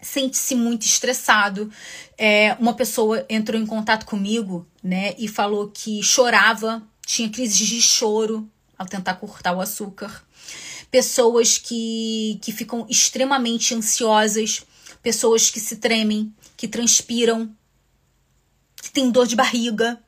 sente-se 0.00 0.54
muito 0.54 0.86
estressado. 0.86 1.68
É, 2.16 2.56
uma 2.60 2.74
pessoa 2.74 3.26
entrou 3.28 3.60
em 3.60 3.66
contato 3.66 4.06
comigo, 4.06 4.64
né, 4.80 5.14
e 5.18 5.26
falou 5.26 5.68
que 5.68 6.00
chorava, 6.00 6.80
tinha 7.04 7.28
crises 7.28 7.66
de 7.66 7.82
choro 7.82 8.48
ao 8.82 8.86
tentar 8.88 9.14
cortar 9.14 9.54
o 9.54 9.60
açúcar. 9.60 10.24
Pessoas 10.90 11.56
que, 11.56 12.38
que 12.42 12.52
ficam 12.52 12.84
extremamente 12.90 13.74
ansiosas, 13.74 14.66
pessoas 15.00 15.50
que 15.50 15.60
se 15.60 15.76
tremem, 15.76 16.34
que 16.56 16.66
transpiram, 16.66 17.54
que 18.76 18.90
têm 18.90 19.10
dor 19.10 19.26
de 19.26 19.36
barriga. 19.36 19.98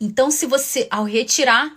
Então, 0.00 0.30
se 0.30 0.46
você, 0.46 0.88
ao 0.90 1.04
retirar 1.04 1.70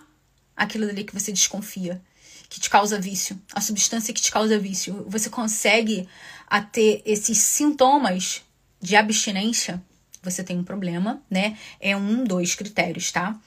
aquilo 0.56 0.86
dali 0.86 1.04
que 1.04 1.14
você 1.14 1.30
desconfia, 1.30 2.02
que 2.48 2.58
te 2.58 2.70
causa 2.70 2.98
vício, 2.98 3.38
a 3.52 3.60
substância 3.60 4.12
que 4.12 4.20
te 4.20 4.30
causa 4.30 4.58
vício, 4.58 5.04
você 5.08 5.28
consegue 5.28 6.08
a 6.46 6.60
ter 6.62 7.02
esses 7.04 7.38
sintomas 7.38 8.42
de 8.80 8.96
abstinência, 8.96 9.82
você 10.22 10.42
tem 10.42 10.58
um 10.58 10.64
problema, 10.64 11.22
né? 11.30 11.58
É 11.80 11.96
um, 11.96 12.24
dois 12.24 12.54
critérios, 12.54 13.10
tá? 13.10 13.38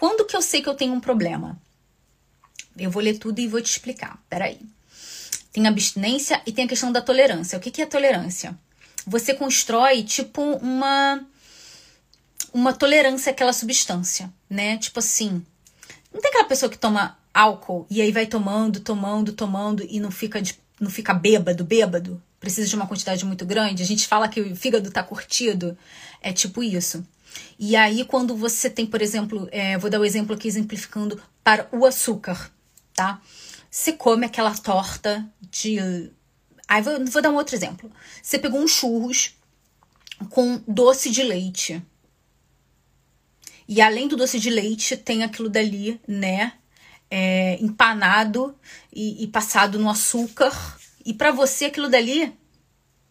Quando 0.00 0.24
que 0.24 0.34
eu 0.34 0.40
sei 0.40 0.62
que 0.62 0.68
eu 0.68 0.74
tenho 0.74 0.94
um 0.94 0.98
problema? 0.98 1.60
Eu 2.74 2.90
vou 2.90 3.02
ler 3.02 3.18
tudo 3.18 3.38
e 3.38 3.46
vou 3.46 3.60
te 3.60 3.70
explicar. 3.70 4.18
Peraí. 4.30 4.58
Tem 5.52 5.66
abstinência 5.66 6.40
e 6.46 6.52
tem 6.52 6.64
a 6.64 6.68
questão 6.68 6.90
da 6.90 7.02
tolerância. 7.02 7.58
O 7.58 7.60
que, 7.60 7.70
que 7.70 7.82
é 7.82 7.86
tolerância? 7.86 8.58
Você 9.06 9.34
constrói, 9.34 10.02
tipo, 10.02 10.40
uma 10.40 11.22
uma 12.52 12.72
tolerância 12.72 13.30
àquela 13.30 13.52
substância, 13.52 14.32
né? 14.48 14.78
Tipo 14.78 15.00
assim, 15.00 15.44
não 16.12 16.20
tem 16.20 16.30
aquela 16.30 16.48
pessoa 16.48 16.70
que 16.70 16.78
toma 16.78 17.18
álcool 17.34 17.86
e 17.90 18.00
aí 18.00 18.10
vai 18.10 18.26
tomando, 18.26 18.80
tomando, 18.80 19.34
tomando 19.34 19.86
e 19.86 20.00
não 20.00 20.10
fica 20.10 20.40
de, 20.40 20.58
não 20.80 20.90
fica 20.90 21.12
bêbado, 21.12 21.62
bêbado? 21.62 22.20
Precisa 22.40 22.66
de 22.66 22.74
uma 22.74 22.86
quantidade 22.86 23.22
muito 23.26 23.44
grande. 23.44 23.82
A 23.82 23.86
gente 23.86 24.08
fala 24.08 24.28
que 24.28 24.40
o 24.40 24.56
fígado 24.56 24.90
tá 24.90 25.02
curtido, 25.02 25.76
é 26.22 26.32
tipo 26.32 26.62
isso. 26.62 27.06
E 27.58 27.76
aí, 27.76 28.04
quando 28.04 28.34
você 28.36 28.70
tem, 28.70 28.86
por 28.86 29.02
exemplo, 29.02 29.48
é, 29.52 29.76
vou 29.78 29.90
dar 29.90 29.98
o 29.98 30.02
um 30.02 30.04
exemplo 30.04 30.34
aqui 30.34 30.48
exemplificando 30.48 31.20
para 31.44 31.68
o 31.72 31.84
açúcar, 31.84 32.50
tá? 32.94 33.20
Você 33.70 33.92
come 33.92 34.26
aquela 34.26 34.54
torta 34.56 35.28
de. 35.40 36.10
Aí 36.66 36.82
vou, 36.82 37.04
vou 37.06 37.22
dar 37.22 37.30
um 37.30 37.36
outro 37.36 37.54
exemplo. 37.54 37.90
Você 38.22 38.38
pegou 38.38 38.60
um 38.60 38.66
churros 38.66 39.36
com 40.28 40.62
doce 40.66 41.10
de 41.10 41.22
leite. 41.22 41.82
E 43.68 43.80
além 43.80 44.08
do 44.08 44.16
doce 44.16 44.40
de 44.40 44.50
leite, 44.50 44.96
tem 44.96 45.22
aquilo 45.22 45.48
dali, 45.48 46.00
né? 46.06 46.54
É, 47.08 47.56
empanado 47.60 48.56
e, 48.92 49.22
e 49.22 49.26
passado 49.28 49.78
no 49.78 49.88
açúcar. 49.88 50.52
E 51.04 51.14
para 51.14 51.30
você 51.30 51.66
aquilo 51.66 51.88
dali 51.88 52.36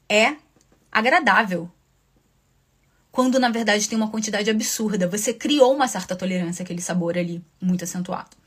é 0.10 0.36
agradável. 0.92 1.72
Quando 3.12 3.40
na 3.40 3.50
verdade 3.50 3.90
tem 3.90 3.98
uma 3.98 4.10
quantidade 4.10 4.50
absurda. 4.50 5.08
Você 5.08 5.34
criou 5.34 5.74
uma 5.74 5.88
certa 5.88 6.16
tolerância 6.16 6.64
àquele 6.64 6.82
sabor 6.82 7.18
ali, 7.18 7.44
muito 7.62 7.84
acentuado. 7.84 8.38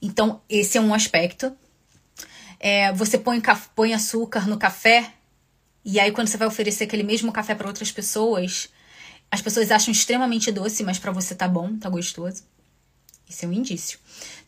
Então, 0.00 0.40
esse 0.48 0.78
é 0.78 0.80
um 0.80 0.92
aspecto. 0.92 1.54
É, 2.58 2.92
você 2.92 3.18
põe, 3.18 3.40
põe 3.74 3.92
açúcar 3.92 4.48
no 4.48 4.56
café, 4.56 5.12
e 5.84 5.98
aí 5.98 6.12
quando 6.12 6.28
você 6.28 6.36
vai 6.36 6.46
oferecer 6.46 6.84
aquele 6.84 7.02
mesmo 7.02 7.32
café 7.32 7.54
para 7.54 7.66
outras 7.66 7.90
pessoas, 7.90 8.68
as 9.30 9.42
pessoas 9.42 9.70
acham 9.70 9.90
extremamente 9.90 10.52
doce, 10.52 10.84
mas 10.84 10.98
para 10.98 11.10
você 11.10 11.34
tá 11.34 11.48
bom, 11.48 11.76
tá 11.76 11.88
gostoso. 11.88 12.44
Isso 13.28 13.44
é 13.44 13.48
um 13.48 13.52
indício, 13.52 13.98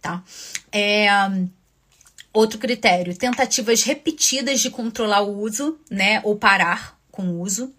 tá? 0.00 0.22
É, 0.70 1.08
outro 2.32 2.58
critério, 2.58 3.16
tentativas 3.16 3.82
repetidas 3.82 4.60
de 4.60 4.70
controlar 4.70 5.22
o 5.22 5.40
uso, 5.40 5.78
né? 5.90 6.20
Ou 6.22 6.36
parar 6.36 7.00
com 7.10 7.28
o 7.28 7.40
uso. 7.40 7.72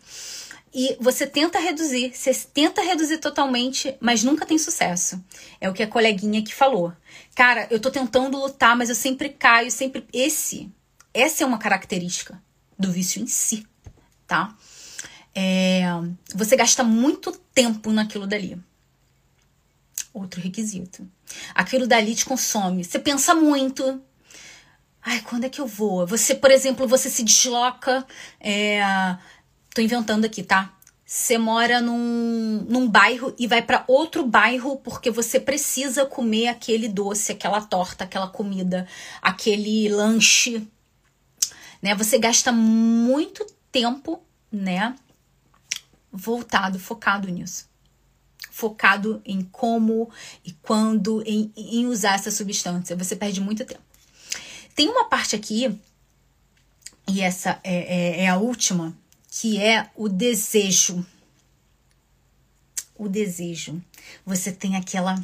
E 0.75 0.97
você 0.99 1.25
tenta 1.25 1.57
reduzir, 1.57 2.11
você 2.13 2.33
tenta 2.33 2.81
reduzir 2.81 3.19
totalmente, 3.19 3.95
mas 4.01 4.23
nunca 4.23 4.45
tem 4.45 4.57
sucesso. 4.57 5.23
É 5.61 5.69
o 5.69 5.73
que 5.73 5.81
a 5.81 5.87
coleguinha 5.87 6.43
que 6.43 6.53
falou. 6.53 6.91
Cara, 7.33 7.65
eu 7.71 7.79
tô 7.79 7.89
tentando 7.89 8.37
lutar, 8.37 8.75
mas 8.75 8.89
eu 8.89 8.95
sempre 8.95 9.29
caio, 9.29 9.71
sempre. 9.71 10.05
Esse, 10.11 10.69
essa 11.13 11.43
é 11.43 11.47
uma 11.47 11.57
característica 11.57 12.43
do 12.77 12.91
vício 12.91 13.23
em 13.23 13.27
si, 13.27 13.65
tá? 14.27 14.53
é, 15.35 15.83
você 16.33 16.55
gasta 16.55 16.81
muito 16.83 17.33
tempo 17.53 17.91
naquilo 17.91 18.25
dali. 18.25 18.57
Outro 20.13 20.39
requisito. 20.39 21.05
Aquilo 21.53 21.85
dali 21.85 22.15
te 22.15 22.23
consome. 22.23 22.85
Você 22.85 22.97
pensa 22.97 23.35
muito. 23.35 24.01
Ai, 25.03 25.21
quando 25.21 25.43
é 25.43 25.49
que 25.49 25.59
eu 25.59 25.67
vou? 25.67 26.07
Você, 26.07 26.33
por 26.33 26.49
exemplo, 26.49 26.87
você 26.87 27.09
se 27.09 27.21
desloca. 27.21 28.07
É, 28.39 28.81
tô 29.75 29.81
inventando 29.81 30.25
aqui, 30.25 30.41
tá? 30.41 30.73
Você 31.05 31.37
mora 31.37 31.79
num, 31.79 32.65
num 32.67 32.89
bairro 32.89 33.31
e 33.37 33.45
vai 33.45 33.61
para 33.61 33.83
outro 33.87 34.25
bairro 34.25 34.77
porque 34.77 35.11
você 35.11 35.39
precisa 35.39 36.03
comer 36.03 36.47
aquele 36.47 36.87
doce, 36.87 37.31
aquela 37.31 37.61
torta, 37.61 38.05
aquela 38.05 38.27
comida, 38.27 38.87
aquele 39.21 39.87
lanche, 39.89 40.67
né? 41.79 41.93
Você 41.93 42.17
gasta 42.17 42.51
muito 42.51 43.45
tempo, 43.71 44.19
né? 44.51 44.95
voltado, 46.15 46.79
focado 46.79 47.29
nisso. 47.29 47.67
Focado 48.49 49.21
em 49.25 49.43
como 49.43 50.09
e 50.43 50.53
quando, 50.53 51.21
em, 51.25 51.51
em 51.55 51.85
usar 51.87 52.15
essa 52.15 52.31
substância. 52.31 52.95
Você 52.95 53.15
perde 53.15 53.41
muito 53.41 53.65
tempo. 53.65 53.81
Tem 54.73 54.87
uma 54.89 55.05
parte 55.05 55.35
aqui, 55.35 55.77
e 57.07 57.21
essa 57.21 57.59
é, 57.63 57.75
é, 57.75 58.23
é 58.23 58.27
a 58.29 58.37
última, 58.37 58.95
que 59.37 59.61
é 59.61 59.89
o 59.97 60.07
desejo. 60.07 61.05
O 62.97 63.09
desejo. 63.09 63.83
Você 64.25 64.49
tem 64.49 64.77
aquela 64.77 65.21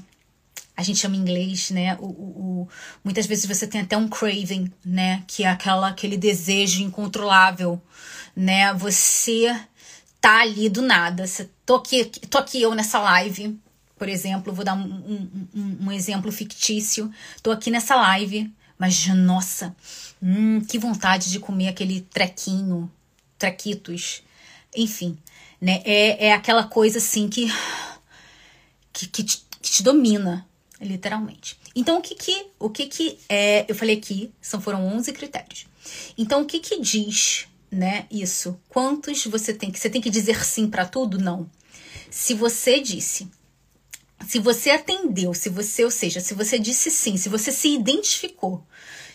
a 0.76 0.84
gente 0.84 1.00
chama 1.00 1.16
em 1.16 1.20
inglês, 1.20 1.70
né? 1.70 1.96
O, 1.98 2.08
o, 2.08 2.08
o, 2.08 2.70
muitas 3.04 3.26
vezes 3.26 3.46
você 3.46 3.66
tem 3.66 3.82
até 3.82 3.96
um 3.96 4.10
craving, 4.10 4.70
né? 4.84 5.24
Que 5.28 5.46
é 5.46 5.48
aquela, 5.48 5.88
aquele 5.88 6.18
desejo 6.18 6.82
incontrolável, 6.84 7.82
né? 8.36 8.74
Você 8.74 9.56
tá 10.20 10.42
ali 10.42 10.68
do 10.68 10.82
nada. 10.82 11.26
Você, 11.26 11.50
tô, 11.66 11.76
aqui, 11.76 12.04
tô 12.06 12.38
aqui 12.38 12.62
eu 12.62 12.76
nessa 12.76 13.00
live, 13.00 13.58
por 13.98 14.10
exemplo, 14.10 14.54
vou 14.54 14.66
dar 14.66 14.74
um, 14.74 14.84
um, 14.84 15.48
um, 15.56 15.78
um 15.86 15.92
exemplo 15.92 16.32
fictício. 16.34 17.10
Tô 17.42 17.52
aqui 17.52 17.72
nessa 17.72 17.96
live, 17.96 18.52
mas 18.78 19.08
nossa, 19.08 19.74
hum, 20.22 20.60
que 20.62 20.78
vontade 20.78 21.32
de 21.32 21.40
comer 21.40 21.70
aquele 21.70 22.02
trequinho, 22.02 22.92
trequitos, 23.42 24.24
enfim, 24.76 25.18
né? 25.60 25.82
É, 25.84 26.28
é 26.28 26.34
aquela 26.34 26.64
coisa 26.64 27.00
assim 27.00 27.28
que, 27.28 27.52
que, 28.94 29.08
que, 29.08 29.24
te, 29.24 29.46
que 29.62 29.72
te 29.72 29.84
domina, 29.84 30.48
literalmente. 30.80 31.60
Então, 31.76 32.00
o 32.00 32.02
que 32.02 32.16
que, 32.16 32.48
o 32.58 32.70
que 32.70 32.88
que 32.88 33.20
é, 33.28 33.66
eu 33.68 33.76
falei 33.76 33.98
aqui, 33.98 34.32
são, 34.42 34.62
foram 34.62 34.86
11 34.88 35.12
critérios. 35.14 35.66
Então, 36.18 36.42
o 36.42 36.46
que 36.46 36.60
que 36.60 36.80
diz 36.80 37.48
né? 37.72 38.06
Isso. 38.12 38.60
Quantos 38.68 39.26
você 39.26 39.54
tem 39.54 39.72
que 39.72 39.80
você 39.80 39.90
tem 39.90 40.02
que 40.02 40.10
dizer 40.10 40.44
sim 40.44 40.70
para 40.70 40.86
tudo? 40.86 41.18
Não. 41.18 41.50
Se 42.10 42.34
você 42.34 42.82
disse, 42.82 43.30
se 44.28 44.40
você 44.40 44.72
atendeu, 44.72 45.34
se 45.34 45.48
você, 45.50 45.86
ou 45.86 45.92
seja, 45.92 46.20
se 46.20 46.34
você 46.34 46.60
disse 46.60 46.92
sim, 46.92 47.16
se 47.16 47.30
você 47.30 47.52
se 47.52 47.70
identificou 47.70 48.66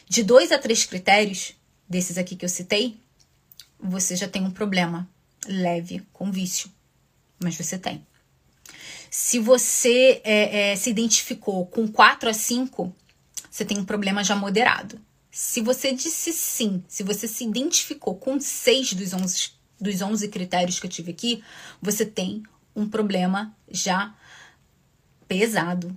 de 0.09 0.23
dois 0.23 0.51
a 0.51 0.59
três 0.59 0.85
critérios 0.87 1.53
desses 1.87 2.17
aqui 2.17 2.35
que 2.35 2.45
eu 2.45 2.49
citei, 2.49 2.99
você 3.79 4.17
já 4.17 4.29
tem 4.29 4.43
um 4.43 4.51
problema 4.51 5.09
leve 5.47 6.07
com 6.12 6.31
vício, 6.31 6.71
mas 7.43 7.57
você 7.57 7.79
tem. 7.79 8.07
Se 9.11 9.39
você 9.39 10.21
é, 10.25 10.73
é, 10.73 10.77
se 10.77 10.91
identificou 10.91 11.67
com 11.67 11.87
quatro 11.87 12.29
a 12.29 12.35
cinco, 12.35 12.95
você 13.51 13.65
tem 13.65 13.79
um 13.79 13.85
problema 13.85 14.25
já 14.25 14.35
moderado. 14.35 15.01
Se 15.31 15.61
você 15.61 15.93
disse 15.93 16.33
sim, 16.33 16.83
se 16.89 17.03
você 17.03 17.29
se 17.29 17.45
identificou 17.45 18.17
com 18.17 18.41
seis 18.41 18.93
dos 18.93 19.12
11, 19.12 19.51
dos 19.81 20.01
11 20.01 20.29
critérios 20.29 20.81
que 20.81 20.87
eu 20.87 20.91
tive 20.91 21.12
aqui, 21.12 21.43
você 21.81 22.05
tem 22.05 22.43
um 22.75 22.89
problema 22.89 23.55
já 23.71 24.15
pesado 25.29 25.95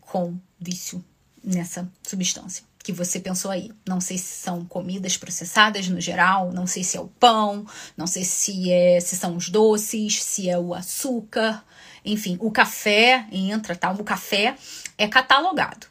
com 0.00 0.38
vício 0.60 1.04
nessa 1.42 1.90
substância 2.02 2.64
que 2.84 2.92
você 2.92 3.18
pensou 3.18 3.50
aí. 3.50 3.72
Não 3.88 3.98
sei 3.98 4.18
se 4.18 4.42
são 4.42 4.62
comidas 4.66 5.16
processadas 5.16 5.88
no 5.88 5.98
geral, 6.00 6.52
não 6.52 6.66
sei 6.66 6.84
se 6.84 6.98
é 6.98 7.00
o 7.00 7.08
pão, 7.08 7.66
não 7.96 8.06
sei 8.06 8.22
se 8.22 8.70
é 8.70 9.00
se 9.00 9.16
são 9.16 9.36
os 9.36 9.48
doces, 9.48 10.22
se 10.22 10.50
é 10.50 10.58
o 10.58 10.74
açúcar, 10.74 11.64
enfim, 12.04 12.36
o 12.40 12.50
café 12.50 13.26
entra, 13.32 13.74
tá? 13.74 13.90
O 13.90 14.04
café 14.04 14.54
é 14.98 15.08
catalogado, 15.08 15.86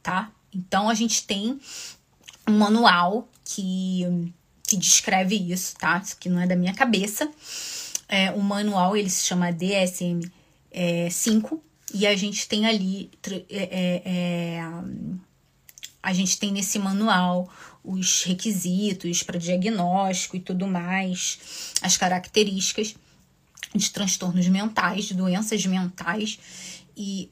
tá? 0.00 0.30
Então 0.54 0.88
a 0.88 0.94
gente 0.94 1.26
tem 1.26 1.58
um 2.48 2.56
manual 2.56 3.28
que, 3.44 4.32
que 4.62 4.76
descreve 4.76 5.34
isso, 5.34 5.74
tá? 5.76 5.98
Isso 5.98 6.16
que 6.16 6.28
não 6.28 6.40
é 6.40 6.46
da 6.46 6.54
minha 6.54 6.72
cabeça. 6.72 7.28
É, 8.08 8.30
o 8.30 8.40
manual 8.40 8.96
ele 8.96 9.10
se 9.10 9.24
chama 9.24 9.52
DSM 9.52 10.30
é, 10.70 11.10
5 11.10 11.60
e 11.92 12.06
a 12.06 12.14
gente 12.14 12.48
tem 12.48 12.66
ali 12.66 13.10
é, 13.28 13.42
é, 13.50 14.02
é, 14.04 14.60
a 16.06 16.12
gente 16.12 16.38
tem 16.38 16.52
nesse 16.52 16.78
manual 16.78 17.52
os 17.82 18.22
requisitos 18.22 19.24
para 19.24 19.40
diagnóstico 19.40 20.36
e 20.36 20.40
tudo 20.40 20.64
mais, 20.64 21.72
as 21.82 21.96
características 21.96 22.94
de 23.74 23.90
transtornos 23.90 24.46
mentais, 24.46 25.06
de 25.06 25.14
doenças 25.14 25.66
mentais 25.66 26.38
e 26.96 27.28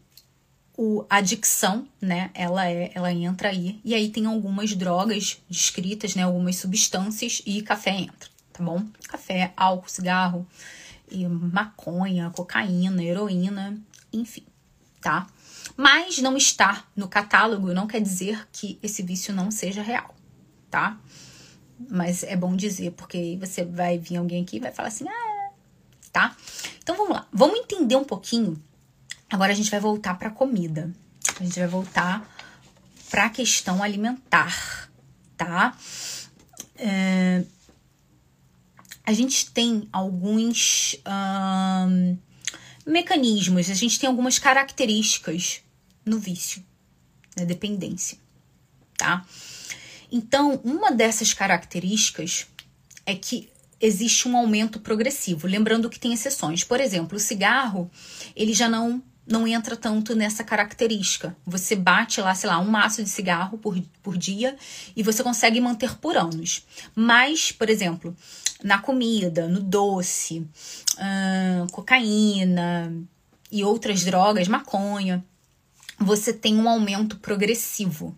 o, 0.76 1.06
a 1.08 1.18
adicção, 1.18 1.86
né, 2.00 2.32
ela 2.34 2.68
é, 2.68 2.90
ela 2.96 3.12
entra 3.12 3.50
aí. 3.50 3.80
E 3.84 3.94
aí 3.94 4.08
tem 4.08 4.26
algumas 4.26 4.74
drogas 4.74 5.38
descritas, 5.48 6.16
né, 6.16 6.24
algumas 6.24 6.56
substâncias 6.56 7.42
e 7.46 7.62
café 7.62 7.92
entra, 7.92 8.28
tá 8.52 8.64
bom? 8.64 8.84
Café, 9.06 9.52
álcool, 9.56 9.88
cigarro, 9.88 10.44
e 11.08 11.28
maconha, 11.28 12.28
cocaína, 12.30 13.04
heroína, 13.04 13.78
enfim, 14.12 14.42
tá? 15.00 15.28
Mas 15.76 16.18
não 16.18 16.36
estar 16.36 16.90
no 16.94 17.08
catálogo 17.08 17.72
não 17.72 17.86
quer 17.86 18.00
dizer 18.00 18.46
que 18.52 18.78
esse 18.82 19.02
vício 19.02 19.34
não 19.34 19.50
seja 19.50 19.82
real, 19.82 20.14
tá? 20.70 20.98
mas 21.90 22.22
é 22.22 22.36
bom 22.36 22.54
dizer, 22.54 22.92
porque 22.92 23.16
aí 23.16 23.36
você 23.36 23.64
vai 23.64 23.98
vir 23.98 24.16
alguém 24.16 24.42
aqui 24.42 24.56
e 24.56 24.60
vai 24.60 24.72
falar 24.72 24.88
assim, 24.88 25.06
ah, 25.08 25.50
tá? 26.12 26.36
Então 26.78 26.96
vamos 26.96 27.14
lá, 27.14 27.26
vamos 27.32 27.58
entender 27.58 27.96
um 27.96 28.04
pouquinho. 28.04 28.62
Agora 29.30 29.52
a 29.52 29.54
gente 29.54 29.70
vai 29.70 29.80
voltar 29.80 30.14
para 30.14 30.30
comida. 30.30 30.92
A 31.40 31.42
gente 31.42 31.58
vai 31.58 31.68
voltar 31.68 32.28
para 33.10 33.26
a 33.26 33.30
questão 33.30 33.82
alimentar, 33.82 34.88
tá? 35.36 35.76
É, 36.76 37.44
a 39.04 39.12
gente 39.12 39.50
tem 39.50 39.88
alguns 39.92 40.96
mecanismos, 42.86 43.68
a 43.70 43.74
gente 43.74 43.98
tem 43.98 44.08
algumas 44.08 44.38
características 44.38 45.63
no 46.04 46.18
vício, 46.18 46.64
na 47.36 47.44
dependência, 47.44 48.18
tá? 48.96 49.24
Então, 50.10 50.60
uma 50.64 50.92
dessas 50.92 51.32
características 51.32 52.46
é 53.04 53.14
que 53.14 53.50
existe 53.80 54.28
um 54.28 54.36
aumento 54.36 54.80
progressivo, 54.80 55.46
lembrando 55.46 55.90
que 55.90 55.98
tem 55.98 56.12
exceções. 56.12 56.64
Por 56.64 56.80
exemplo, 56.80 57.16
o 57.16 57.20
cigarro, 57.20 57.90
ele 58.34 58.52
já 58.52 58.68
não 58.68 59.02
não 59.26 59.46
entra 59.46 59.74
tanto 59.74 60.14
nessa 60.14 60.44
característica. 60.44 61.34
Você 61.46 61.74
bate 61.74 62.20
lá, 62.20 62.34
sei 62.34 62.48
lá, 62.48 62.58
um 62.58 62.68
maço 62.68 63.02
de 63.02 63.08
cigarro 63.08 63.56
por, 63.56 63.80
por 64.02 64.18
dia 64.18 64.56
e 64.94 65.02
você 65.02 65.22
consegue 65.22 65.60
manter 65.60 65.96
por 65.96 66.16
anos. 66.16 66.66
Mas, 66.94 67.50
por 67.50 67.70
exemplo, 67.70 68.14
na 68.62 68.78
comida, 68.78 69.48
no 69.48 69.60
doce, 69.60 70.46
hum, 70.98 71.66
cocaína 71.72 72.94
e 73.50 73.64
outras 73.64 74.04
drogas, 74.04 74.46
maconha, 74.46 75.24
você 76.04 76.32
tem 76.32 76.56
um 76.56 76.68
aumento 76.68 77.16
progressivo. 77.18 78.16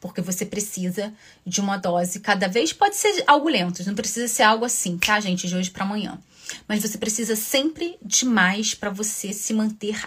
Porque 0.00 0.20
você 0.20 0.44
precisa 0.44 1.12
de 1.46 1.60
uma 1.60 1.78
dose 1.78 2.20
cada 2.20 2.46
vez. 2.46 2.72
Pode 2.72 2.96
ser 2.96 3.24
algo 3.26 3.48
lento, 3.48 3.84
não 3.86 3.94
precisa 3.94 4.28
ser 4.28 4.42
algo 4.42 4.64
assim, 4.64 4.98
tá, 4.98 5.18
gente? 5.18 5.48
De 5.48 5.56
hoje 5.56 5.70
para 5.70 5.84
amanhã. 5.84 6.20
Mas 6.68 6.82
você 6.82 6.98
precisa 6.98 7.34
sempre 7.34 7.96
de 8.02 8.26
mais 8.26 8.74
para 8.74 8.90
você 8.90 9.32
se 9.32 9.54
manter 9.54 9.98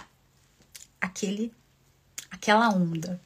aquele 1.00 1.52
aquela 2.30 2.68
onda. 2.70 3.20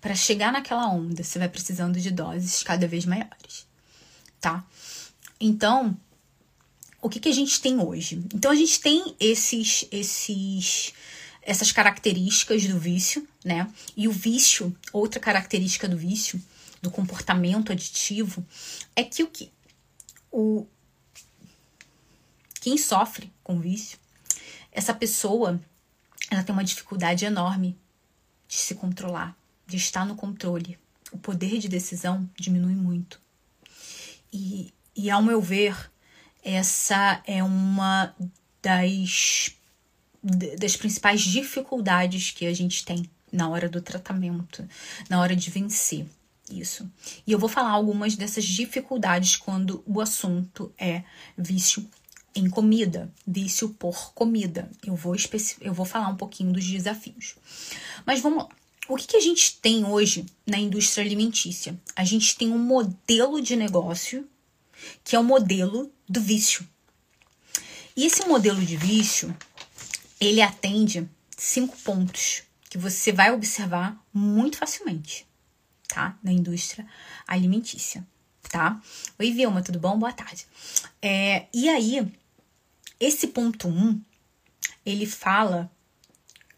Para 0.00 0.14
chegar 0.14 0.52
naquela 0.52 0.88
onda, 0.88 1.22
você 1.22 1.38
vai 1.38 1.48
precisando 1.48 2.00
de 2.00 2.10
doses 2.10 2.62
cada 2.62 2.86
vez 2.86 3.04
maiores, 3.04 3.66
tá? 4.40 4.64
Então, 5.40 5.96
o 7.02 7.08
que, 7.08 7.20
que 7.20 7.28
a 7.28 7.34
gente 7.34 7.60
tem 7.60 7.80
hoje? 7.80 8.22
Então, 8.34 8.50
a 8.50 8.54
gente 8.54 8.80
tem 8.80 9.16
esses, 9.18 9.86
esses, 9.90 10.92
essas 11.46 11.70
características 11.70 12.66
do 12.66 12.78
vício, 12.78 13.26
né? 13.44 13.72
E 13.96 14.08
o 14.08 14.12
vício, 14.12 14.76
outra 14.92 15.20
característica 15.20 15.88
do 15.88 15.96
vício, 15.96 16.42
do 16.82 16.90
comportamento 16.90 17.70
aditivo, 17.70 18.44
é 18.96 19.04
que 19.04 19.22
o 19.22 19.28
que 19.28 19.50
o, 20.30 20.66
quem 22.60 22.76
sofre 22.76 23.32
com 23.44 23.60
vício, 23.60 23.96
essa 24.72 24.92
pessoa, 24.92 25.58
ela 26.28 26.42
tem 26.42 26.52
uma 26.52 26.64
dificuldade 26.64 27.24
enorme 27.24 27.78
de 28.48 28.56
se 28.56 28.74
controlar, 28.74 29.34
de 29.66 29.76
estar 29.76 30.04
no 30.04 30.16
controle. 30.16 30.76
O 31.12 31.16
poder 31.16 31.58
de 31.58 31.68
decisão 31.68 32.28
diminui 32.36 32.74
muito. 32.74 33.20
E, 34.32 34.74
e 34.94 35.08
ao 35.08 35.22
meu 35.22 35.40
ver, 35.40 35.90
essa 36.42 37.22
é 37.24 37.42
uma 37.42 38.14
das, 38.60 39.54
das 40.58 40.76
principais 40.76 41.20
dificuldades 41.20 42.30
que 42.30 42.46
a 42.46 42.54
gente 42.54 42.84
tem 42.84 43.08
na 43.32 43.48
hora 43.48 43.68
do 43.68 43.80
tratamento, 43.80 44.66
na 45.08 45.20
hora 45.20 45.36
de 45.36 45.50
vencer 45.50 46.06
isso. 46.50 46.88
E 47.26 47.32
eu 47.32 47.38
vou 47.38 47.48
falar 47.48 47.70
algumas 47.70 48.16
dessas 48.16 48.44
dificuldades 48.44 49.36
quando 49.36 49.82
o 49.86 50.00
assunto 50.00 50.72
é 50.78 51.02
vício 51.36 51.88
em 52.34 52.48
comida, 52.48 53.12
vício 53.26 53.70
por 53.70 54.12
comida. 54.12 54.70
Eu 54.84 54.94
vou, 54.94 55.16
eu 55.60 55.74
vou 55.74 55.86
falar 55.86 56.08
um 56.08 56.16
pouquinho 56.16 56.52
dos 56.52 56.64
desafios. 56.64 57.36
Mas 58.04 58.20
vamos 58.20 58.44
lá. 58.44 58.48
O 58.88 58.96
que, 58.96 59.06
que 59.08 59.16
a 59.16 59.20
gente 59.20 59.56
tem 59.56 59.84
hoje 59.84 60.26
na 60.46 60.58
indústria 60.58 61.04
alimentícia? 61.04 61.76
A 61.96 62.04
gente 62.04 62.36
tem 62.36 62.52
um 62.52 62.58
modelo 62.58 63.40
de 63.40 63.56
negócio 63.56 64.28
que 65.02 65.16
é 65.16 65.18
o 65.18 65.24
modelo 65.24 65.90
do 66.08 66.20
vício. 66.20 66.66
E 67.96 68.04
esse 68.04 68.24
modelo 68.28 68.64
de 68.64 68.76
vício, 68.76 69.34
ele 70.20 70.40
atende 70.40 71.08
cinco 71.36 71.76
pontos 71.78 72.42
que 72.68 72.78
você 72.78 73.12
vai 73.12 73.32
observar 73.32 73.96
muito 74.12 74.58
facilmente, 74.58 75.26
tá? 75.88 76.18
Na 76.22 76.32
indústria 76.32 76.86
alimentícia, 77.26 78.06
tá? 78.50 78.80
Oi, 79.18 79.30
Vilma, 79.30 79.62
tudo 79.62 79.78
bom? 79.78 79.98
Boa 79.98 80.12
tarde. 80.12 80.46
É, 81.00 81.46
e 81.52 81.68
aí, 81.68 82.10
esse 82.98 83.28
ponto 83.28 83.68
1, 83.68 83.70
um, 83.70 84.00
ele 84.84 85.06
fala 85.06 85.70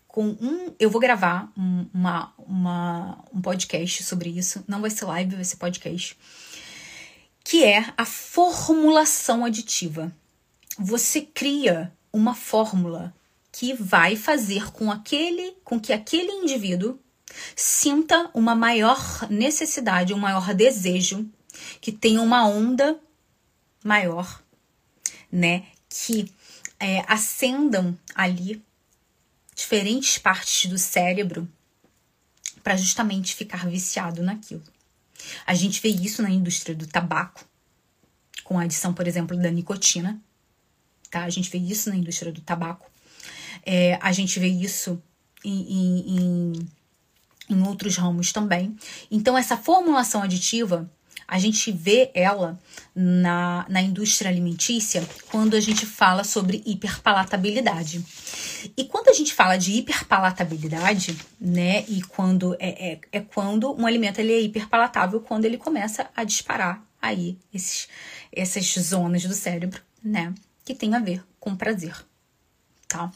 com 0.06 0.26
um. 0.40 0.74
Eu 0.78 0.90
vou 0.90 1.00
gravar 1.00 1.52
um, 1.56 1.86
uma, 1.92 2.32
uma, 2.38 3.24
um 3.32 3.40
podcast 3.40 4.02
sobre 4.02 4.30
isso. 4.30 4.64
Não 4.66 4.80
vai 4.80 4.90
ser 4.90 5.04
live, 5.04 5.36
vai 5.36 5.44
ser 5.44 5.56
podcast. 5.56 6.16
Que 7.44 7.64
é 7.64 7.92
a 7.96 8.04
formulação 8.04 9.44
aditiva. 9.44 10.12
Você 10.78 11.22
cria 11.22 11.92
uma 12.12 12.34
fórmula 12.34 13.14
que 13.50 13.74
vai 13.74 14.16
fazer 14.16 14.70
com 14.72 14.90
aquele, 14.90 15.56
com 15.64 15.80
que 15.80 15.92
aquele 15.92 16.30
indivíduo 16.30 16.98
sinta 17.54 18.30
uma 18.34 18.54
maior 18.54 19.28
necessidade, 19.30 20.14
um 20.14 20.18
maior 20.18 20.54
desejo, 20.54 21.28
que 21.80 21.90
tenha 21.90 22.22
uma 22.22 22.46
onda 22.46 22.98
maior, 23.84 24.42
né? 25.30 25.66
que 25.88 26.32
é, 26.78 27.04
acendam 27.08 27.98
ali 28.14 28.62
diferentes 29.54 30.18
partes 30.18 30.70
do 30.70 30.78
cérebro 30.78 31.48
para 32.62 32.76
justamente 32.76 33.34
ficar 33.34 33.66
viciado 33.66 34.22
naquilo. 34.22 34.62
A 35.46 35.54
gente 35.54 35.80
vê 35.80 35.88
isso 35.88 36.22
na 36.22 36.30
indústria 36.30 36.74
do 36.74 36.86
tabaco, 36.86 37.44
com 38.44 38.58
a 38.58 38.62
adição, 38.62 38.94
por 38.94 39.06
exemplo, 39.06 39.36
da 39.36 39.50
nicotina. 39.50 40.20
Tá? 41.10 41.24
A 41.24 41.30
gente 41.30 41.50
vê 41.50 41.58
isso 41.58 41.90
na 41.90 41.96
indústria 41.96 42.32
do 42.32 42.40
tabaco. 42.40 42.90
É, 43.64 43.98
a 44.00 44.12
gente 44.12 44.38
vê 44.38 44.48
isso 44.48 45.00
em, 45.44 46.56
em, 46.58 46.68
em, 47.50 47.62
outros 47.62 47.96
ramos 47.96 48.32
também. 48.32 48.76
Então, 49.10 49.36
essa 49.36 49.56
formulação 49.56 50.22
aditiva 50.22 50.90
a 51.30 51.38
gente 51.38 51.70
vê 51.70 52.10
ela 52.14 52.58
na, 52.94 53.66
na 53.68 53.82
indústria 53.82 54.30
alimentícia 54.30 55.06
quando 55.30 55.54
a 55.54 55.60
gente 55.60 55.84
fala 55.84 56.24
sobre 56.24 56.62
hiperpalatabilidade. 56.64 58.02
E 58.74 58.84
quando 58.84 59.10
a 59.10 59.12
gente 59.12 59.34
fala 59.34 59.58
de 59.58 59.72
hiperpalatabilidade, 59.72 61.18
né, 61.38 61.84
e 61.86 62.00
quando 62.00 62.56
é, 62.58 62.92
é, 62.92 63.00
é 63.12 63.20
quando 63.20 63.78
um 63.78 63.86
alimento 63.86 64.20
ele 64.20 64.32
é 64.32 64.40
hiperpalatável 64.40 65.20
quando 65.20 65.44
ele 65.44 65.58
começa 65.58 66.08
a 66.16 66.24
disparar 66.24 66.82
aí 67.00 67.38
esses, 67.52 67.88
essas 68.32 68.64
zonas 68.78 69.22
do 69.24 69.34
cérebro, 69.34 69.82
né, 70.02 70.34
que 70.64 70.74
tem 70.74 70.94
a 70.94 70.98
ver 70.98 71.22
com 71.38 71.54
prazer. 71.54 71.94
Tá? 72.88 73.12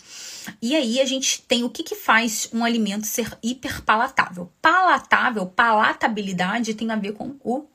E 0.60 0.76
aí 0.76 1.00
a 1.00 1.06
gente 1.06 1.40
tem 1.42 1.64
o 1.64 1.70
que, 1.70 1.82
que 1.82 1.96
faz 1.96 2.50
um 2.52 2.62
alimento 2.62 3.06
ser 3.06 3.38
hiperpalatável. 3.42 4.52
Palatável, 4.60 5.46
palatabilidade 5.46 6.74
tem 6.74 6.90
a 6.90 6.96
ver 6.96 7.14
com 7.14 7.36
o 7.42 7.66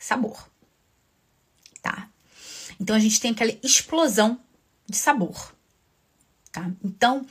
sabor. 0.00 0.50
Tá? 1.80 2.08
Então 2.80 2.96
a 2.96 2.98
gente 2.98 3.20
tem 3.20 3.30
aquela 3.30 3.56
explosão 3.62 4.40
de 4.84 4.96
sabor. 4.96 5.54
Tá? 6.50 6.68
Então, 6.84 7.24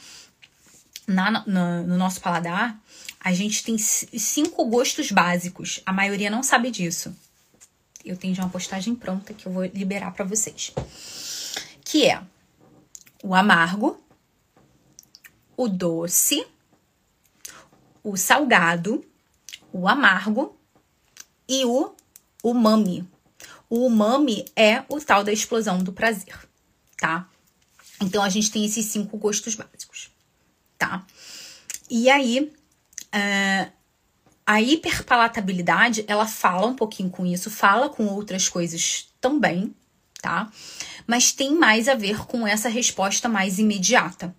na, 1.05 1.45
no 1.45 1.97
nosso 1.97 2.21
paladar, 2.21 2.79
a 3.19 3.33
gente 3.33 3.61
tem 3.61 3.77
cinco 3.77 4.63
gostos 4.65 5.11
básicos. 5.11 5.81
A 5.85 5.91
maioria 5.91 6.29
não 6.29 6.41
sabe 6.41 6.71
disso. 6.71 7.13
Eu 8.05 8.15
tenho 8.15 8.33
já 8.33 8.43
uma 8.43 8.49
postagem 8.49 8.95
pronta 8.95 9.33
que 9.33 9.47
eu 9.47 9.51
vou 9.51 9.65
liberar 9.65 10.11
para 10.11 10.23
vocês. 10.23 10.71
Que 11.83 12.05
é 12.05 12.21
o 13.25 13.33
amargo, 13.33 13.99
o 15.57 15.67
doce, 15.67 16.45
o 18.03 18.15
salgado, 18.15 19.03
o 19.73 19.87
amargo 19.87 20.55
e 21.49 21.65
o 21.65 21.95
umami. 22.43 23.03
O 23.67 23.87
umami 23.87 24.45
é 24.55 24.83
o 24.87 25.01
tal 25.01 25.23
da 25.23 25.33
explosão 25.33 25.79
do 25.79 25.91
prazer, 25.91 26.37
tá? 26.99 27.27
Então 27.99 28.21
a 28.21 28.29
gente 28.29 28.51
tem 28.51 28.63
esses 28.63 28.85
cinco 28.85 29.17
gostos 29.17 29.55
básicos, 29.55 30.11
tá? 30.77 31.03
E 31.89 32.11
aí, 32.11 32.53
uh, 33.07 33.71
a 34.45 34.61
hiperpalatabilidade, 34.61 36.05
ela 36.07 36.27
fala 36.27 36.67
um 36.67 36.75
pouquinho 36.75 37.09
com 37.09 37.25
isso, 37.25 37.49
fala 37.49 37.89
com 37.89 38.05
outras 38.05 38.47
coisas 38.47 39.09
também, 39.19 39.73
tá? 40.21 40.51
Mas 41.07 41.31
tem 41.31 41.55
mais 41.55 41.87
a 41.87 41.95
ver 41.95 42.25
com 42.25 42.47
essa 42.47 42.69
resposta 42.69 43.29
mais 43.29 43.59
imediata, 43.59 44.35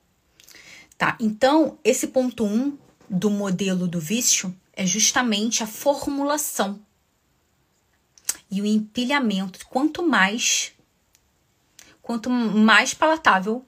tá? 0.99 1.17
Então, 1.21 1.79
esse 1.85 2.09
ponto 2.09 2.45
1 2.45 2.49
um 2.49 2.79
do 3.09 3.31
modelo 3.31 3.87
do 3.87 4.01
vício 4.01 4.55
é 4.73 4.85
justamente 4.85 5.63
a 5.63 5.67
formulação 5.67 6.81
e 8.51 8.61
o 8.61 8.67
empilhamento. 8.67 9.65
Quanto 9.69 10.07
mais, 10.07 10.73
quanto 12.03 12.29
mais 12.29 12.95
palatável, 12.95 13.65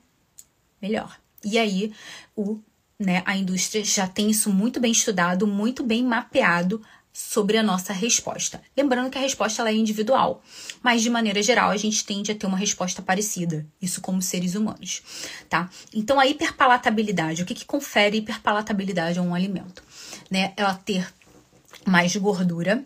melhor. 0.81 1.19
E 1.45 1.59
aí, 1.59 1.93
o, 2.37 2.59
né, 2.99 3.23
a 3.25 3.37
indústria 3.37 3.85
já 3.85 4.07
tem 4.07 4.31
isso 4.31 4.51
muito 4.51 4.81
bem 4.81 4.93
estudado, 4.93 5.47
muito 5.47 5.83
bem 5.83 6.05
mapeado 6.05 6.83
sobre 7.19 7.59
a 7.59 7.65
nossa 7.65 7.93
resposta. 7.93 8.63
Lembrando 8.77 9.11
que 9.11 9.19
a 9.19 9.21
resposta 9.21 9.61
ela 9.61 9.71
é 9.71 9.75
individual, 9.75 10.41
mas 10.81 11.03
de 11.03 11.11
maneira 11.11 11.43
geral 11.43 11.69
a 11.71 11.77
gente 11.77 12.05
tende 12.05 12.31
a 12.31 12.35
ter 12.35 12.47
uma 12.47 12.57
resposta 12.57 13.03
parecida, 13.03 13.67
isso 13.83 14.01
como 14.01 14.23
seres 14.23 14.55
humanos, 14.55 15.03
tá? 15.49 15.69
Então 15.93 16.21
a 16.21 16.27
hiperpalatabilidade, 16.29 17.43
o 17.43 17.45
que, 17.45 17.57
que 17.57 17.65
confere 17.65 18.19
hiperpalatabilidade 18.19 19.19
a 19.19 19.23
um 19.23 19.35
alimento? 19.35 19.83
Né? 20.31 20.53
Ela 20.57 20.75
ter 20.75 21.13
mais 21.85 22.15
gordura, 22.15 22.85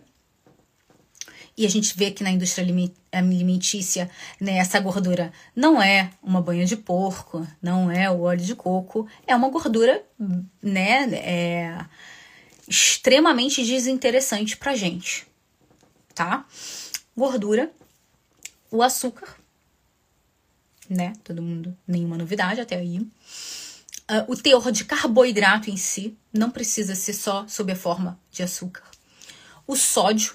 e 1.55 1.67
a 1.67 1.69
gente 1.69 1.95
vê 1.95 2.09
que 2.09 2.23
na 2.23 2.31
indústria 2.31 2.65
alimentícia, 3.11 4.09
né, 4.41 4.57
essa 4.57 4.79
gordura 4.79 5.31
não 5.55 5.79
é 5.79 6.09
uma 6.23 6.41
banha 6.41 6.65
de 6.65 6.75
porco, 6.75 7.47
não 7.61 7.91
é 7.91 8.09
o 8.09 8.21
óleo 8.21 8.41
de 8.41 8.55
coco, 8.55 9.07
é 9.27 9.35
uma 9.35 9.49
gordura, 9.49 10.03
né, 10.59 11.03
é, 11.13 11.85
extremamente 12.73 13.63
desinteressante 13.63 14.57
pra 14.57 14.75
gente, 14.75 15.27
tá? 16.15 16.43
Gordura, 17.15 17.71
o 18.71 18.81
açúcar, 18.81 19.37
né? 20.89 21.13
Todo 21.23 21.41
mundo, 21.41 21.77
nenhuma 21.87 22.17
novidade 22.17 22.59
até 22.59 22.77
aí. 22.77 22.97
Uh, 22.97 24.25
o 24.27 24.35
teor 24.35 24.71
de 24.71 24.85
carboidrato 24.85 25.69
em 25.69 25.77
si 25.77 26.17
não 26.33 26.49
precisa 26.49 26.95
ser 26.95 27.13
só 27.13 27.47
sob 27.47 27.71
a 27.71 27.75
forma 27.75 28.19
de 28.31 28.41
açúcar. 28.41 28.83
O 29.67 29.75
sódio. 29.75 30.33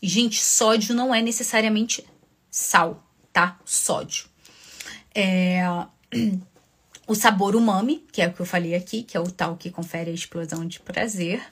Gente, 0.00 0.40
sódio 0.40 0.94
não 0.94 1.12
é 1.12 1.20
necessariamente 1.20 2.06
sal, 2.48 3.04
tá? 3.32 3.58
Sódio. 3.64 4.26
É, 5.12 5.60
o 7.10 7.14
sabor 7.16 7.56
umami, 7.56 8.04
que 8.12 8.22
é 8.22 8.28
o 8.28 8.32
que 8.32 8.38
eu 8.38 8.46
falei 8.46 8.72
aqui, 8.72 9.02
que 9.02 9.16
é 9.16 9.20
o 9.20 9.28
tal 9.28 9.56
que 9.56 9.68
confere 9.68 10.12
a 10.12 10.14
explosão 10.14 10.64
de 10.64 10.78
prazer, 10.78 11.42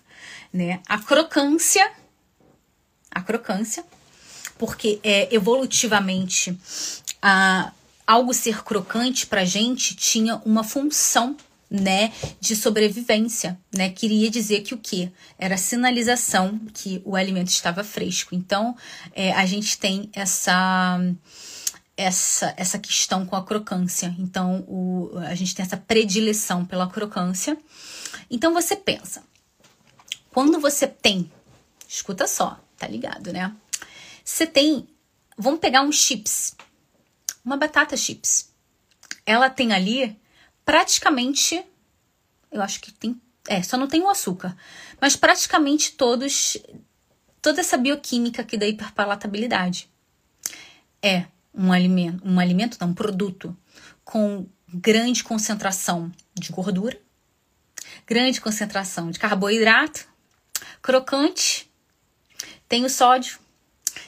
né? 0.53 0.81
A 0.89 0.99
crocância, 0.99 1.91
a 3.11 3.21
crocância, 3.21 3.85
porque 4.57 5.01
é 5.03 5.35
evolutivamente 5.35 6.57
a, 7.21 7.73
algo 8.07 8.33
ser 8.33 8.63
crocante 8.63 9.27
pra 9.27 9.45
gente 9.45 9.97
tinha 9.97 10.37
uma 10.45 10.63
função 10.63 11.37
né, 11.69 12.13
de 12.41 12.55
sobrevivência, 12.55 13.59
né? 13.75 13.91
Queria 13.91 14.31
dizer 14.31 14.61
que 14.61 14.75
o 14.75 14.79
que 14.79 15.11
era 15.41 15.57
sinalização 15.57 16.57
que 16.73 17.03
o 17.05 17.17
alimento 17.17 17.49
estava 17.49 17.83
fresco. 17.83 18.33
Então, 18.33 18.77
é, 19.13 19.33
a 19.33 19.45
gente 19.45 19.77
tem 19.77 20.09
essa 20.13 21.01
essa, 21.99 22.55
essa 22.57 22.79
questão 22.79 23.27
com 23.27 23.35
a 23.35 23.45
crocância. 23.45 24.15
Então, 24.21 24.65
o, 24.69 25.19
a 25.19 25.35
gente 25.35 25.53
tem 25.53 25.67
essa 25.67 25.77
predileção 25.77 26.65
pela 26.65 26.89
crocância. 26.89 27.59
Então, 28.31 28.55
você 28.55 28.77
pensa, 28.77 29.25
quando 30.31 30.61
você 30.61 30.87
tem, 30.87 31.31
escuta 31.89 32.29
só, 32.29 32.61
tá 32.77 32.87
ligado, 32.87 33.33
né? 33.33 33.53
Você 34.25 34.47
tem, 34.47 34.89
vamos 35.37 35.59
pegar 35.59 35.83
uns 35.83 35.97
chips, 35.97 36.55
uma 37.45 37.57
batata 37.57 37.97
chips. 37.97 38.49
Ela 39.27 39.51
tem 39.51 39.73
ali 39.73 40.17
praticamente, 40.65 41.65
eu 42.53 42.63
acho 42.63 42.81
que 42.81 42.93
tem, 42.93 43.21
é, 43.49 43.61
só 43.61 43.77
não 43.77 43.89
tem 43.89 44.03
o 44.03 44.09
açúcar, 44.09 44.57
mas 45.01 45.17
praticamente 45.17 45.93
todos, 45.93 46.57
toda 47.43 47.61
essa 47.61 47.77
bioquímica 47.77 48.43
aqui 48.43 48.57
da 48.57 48.69
hiperpalatabilidade. 48.69 49.91
É 51.03 51.27
um 51.59 51.73
alimento, 51.73 52.23
um 52.25 52.39
alimento 52.39 52.79
não, 52.81 52.91
um 52.91 52.95
produto 52.95 53.55
com 54.05 54.47
grande 54.73 55.25
concentração 55.25 56.13
de 56.35 56.53
gordura, 56.53 56.99
grande 58.07 58.41
concentração 58.41 59.11
de 59.11 59.19
carboidrato, 59.19 60.07
crocante, 60.81 61.69
tem 62.69 62.85
o 62.85 62.89
sódio. 62.89 63.41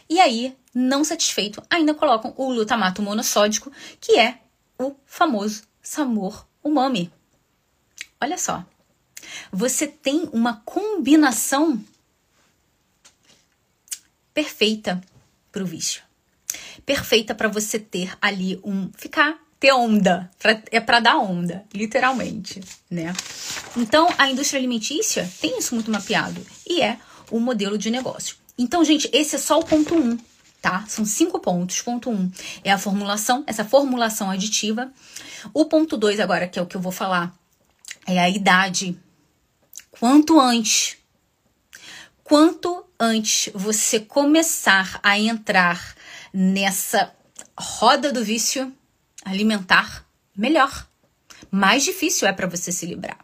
E 0.08 0.20
aí, 0.20 0.56
não 0.72 1.02
satisfeito, 1.02 1.60
ainda 1.68 1.92
colocam 1.92 2.32
o 2.36 2.46
glutamato 2.46 3.02
monossódico, 3.02 3.72
que 4.00 4.18
é 4.18 4.38
o 4.78 4.94
famoso 5.04 5.64
sabor 5.82 6.46
umami. 6.62 7.12
Olha 8.20 8.38
só. 8.38 8.64
Você 9.52 9.86
tem 9.86 10.28
uma 10.32 10.62
combinação 10.64 11.82
perfeita 14.32 15.00
para 15.50 15.62
o 15.62 15.66
vício 15.66 16.09
perfeita 16.84 17.34
para 17.34 17.48
você 17.48 17.78
ter 17.78 18.16
ali 18.20 18.60
um 18.64 18.90
ficar 18.96 19.38
ter 19.60 19.72
onda, 19.72 20.30
pra, 20.38 20.62
é 20.70 20.80
para 20.80 21.00
dar 21.00 21.18
onda, 21.18 21.66
literalmente, 21.74 22.62
né? 22.90 23.12
Então, 23.76 24.08
a 24.16 24.30
indústria 24.30 24.58
alimentícia 24.58 25.30
tem 25.38 25.58
isso 25.58 25.74
muito 25.74 25.90
mapeado 25.90 26.44
e 26.66 26.80
é 26.80 26.98
o 27.30 27.38
modelo 27.38 27.76
de 27.76 27.90
negócio. 27.90 28.36
Então, 28.56 28.82
gente, 28.82 29.10
esse 29.12 29.36
é 29.36 29.38
só 29.38 29.58
o 29.58 29.64
ponto 29.64 29.94
1, 29.94 29.98
um, 29.98 30.18
tá? 30.62 30.84
São 30.88 31.04
cinco 31.04 31.38
pontos. 31.38 31.80
Ponto 31.82 32.10
1 32.10 32.14
um 32.14 32.32
é 32.64 32.72
a 32.72 32.78
formulação, 32.78 33.44
essa 33.46 33.64
formulação 33.64 34.30
aditiva. 34.30 34.90
O 35.52 35.66
ponto 35.66 35.96
2 35.96 36.20
agora, 36.20 36.48
que 36.48 36.58
é 36.58 36.62
o 36.62 36.66
que 36.66 36.76
eu 36.76 36.80
vou 36.80 36.92
falar, 36.92 37.34
é 38.06 38.18
a 38.18 38.30
idade. 38.30 38.98
Quanto 39.90 40.40
antes, 40.40 40.96
quanto 42.24 42.84
antes 42.98 43.52
você 43.54 44.00
começar 44.00 44.98
a 45.02 45.18
entrar 45.18 45.94
nessa 46.32 47.12
roda 47.58 48.12
do 48.12 48.24
vício 48.24 48.72
alimentar, 49.24 50.06
melhor. 50.36 50.86
Mais 51.50 51.84
difícil 51.84 52.26
é 52.28 52.32
para 52.32 52.46
você 52.46 52.70
se 52.72 52.86
livrar. 52.86 53.18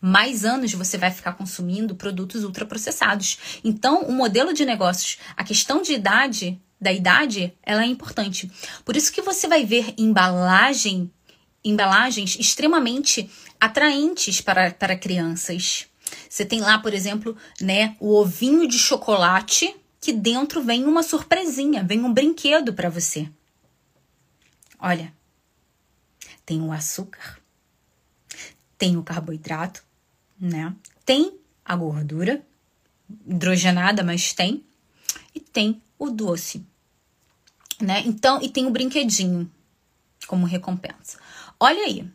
Mais 0.00 0.44
anos 0.44 0.72
você 0.72 0.98
vai 0.98 1.10
ficar 1.10 1.32
consumindo 1.32 1.94
produtos 1.94 2.44
ultraprocessados. 2.44 3.60
Então, 3.64 4.02
o 4.02 4.12
modelo 4.12 4.52
de 4.52 4.64
negócios, 4.64 5.18
a 5.36 5.42
questão 5.42 5.80
de 5.80 5.94
idade, 5.94 6.60
da 6.80 6.92
idade, 6.92 7.54
ela 7.62 7.82
é 7.82 7.86
importante. 7.86 8.50
Por 8.84 8.96
isso 8.96 9.12
que 9.12 9.22
você 9.22 9.48
vai 9.48 9.64
ver 9.64 9.94
embalagem, 9.96 11.10
embalagens 11.64 12.36
extremamente 12.38 13.30
atraentes 13.58 14.40
para, 14.40 14.70
para 14.72 14.96
crianças. 14.96 15.86
Você 16.28 16.44
tem 16.44 16.60
lá, 16.60 16.78
por 16.78 16.92
exemplo, 16.92 17.34
né, 17.60 17.96
o 17.98 18.14
ovinho 18.14 18.68
de 18.68 18.78
chocolate 18.78 19.74
que 20.04 20.12
dentro 20.12 20.62
vem 20.62 20.84
uma 20.84 21.02
surpresinha, 21.02 21.82
vem 21.82 22.04
um 22.04 22.12
brinquedo 22.12 22.74
para 22.74 22.90
você. 22.90 23.26
Olha, 24.78 25.10
tem 26.44 26.60
o 26.60 26.70
açúcar, 26.70 27.40
tem 28.76 28.98
o 28.98 29.02
carboidrato, 29.02 29.82
né? 30.38 30.76
Tem 31.06 31.40
a 31.64 31.74
gordura 31.74 32.44
hidrogenada, 33.26 34.04
mas 34.04 34.34
tem, 34.34 34.62
e 35.34 35.40
tem 35.40 35.80
o 35.98 36.10
doce, 36.10 36.62
né? 37.80 38.02
Então, 38.04 38.42
e 38.42 38.50
tem 38.50 38.66
o 38.66 38.70
brinquedinho 38.70 39.50
como 40.26 40.44
recompensa. 40.44 41.18
Olha 41.58 41.82
aí. 41.82 42.06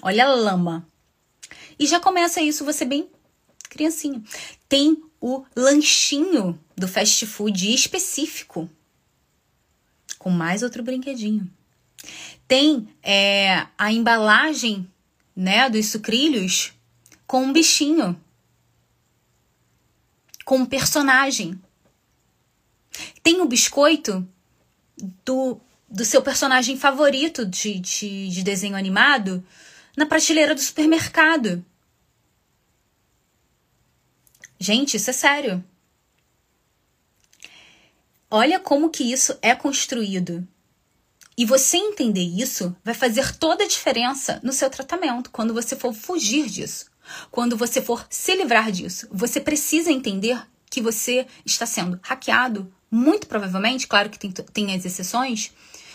Olha 0.00 0.26
a 0.26 0.32
lama. 0.32 0.86
E 1.76 1.88
já 1.88 1.98
começa 1.98 2.40
isso 2.40 2.64
você 2.64 2.84
bem 2.84 3.10
criancinha. 3.68 4.22
Tem 4.68 4.96
o 5.26 5.42
lanchinho 5.56 6.60
do 6.76 6.86
fast 6.86 7.24
food 7.24 7.72
específico, 7.72 8.68
com 10.18 10.28
mais 10.28 10.62
outro 10.62 10.82
brinquedinho. 10.82 11.50
Tem 12.46 12.86
é, 13.02 13.66
a 13.78 13.90
embalagem 13.90 14.86
né, 15.34 15.70
dos 15.70 15.86
sucrilhos 15.86 16.74
com 17.26 17.42
um 17.42 17.54
bichinho, 17.54 18.20
com 20.44 20.58
um 20.58 20.66
personagem. 20.66 21.58
Tem 23.22 23.40
o 23.40 23.46
biscoito 23.46 24.28
do, 25.24 25.58
do 25.88 26.04
seu 26.04 26.20
personagem 26.20 26.76
favorito 26.76 27.46
de, 27.46 27.80
de, 27.80 28.28
de 28.28 28.42
desenho 28.42 28.76
animado 28.76 29.42
na 29.96 30.04
prateleira 30.04 30.54
do 30.54 30.60
supermercado. 30.60 31.64
Gente, 34.64 34.96
isso 34.96 35.10
é 35.10 35.12
sério. 35.12 35.62
Olha 38.30 38.58
como 38.58 38.88
que 38.88 39.04
isso 39.04 39.36
é 39.42 39.54
construído. 39.54 40.48
E 41.36 41.44
você 41.44 41.76
entender 41.76 42.22
isso 42.22 42.74
vai 42.82 42.94
fazer 42.94 43.36
toda 43.36 43.64
a 43.64 43.68
diferença 43.68 44.40
no 44.42 44.54
seu 44.54 44.70
tratamento 44.70 45.30
quando 45.30 45.52
você 45.52 45.76
for 45.76 45.92
fugir 45.92 46.48
disso. 46.48 46.86
Quando 47.30 47.58
você 47.58 47.82
for 47.82 48.06
se 48.08 48.34
livrar 48.34 48.72
disso, 48.72 49.06
você 49.12 49.38
precisa 49.38 49.92
entender 49.92 50.42
que 50.70 50.80
você 50.80 51.26
está 51.44 51.66
sendo 51.66 52.00
hackeado, 52.02 52.72
muito 52.90 53.26
provavelmente, 53.26 53.86
claro 53.86 54.08
que 54.08 54.18
tem, 54.18 54.30
tem 54.32 54.74
as 54.74 54.86
exceções, 54.86 55.52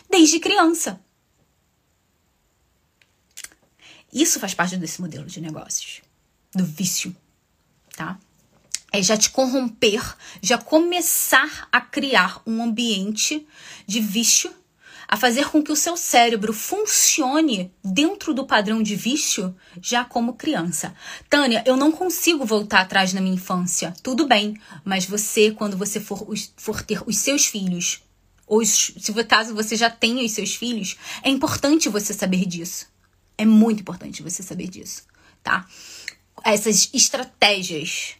desde 0.08 0.40
criança. 0.40 1.02
Isso 4.14 4.40
faz 4.40 4.54
parte 4.54 4.78
desse 4.78 5.02
modelo 5.02 5.26
de 5.26 5.42
negócios, 5.42 6.04
do 6.54 6.64
vício, 6.64 7.16
tá? 7.96 8.20
É 8.92 9.02
já 9.02 9.16
te 9.16 9.30
corromper, 9.30 10.02
já 10.42 10.58
começar 10.58 11.68
a 11.72 11.80
criar 11.80 12.42
um 12.46 12.64
ambiente 12.64 13.48
de 13.86 14.00
vício, 14.00 14.52
a 15.08 15.18
fazer 15.18 15.50
com 15.50 15.64
que 15.64 15.72
o 15.72 15.76
seu 15.76 15.98
cérebro 15.98 16.54
funcione 16.54 17.74
dentro 17.84 18.32
do 18.32 18.46
padrão 18.46 18.84
de 18.84 18.96
vício 18.96 19.56
já 19.82 20.06
como 20.06 20.34
criança. 20.34 20.94
Tânia, 21.28 21.64
eu 21.66 21.76
não 21.76 21.92
consigo 21.92 22.46
voltar 22.46 22.82
atrás 22.82 23.12
na 23.12 23.20
minha 23.20 23.34
infância. 23.34 23.92
Tudo 24.04 24.28
bem, 24.28 24.56
mas 24.86 25.06
você, 25.06 25.52
quando 25.52 25.76
você 25.76 26.00
for, 26.00 26.28
for 26.56 26.84
ter 26.84 27.02
os 27.08 27.18
seus 27.18 27.48
filhos, 27.48 28.04
ou 28.46 28.64
se 28.64 28.94
caso 29.28 29.56
você 29.56 29.76
já 29.76 29.90
tenha 29.90 30.24
os 30.24 30.32
seus 30.32 30.56
filhos, 30.56 30.96
é 31.24 31.30
importante 31.30 31.90
você 31.90 32.14
saber 32.14 32.46
disso. 32.46 32.88
É 33.36 33.46
muito 33.46 33.82
importante 33.82 34.22
você 34.22 34.44
saber 34.44 34.68
disso, 34.68 35.04
tá? 35.42 35.66
Essas 36.44 36.90
estratégias 36.94 38.16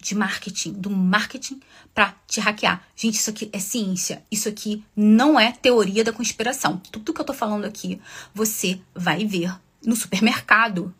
de 0.00 0.14
marketing, 0.14 0.72
do 0.72 0.90
marketing 0.90 1.60
para 1.94 2.14
te 2.26 2.40
hackear. 2.40 2.82
Gente, 2.96 3.14
isso 3.14 3.30
aqui 3.30 3.50
é 3.52 3.58
ciência. 3.58 4.24
Isso 4.30 4.48
aqui 4.48 4.82
não 4.96 5.38
é 5.38 5.52
teoria 5.52 6.02
da 6.02 6.12
conspiração. 6.12 6.78
Tudo 6.90 7.12
que 7.12 7.20
eu 7.20 7.24
tô 7.24 7.34
falando 7.34 7.66
aqui, 7.66 8.00
você 8.34 8.80
vai 8.94 9.26
ver 9.26 9.54
no 9.84 9.94
supermercado. 9.94 10.94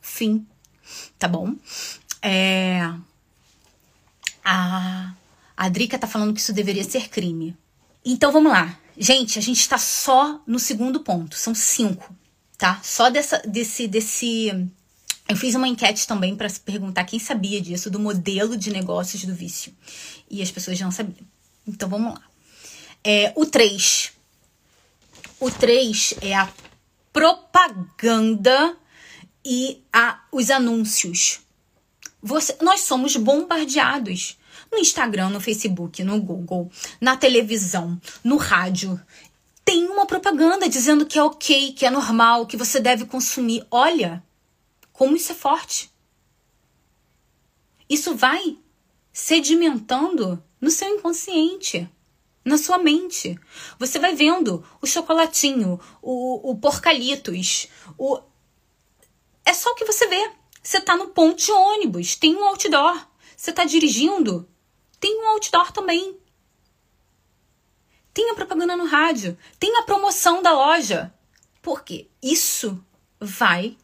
Fim. 0.00 0.46
Tá 1.18 1.26
bom? 1.26 1.54
É... 2.22 2.92
A... 4.44 5.12
a 5.56 5.68
Drica 5.68 5.98
tá 5.98 6.06
falando 6.06 6.32
que 6.32 6.40
isso 6.40 6.52
deveria 6.52 6.84
ser 6.84 7.08
crime. 7.08 7.56
Então 8.04 8.30
vamos 8.30 8.52
lá. 8.52 8.78
Gente, 8.96 9.38
a 9.38 9.42
gente 9.42 9.60
está 9.60 9.78
só 9.78 10.40
no 10.46 10.58
segundo 10.58 11.00
ponto. 11.00 11.36
São 11.36 11.54
cinco, 11.54 12.14
tá? 12.56 12.80
Só 12.82 13.10
dessa, 13.10 13.38
desse, 13.38 13.88
desse 13.88 14.70
eu 15.28 15.36
fiz 15.36 15.54
uma 15.54 15.66
enquete 15.66 16.06
também 16.06 16.36
para 16.36 16.48
perguntar 16.64 17.04
quem 17.04 17.18
sabia 17.18 17.60
disso, 17.60 17.90
do 17.90 17.98
modelo 17.98 18.56
de 18.56 18.70
negócios 18.70 19.24
do 19.24 19.34
vício. 19.34 19.74
E 20.30 20.40
as 20.40 20.50
pessoas 20.50 20.80
não 20.80 20.90
sabiam. 20.90 21.26
Então 21.66 21.88
vamos 21.88 22.14
lá. 22.14 22.22
É, 23.02 23.32
o 23.34 23.44
3. 23.44 24.12
O 25.40 25.50
3 25.50 26.14
é 26.22 26.34
a 26.34 26.48
propaganda 27.12 28.76
e 29.44 29.82
a, 29.92 30.20
os 30.30 30.50
anúncios. 30.50 31.40
Você, 32.22 32.56
nós 32.62 32.80
somos 32.80 33.16
bombardeados 33.16 34.38
no 34.70 34.78
Instagram, 34.78 35.30
no 35.30 35.40
Facebook, 35.40 36.02
no 36.02 36.20
Google, 36.20 36.70
na 37.00 37.16
televisão, 37.16 38.00
no 38.22 38.36
rádio. 38.36 39.00
Tem 39.64 39.86
uma 39.86 40.06
propaganda 40.06 40.68
dizendo 40.68 41.04
que 41.04 41.18
é 41.18 41.22
ok, 41.22 41.72
que 41.72 41.84
é 41.84 41.90
normal, 41.90 42.46
que 42.46 42.56
você 42.56 42.80
deve 42.80 43.04
consumir. 43.04 43.66
Olha, 43.70 44.22
como 44.96 45.14
isso 45.14 45.32
é 45.32 45.34
forte. 45.34 45.92
Isso 47.88 48.16
vai 48.16 48.58
sedimentando 49.12 50.42
no 50.58 50.70
seu 50.70 50.88
inconsciente, 50.88 51.88
na 52.42 52.56
sua 52.56 52.78
mente. 52.78 53.38
Você 53.78 53.98
vai 53.98 54.14
vendo 54.14 54.64
o 54.80 54.86
chocolatinho, 54.86 55.78
o, 56.00 56.50
o 56.50 56.58
porcalitos, 56.58 57.68
o. 57.98 58.20
É 59.44 59.52
só 59.52 59.70
o 59.70 59.74
que 59.74 59.84
você 59.84 60.06
vê. 60.06 60.32
Você 60.62 60.80
tá 60.80 60.96
no 60.96 61.08
ponto 61.08 61.44
de 61.44 61.52
ônibus, 61.52 62.16
tem 62.16 62.34
um 62.34 62.44
outdoor. 62.44 63.06
Você 63.36 63.52
tá 63.52 63.64
dirigindo, 63.64 64.48
tem 64.98 65.22
um 65.22 65.28
outdoor 65.28 65.72
também. 65.72 66.18
Tem 68.14 68.30
a 68.30 68.34
propaganda 68.34 68.74
no 68.74 68.86
rádio, 68.86 69.36
tem 69.60 69.76
a 69.76 69.82
promoção 69.82 70.40
da 70.40 70.52
loja. 70.52 71.12
Porque 71.60 72.08
isso 72.22 72.82
vai 73.20 73.76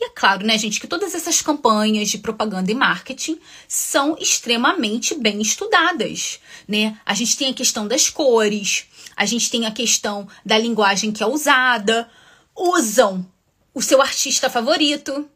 e 0.00 0.04
é 0.06 0.08
claro, 0.08 0.46
né, 0.46 0.56
gente, 0.56 0.80
que 0.80 0.86
todas 0.86 1.14
essas 1.14 1.42
campanhas 1.42 2.08
de 2.08 2.16
propaganda 2.16 2.70
e 2.70 2.74
marketing 2.74 3.38
são 3.68 4.16
extremamente 4.18 5.14
bem 5.14 5.42
estudadas, 5.42 6.40
né? 6.66 6.98
A 7.04 7.12
gente 7.12 7.36
tem 7.36 7.50
a 7.50 7.54
questão 7.54 7.86
das 7.86 8.08
cores, 8.08 8.86
a 9.14 9.26
gente 9.26 9.50
tem 9.50 9.66
a 9.66 9.70
questão 9.70 10.26
da 10.44 10.56
linguagem 10.56 11.12
que 11.12 11.22
é 11.22 11.26
usada, 11.26 12.10
usam 12.56 13.30
o 13.74 13.82
seu 13.82 14.00
artista 14.00 14.48
favorito. 14.48 15.28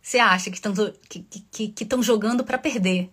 Você 0.00 0.18
acha 0.18 0.50
que 0.50 0.56
estão 0.56 0.72
que, 1.06 1.20
que, 1.52 1.68
que 1.68 2.02
jogando 2.02 2.42
para 2.42 2.56
perder. 2.56 3.10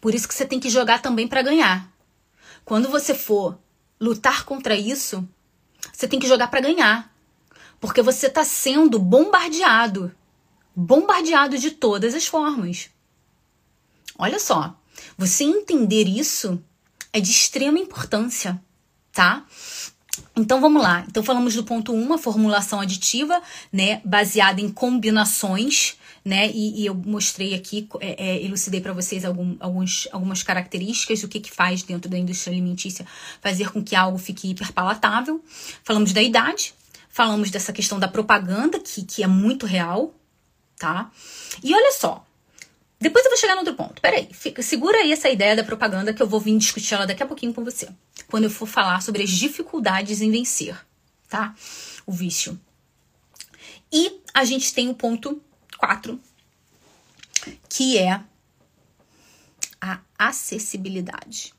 Por 0.00 0.12
isso 0.12 0.26
que 0.26 0.34
você 0.34 0.44
tem 0.44 0.58
que 0.58 0.68
jogar 0.68 1.00
também 1.00 1.28
para 1.28 1.40
ganhar. 1.40 1.88
Quando 2.64 2.88
você 2.88 3.14
for 3.14 3.56
lutar 4.00 4.44
contra 4.44 4.74
isso, 4.74 5.26
você 5.92 6.08
tem 6.08 6.18
que 6.18 6.26
jogar 6.26 6.48
para 6.48 6.60
ganhar. 6.60 7.09
Porque 7.80 8.02
você 8.02 8.26
está 8.26 8.44
sendo 8.44 8.98
bombardeado. 8.98 10.14
Bombardeado 10.76 11.58
de 11.58 11.70
todas 11.70 12.14
as 12.14 12.26
formas. 12.26 12.90
Olha 14.18 14.38
só, 14.38 14.76
você 15.16 15.44
entender 15.44 16.06
isso 16.06 16.62
é 17.12 17.20
de 17.20 17.30
extrema 17.30 17.78
importância, 17.78 18.60
tá? 19.12 19.44
Então 20.36 20.60
vamos 20.60 20.82
lá. 20.82 21.04
Então 21.08 21.22
falamos 21.22 21.54
do 21.54 21.64
ponto 21.64 21.92
1, 21.92 21.96
um, 21.96 22.12
a 22.12 22.18
formulação 22.18 22.80
aditiva, 22.80 23.40
né, 23.72 24.00
baseada 24.04 24.60
em 24.60 24.68
combinações, 24.68 25.96
né? 26.24 26.50
E, 26.50 26.82
e 26.82 26.86
eu 26.86 26.94
mostrei 26.94 27.54
aqui, 27.54 27.88
é, 28.00 28.28
é, 28.28 28.44
elucidei 28.44 28.80
para 28.80 28.92
vocês 28.92 29.24
algum, 29.24 29.56
alguns, 29.58 30.08
algumas 30.12 30.42
características 30.42 31.22
do 31.22 31.28
que, 31.28 31.40
que 31.40 31.50
faz 31.50 31.82
dentro 31.82 32.10
da 32.10 32.18
indústria 32.18 32.52
alimentícia 32.52 33.06
fazer 33.40 33.70
com 33.72 33.82
que 33.82 33.96
algo 33.96 34.18
fique 34.18 34.50
hiperpalatável. 34.50 35.42
Falamos 35.82 36.12
da 36.12 36.22
idade, 36.22 36.74
Falamos 37.10 37.50
dessa 37.50 37.72
questão 37.72 37.98
da 37.98 38.06
propaganda, 38.06 38.78
que, 38.78 39.04
que 39.04 39.22
é 39.22 39.26
muito 39.26 39.66
real, 39.66 40.14
tá? 40.78 41.10
E 41.62 41.74
olha 41.74 41.92
só, 41.92 42.24
depois 43.00 43.24
eu 43.24 43.30
vou 43.30 43.38
chegar 43.38 43.54
no 43.54 43.60
outro 43.60 43.74
ponto. 43.74 44.00
Peraí, 44.00 44.28
fica, 44.32 44.62
segura 44.62 44.98
aí 44.98 45.10
essa 45.10 45.28
ideia 45.28 45.56
da 45.56 45.64
propaganda 45.64 46.14
que 46.14 46.22
eu 46.22 46.28
vou 46.28 46.38
vir 46.38 46.56
discutir 46.56 46.94
ela 46.94 47.06
daqui 47.06 47.22
a 47.22 47.26
pouquinho 47.26 47.52
com 47.52 47.64
você. 47.64 47.88
Quando 48.28 48.44
eu 48.44 48.50
for 48.50 48.66
falar 48.66 49.02
sobre 49.02 49.22
as 49.22 49.30
dificuldades 49.30 50.20
em 50.20 50.30
vencer, 50.30 50.78
tá? 51.28 51.54
O 52.06 52.12
vício. 52.12 52.58
E 53.92 54.20
a 54.32 54.44
gente 54.44 54.72
tem 54.72 54.88
o 54.88 54.94
ponto 54.94 55.42
4, 55.78 56.20
que 57.68 57.98
é 57.98 58.22
a 59.80 60.00
acessibilidade. 60.16 61.54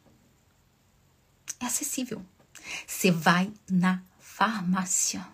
É 1.59 1.65
acessível. 1.65 2.23
Você 2.87 3.11
vai 3.11 3.51
na 3.69 4.01
farmácia 4.19 5.27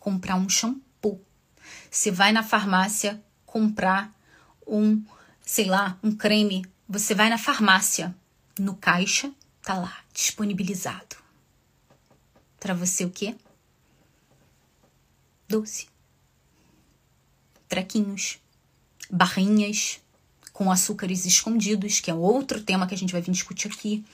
comprar 0.00 0.34
um 0.34 0.48
shampoo. 0.48 1.24
Você 1.88 2.10
vai 2.10 2.32
na 2.32 2.42
farmácia 2.42 3.22
comprar 3.46 4.12
um, 4.66 5.04
sei 5.44 5.66
lá, 5.66 5.96
um 6.02 6.10
creme. 6.10 6.64
Você 6.88 7.14
vai 7.14 7.28
na 7.28 7.38
farmácia, 7.38 8.12
no 8.58 8.74
caixa, 8.74 9.30
tá 9.62 9.74
lá, 9.74 9.96
disponibilizado. 10.12 11.16
Para 12.58 12.74
você 12.74 13.04
o 13.04 13.10
quê? 13.10 13.36
Doce. 15.48 15.88
Trequinhos. 17.68 18.38
Barrinhas 19.10 20.00
com 20.52 20.70
açúcares 20.70 21.24
escondidos, 21.24 22.00
que 22.00 22.10
é 22.10 22.14
outro 22.14 22.62
tema 22.62 22.86
que 22.86 22.94
a 22.94 22.98
gente 22.98 23.12
vai 23.12 23.22
vir 23.22 23.32
discutir 23.32 23.68
aqui. 23.68 24.04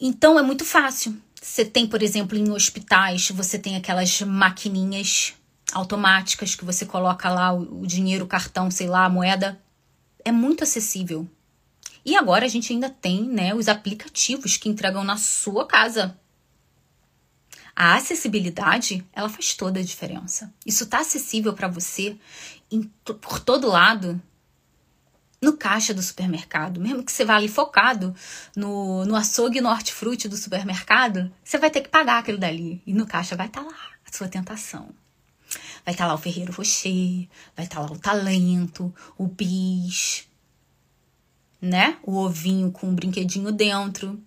Então 0.00 0.38
é 0.38 0.42
muito 0.42 0.64
fácil. 0.64 1.20
Você 1.40 1.64
tem, 1.64 1.86
por 1.86 2.02
exemplo, 2.02 2.36
em 2.36 2.50
hospitais, 2.50 3.30
você 3.30 3.58
tem 3.58 3.76
aquelas 3.76 4.20
maquininhas 4.22 5.34
automáticas 5.72 6.54
que 6.54 6.64
você 6.64 6.84
coloca 6.84 7.28
lá 7.30 7.52
o, 7.52 7.86
dinheiro, 7.86 8.24
o 8.24 8.28
cartão, 8.28 8.70
sei 8.70 8.86
lá, 8.86 9.04
a 9.04 9.08
moeda. 9.08 9.60
É 10.24 10.32
muito 10.32 10.64
acessível. 10.64 11.28
E 12.04 12.16
agora 12.16 12.44
a 12.44 12.48
gente 12.48 12.72
ainda 12.72 12.90
tem, 12.90 13.24
né, 13.24 13.54
os 13.54 13.68
aplicativos 13.68 14.56
que 14.56 14.68
entregam 14.68 15.04
na 15.04 15.16
sua 15.16 15.66
casa. 15.66 16.18
A 17.74 17.94
acessibilidade, 17.94 19.06
ela 19.12 19.28
faz 19.28 19.54
toda 19.54 19.78
a 19.78 19.84
diferença. 19.84 20.52
Isso 20.66 20.84
está 20.84 21.00
acessível 21.00 21.52
para 21.52 21.68
você 21.68 22.16
em, 22.70 22.82
por 23.04 23.38
todo 23.38 23.68
lado 23.68 24.20
no 25.40 25.56
caixa 25.56 25.94
do 25.94 26.02
supermercado, 26.02 26.80
mesmo 26.80 27.02
que 27.02 27.12
você 27.12 27.24
vá 27.24 27.36
ali 27.36 27.48
focado 27.48 28.14
no, 28.56 29.04
no 29.04 29.14
açougue 29.14 29.60
no 29.60 29.68
hortifruti 29.68 30.28
do 30.28 30.36
supermercado, 30.36 31.32
você 31.44 31.58
vai 31.58 31.70
ter 31.70 31.80
que 31.80 31.88
pagar 31.88 32.18
aquilo 32.18 32.38
dali. 32.38 32.82
E 32.86 32.92
no 32.92 33.06
caixa 33.06 33.36
vai 33.36 33.46
estar 33.46 33.62
tá 33.62 33.66
lá 33.66 33.76
a 34.06 34.16
sua 34.16 34.28
tentação. 34.28 34.88
Vai 35.84 35.94
estar 35.94 36.04
tá 36.04 36.08
lá 36.08 36.14
o 36.14 36.18
Ferreiro 36.18 36.52
Rocher, 36.52 37.28
vai 37.56 37.64
estar 37.64 37.76
tá 37.76 37.82
lá 37.82 37.92
o 37.92 37.98
talento, 37.98 38.94
o 39.16 39.28
bis, 39.28 40.26
né? 41.62 41.96
O 42.02 42.16
ovinho 42.16 42.72
com 42.72 42.88
um 42.88 42.94
brinquedinho 42.94 43.52
dentro. 43.52 44.20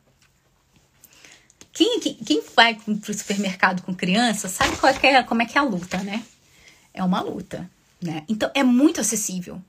Quem, 1.74 2.00
quem, 2.00 2.16
quem 2.16 2.44
vai 2.56 2.76
pro 2.76 3.14
supermercado 3.14 3.82
com 3.82 3.94
criança 3.94 4.48
sabe 4.48 4.76
qual 4.78 4.94
é, 5.04 5.24
como 5.24 5.42
é 5.42 5.46
que 5.46 5.58
é 5.58 5.62
a 5.62 5.64
luta, 5.64 5.98
né? 6.00 6.24
É 6.94 7.04
uma 7.04 7.22
luta, 7.22 7.70
né? 8.02 8.24
Então 8.28 8.50
é 8.54 8.64
muito 8.64 9.00
acessível 9.00 9.62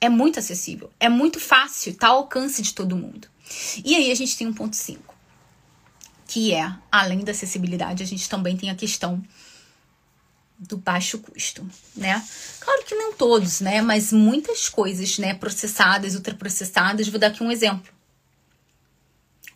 é 0.00 0.08
muito 0.08 0.38
acessível, 0.38 0.90
é 1.00 1.08
muito 1.08 1.40
fácil, 1.40 1.94
tá 1.94 2.08
ao 2.08 2.18
alcance 2.18 2.62
de 2.62 2.74
todo 2.74 2.96
mundo. 2.96 3.28
E 3.84 3.94
aí 3.94 4.10
a 4.10 4.14
gente 4.14 4.36
tem 4.36 4.46
um 4.46 4.52
ponto 4.52 4.76
5, 4.76 5.14
que 6.26 6.52
é, 6.52 6.72
além 6.90 7.20
da 7.20 7.32
acessibilidade, 7.32 8.02
a 8.02 8.06
gente 8.06 8.28
também 8.28 8.56
tem 8.56 8.70
a 8.70 8.74
questão 8.74 9.22
do 10.58 10.76
baixo 10.76 11.18
custo, 11.18 11.68
né? 11.94 12.22
Claro 12.60 12.84
que 12.84 12.94
não 12.94 13.12
todos, 13.12 13.60
né? 13.60 13.82
Mas 13.82 14.12
muitas 14.12 14.68
coisas, 14.68 15.18
né? 15.18 15.34
Processadas, 15.34 16.14
ultraprocessadas. 16.14 17.08
Vou 17.08 17.20
dar 17.20 17.28
aqui 17.28 17.42
um 17.42 17.52
exemplo. 17.52 17.92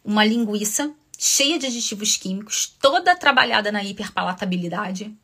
Uma 0.04 0.24
linguiça 0.24 0.92
cheia 1.18 1.58
de 1.58 1.66
aditivos 1.66 2.16
químicos, 2.16 2.74
toda 2.80 3.16
trabalhada 3.16 3.70
na 3.70 3.84
hiperpalatabilidade, 3.84 5.14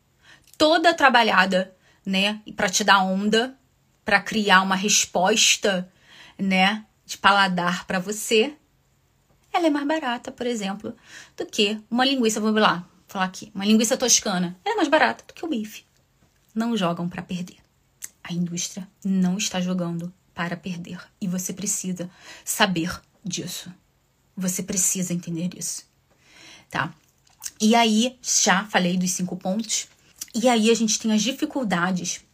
toda 0.57 0.93
trabalhada, 0.93 1.75
né? 2.05 2.41
Para 2.55 2.69
te 2.69 2.83
dar 2.83 3.03
onda, 3.03 3.56
para 4.07 4.21
criar 4.21 4.61
uma 4.61 4.77
resposta, 4.77 5.91
né? 6.39 6.85
De 7.05 7.17
paladar 7.17 7.85
para 7.85 7.99
você. 7.99 8.55
Ela 9.51 9.67
é 9.67 9.69
mais 9.69 9.85
barata, 9.85 10.31
por 10.31 10.47
exemplo, 10.47 10.95
do 11.35 11.45
que 11.45 11.77
uma 11.91 12.05
linguiça, 12.05 12.39
vamos 12.39 12.61
lá, 12.61 12.87
falar 13.05 13.25
aqui, 13.25 13.51
uma 13.53 13.65
linguiça 13.65 13.97
toscana 13.97 14.57
é 14.63 14.75
mais 14.75 14.87
barata 14.87 15.25
do 15.27 15.33
que 15.33 15.43
o 15.43 15.49
bife. 15.49 15.83
Não 16.55 16.77
jogam 16.77 17.09
para 17.09 17.21
perder. 17.21 17.57
A 18.23 18.31
indústria 18.31 18.87
não 19.03 19.37
está 19.37 19.59
jogando 19.59 20.13
para 20.33 20.55
perder 20.55 21.01
e 21.19 21.27
você 21.27 21.51
precisa 21.51 22.09
saber 22.45 23.01
disso. 23.21 23.69
Você 24.37 24.63
precisa 24.63 25.13
entender 25.13 25.49
isso, 25.53 25.85
tá? 26.69 26.93
E 27.59 27.75
aí, 27.75 28.17
já 28.21 28.63
falei 28.67 28.95
dos 28.95 29.11
cinco 29.11 29.35
pontos. 29.35 29.89
E 30.33 30.47
aí 30.47 30.71
a 30.71 30.73
gente 30.73 30.97
tem 30.97 31.11
as 31.11 31.21
dificuldades 31.21 32.25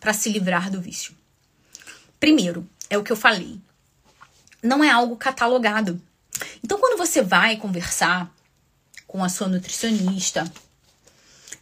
para 0.00 0.12
se 0.12 0.28
livrar 0.28 0.70
do 0.70 0.80
vício. 0.80 1.14
Primeiro, 2.18 2.68
é 2.88 2.96
o 2.96 3.02
que 3.02 3.12
eu 3.12 3.16
falei. 3.16 3.60
Não 4.62 4.82
é 4.82 4.90
algo 4.90 5.16
catalogado. 5.16 6.00
Então, 6.62 6.78
quando 6.78 6.98
você 6.98 7.22
vai 7.22 7.56
conversar 7.56 8.30
com 9.06 9.22
a 9.22 9.28
sua 9.28 9.48
nutricionista, 9.48 10.50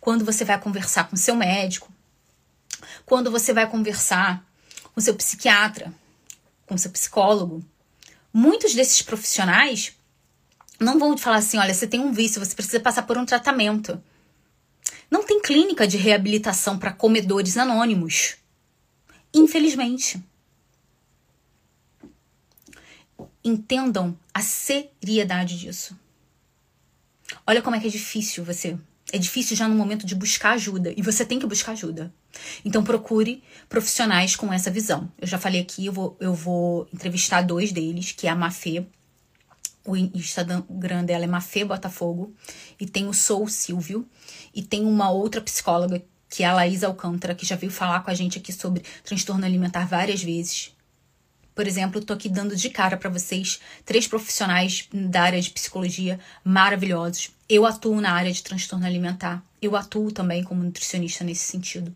quando 0.01 0.24
você 0.24 0.45
vai 0.45 0.61
conversar 0.61 1.09
com 1.09 1.16
seu 1.16 1.35
médico, 1.35 1.93
quando 3.07 3.30
você 3.30 3.53
vai 3.53 3.68
conversar 3.68 4.45
com 4.95 5.01
seu 5.01 5.14
psiquiatra, 5.14 5.93
com 6.66 6.76
seu 6.76 6.91
psicólogo, 6.91 7.64
muitos 8.32 8.74
desses 8.74 9.03
profissionais 9.03 9.93
não 10.80 10.99
vão 10.99 11.14
te 11.14 11.22
falar 11.22 11.37
assim: 11.37 11.59
olha, 11.59 11.74
você 11.74 11.87
tem 11.87 12.01
um 12.01 12.12
vício, 12.12 12.45
você 12.45 12.55
precisa 12.55 12.80
passar 12.80 13.03
por 13.03 13.16
um 13.16 13.24
tratamento. 13.24 14.03
Não 15.11 15.24
tem 15.24 15.40
clínica 15.40 15.86
de 15.86 15.96
reabilitação 15.96 16.78
para 16.78 16.92
comedores 16.92 17.57
anônimos. 17.57 18.36
Infelizmente. 19.32 20.22
Entendam 23.42 24.18
a 24.32 24.40
seriedade 24.40 25.59
disso. 25.59 25.98
Olha 27.46 27.62
como 27.62 27.76
é 27.76 27.80
que 27.80 27.86
é 27.86 27.90
difícil 27.90 28.44
você. 28.44 28.78
É 29.12 29.18
difícil 29.18 29.57
já 29.57 29.68
no 29.68 29.74
momento 29.74 30.07
de 30.07 30.14
buscar 30.14 30.52
ajuda. 30.52 30.92
E 30.96 31.02
você 31.02 31.24
tem 31.24 31.38
que 31.38 31.46
buscar 31.46 31.72
ajuda. 31.72 32.12
Então 32.64 32.82
procure 32.82 33.42
profissionais 33.68 34.34
com 34.34 34.52
essa 34.52 34.70
visão. 34.70 35.11
Eu 35.20 35.26
já 35.26 35.38
falei 35.38 35.61
aqui, 35.61 35.86
eu 35.86 35.92
vou, 35.92 36.16
eu 36.18 36.34
vou 36.34 36.88
entrevistar 36.92 37.42
dois 37.42 37.70
deles, 37.70 38.12
que 38.12 38.26
é 38.26 38.30
a 38.30 38.34
Mafê. 38.34 38.84
O 39.86 39.94
Instagram 39.96 41.05
dela 41.05 41.24
é 41.24 41.26
Mafê 41.26 41.64
Botafogo. 41.64 42.34
E 42.80 42.86
tem 42.86 43.07
o 43.07 43.12
Sou 43.12 43.46
Silvio. 43.46 44.09
E 44.55 44.62
tem 44.62 44.84
uma 44.86 45.11
outra 45.11 45.40
psicóloga, 45.40 46.02
que 46.28 46.42
é 46.42 46.46
a 46.46 46.55
Laís 46.55 46.84
Alcântara, 46.84 47.34
que 47.34 47.46
já 47.46 47.57
veio 47.57 47.72
falar 47.72 48.00
com 48.00 48.11
a 48.11 48.14
gente 48.14 48.38
aqui 48.38 48.52
sobre 48.52 48.84
transtorno 49.02 49.44
alimentar 49.44 49.86
várias 49.86 50.22
vezes. 50.22 50.72
Por 51.55 51.66
exemplo, 51.66 52.00
estou 52.00 52.14
aqui 52.14 52.28
dando 52.28 52.57
de 52.57 52.68
cara 52.68 52.96
para 52.96 53.09
vocês 53.09 53.61
três 53.84 54.09
profissionais 54.09 54.88
da 54.92 55.22
área 55.22 55.40
de 55.40 55.50
psicologia 55.50 56.18
maravilhosos. 56.42 57.30
Eu 57.48 57.64
atuo 57.64 58.00
na 58.00 58.12
área 58.12 58.32
de 58.32 58.42
transtorno 58.42 58.84
alimentar. 58.84 59.44
Eu 59.62 59.76
atuo 59.76 60.11
também 60.11 60.42
como 60.42 60.64
nutricionista 60.64 61.22
nesse 61.22 61.44
sentido. 61.44 61.94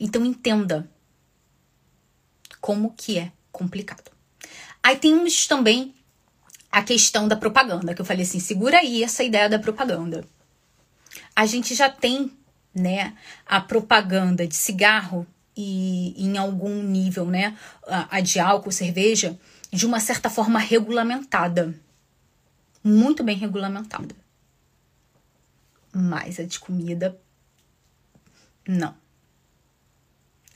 Então 0.00 0.24
entenda 0.24 0.88
como 2.60 2.94
que 2.96 3.18
é 3.18 3.30
complicado. 3.52 4.10
Aí 4.82 4.96
temos 4.96 5.46
também 5.46 5.94
a 6.70 6.82
questão 6.82 7.28
da 7.28 7.36
propaganda, 7.36 7.94
que 7.94 8.00
eu 8.00 8.06
falei 8.06 8.22
assim, 8.22 8.40
segura 8.40 8.78
aí 8.78 9.02
essa 9.02 9.22
ideia 9.22 9.48
da 9.48 9.58
propaganda. 9.58 10.24
A 11.38 11.46
gente 11.46 11.72
já 11.72 11.88
tem, 11.88 12.36
né, 12.74 13.16
a 13.46 13.60
propaganda 13.60 14.44
de 14.44 14.56
cigarro 14.56 15.24
e 15.56 16.12
em 16.20 16.36
algum 16.36 16.82
nível, 16.82 17.26
né, 17.26 17.56
a, 17.86 18.20
de 18.20 18.40
álcool, 18.40 18.72
cerveja, 18.72 19.38
de 19.72 19.86
uma 19.86 20.00
certa 20.00 20.28
forma 20.28 20.58
regulamentada. 20.58 21.72
Muito 22.82 23.22
bem 23.22 23.36
regulamentada. 23.36 24.16
Mas 25.92 26.40
a 26.40 26.42
de 26.42 26.58
comida, 26.58 27.16
não. 28.66 28.96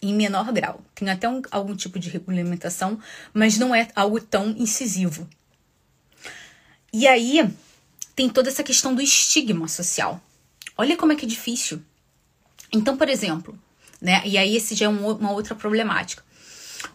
Em 0.02 0.12
menor 0.12 0.50
grau. 0.50 0.84
Tem 0.96 1.08
até 1.08 1.28
um, 1.28 1.42
algum 1.52 1.76
tipo 1.76 1.96
de 2.00 2.10
regulamentação, 2.10 2.98
mas 3.32 3.56
não 3.56 3.72
é 3.72 3.86
algo 3.94 4.20
tão 4.20 4.48
incisivo. 4.50 5.28
E 6.92 7.06
aí 7.06 7.48
tem 8.16 8.28
toda 8.28 8.48
essa 8.48 8.64
questão 8.64 8.92
do 8.92 9.00
estigma 9.00 9.68
social. 9.68 10.20
Olha 10.76 10.96
como 10.96 11.12
é 11.12 11.16
que 11.16 11.24
é 11.24 11.28
difícil. 11.28 11.82
Então, 12.72 12.96
por 12.96 13.08
exemplo, 13.08 13.58
né? 14.00 14.22
E 14.24 14.36
aí 14.36 14.56
esse 14.56 14.74
já 14.74 14.86
é 14.86 14.88
um, 14.88 15.10
uma 15.12 15.32
outra 15.32 15.54
problemática. 15.54 16.24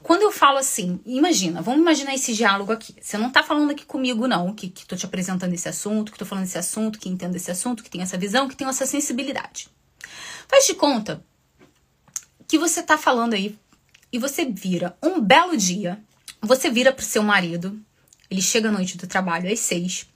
Quando 0.03 0.23
eu 0.23 0.31
falo 0.31 0.57
assim, 0.57 0.99
imagina, 1.05 1.61
vamos 1.61 1.79
imaginar 1.79 2.13
esse 2.13 2.33
diálogo 2.33 2.71
aqui. 2.71 2.95
Você 3.01 3.17
não 3.17 3.29
tá 3.29 3.41
falando 3.41 3.71
aqui 3.71 3.85
comigo, 3.85 4.27
não, 4.27 4.53
que, 4.53 4.69
que 4.69 4.85
tô 4.85 4.95
te 4.95 5.05
apresentando 5.05 5.53
esse 5.53 5.69
assunto, 5.69 6.11
que 6.11 6.17
tô 6.17 6.25
falando 6.25 6.43
esse 6.43 6.57
assunto, 6.57 6.99
que 6.99 7.07
entendo 7.07 7.35
esse 7.35 7.49
assunto, 7.49 7.83
que 7.83 7.89
tem 7.89 8.01
essa 8.01 8.17
visão, 8.17 8.47
que 8.47 8.55
tem 8.55 8.67
essa 8.67 8.85
sensibilidade. 8.85 9.69
Faz 10.47 10.65
de 10.65 10.73
conta 10.73 11.23
que 12.47 12.57
você 12.57 12.81
tá 12.81 12.97
falando 12.97 13.33
aí 13.33 13.57
e 14.11 14.19
você 14.19 14.45
vira 14.45 14.97
um 15.01 15.19
belo 15.19 15.55
dia, 15.55 16.01
você 16.41 16.69
vira 16.69 16.93
pro 16.93 17.03
seu 17.03 17.23
marido, 17.23 17.79
ele 18.29 18.41
chega 18.41 18.69
à 18.69 18.71
noite 18.71 18.97
do 18.97 19.07
trabalho 19.07 19.51
às 19.51 19.59
seis, 19.59 20.07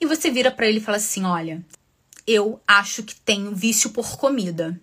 e 0.00 0.06
você 0.06 0.30
vira 0.30 0.50
para 0.50 0.66
ele 0.66 0.78
e 0.78 0.82
fala 0.82 0.96
assim: 0.96 1.24
olha, 1.24 1.64
eu 2.26 2.60
acho 2.66 3.02
que 3.02 3.14
tenho 3.14 3.54
vício 3.54 3.90
por 3.90 4.16
comida 4.16 4.80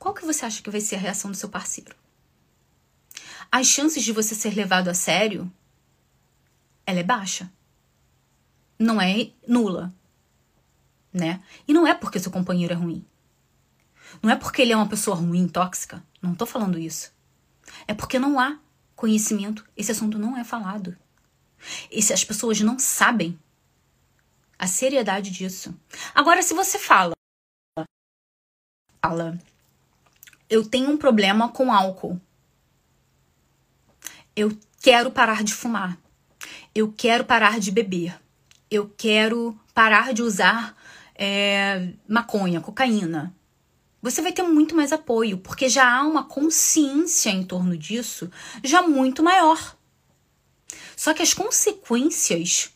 qual 0.00 0.14
que 0.14 0.24
você 0.24 0.46
acha 0.46 0.62
que 0.62 0.70
vai 0.70 0.80
ser 0.80 0.96
a 0.96 0.98
reação 0.98 1.30
do 1.30 1.36
seu 1.36 1.50
parceiro? 1.50 1.94
As 3.52 3.66
chances 3.66 4.02
de 4.02 4.12
você 4.12 4.34
ser 4.34 4.54
levado 4.54 4.88
a 4.88 4.94
sério, 4.94 5.52
ela 6.86 7.00
é 7.00 7.02
baixa. 7.02 7.52
Não 8.78 8.98
é 8.98 9.30
nula, 9.46 9.94
né? 11.12 11.42
E 11.68 11.74
não 11.74 11.86
é 11.86 11.92
porque 11.92 12.18
seu 12.18 12.32
companheiro 12.32 12.72
é 12.72 12.76
ruim. 12.76 13.04
Não 14.22 14.30
é 14.30 14.36
porque 14.36 14.62
ele 14.62 14.72
é 14.72 14.76
uma 14.76 14.88
pessoa 14.88 15.14
ruim, 15.14 15.46
tóxica. 15.46 16.02
Não 16.22 16.34
tô 16.34 16.46
falando 16.46 16.78
isso. 16.78 17.12
É 17.86 17.92
porque 17.92 18.18
não 18.18 18.40
há 18.40 18.58
conhecimento. 18.96 19.66
Esse 19.76 19.92
assunto 19.92 20.18
não 20.18 20.34
é 20.34 20.44
falado. 20.44 20.96
Esse, 21.90 22.14
as 22.14 22.24
pessoas 22.24 22.58
não 22.62 22.78
sabem 22.78 23.38
a 24.60 24.66
seriedade 24.66 25.30
disso. 25.30 25.74
Agora, 26.14 26.42
se 26.42 26.52
você 26.52 26.78
fala, 26.78 27.14
fala, 29.02 29.38
eu 30.50 30.68
tenho 30.68 30.90
um 30.90 30.98
problema 30.98 31.48
com 31.48 31.72
álcool. 31.72 32.20
Eu 34.36 34.54
quero 34.82 35.10
parar 35.10 35.42
de 35.42 35.54
fumar. 35.54 35.98
Eu 36.74 36.92
quero 36.92 37.24
parar 37.24 37.58
de 37.58 37.70
beber. 37.70 38.20
Eu 38.70 38.86
quero 38.98 39.58
parar 39.72 40.12
de 40.12 40.22
usar 40.22 40.76
é, 41.14 41.94
maconha, 42.06 42.60
cocaína. 42.60 43.34
Você 44.02 44.20
vai 44.20 44.30
ter 44.30 44.42
muito 44.42 44.76
mais 44.76 44.92
apoio, 44.92 45.38
porque 45.38 45.70
já 45.70 45.90
há 45.90 46.02
uma 46.02 46.24
consciência 46.24 47.30
em 47.30 47.44
torno 47.44 47.78
disso 47.78 48.30
já 48.62 48.82
muito 48.82 49.22
maior. 49.22 49.74
Só 50.94 51.14
que 51.14 51.22
as 51.22 51.32
consequências 51.32 52.70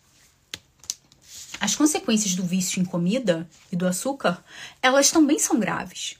as 1.60 1.74
consequências 1.74 2.34
do 2.34 2.44
vício 2.44 2.80
em 2.80 2.84
comida 2.84 3.48
e 3.70 3.76
do 3.76 3.86
açúcar, 3.86 4.44
elas 4.82 5.10
também 5.10 5.38
são 5.38 5.58
graves 5.58 6.16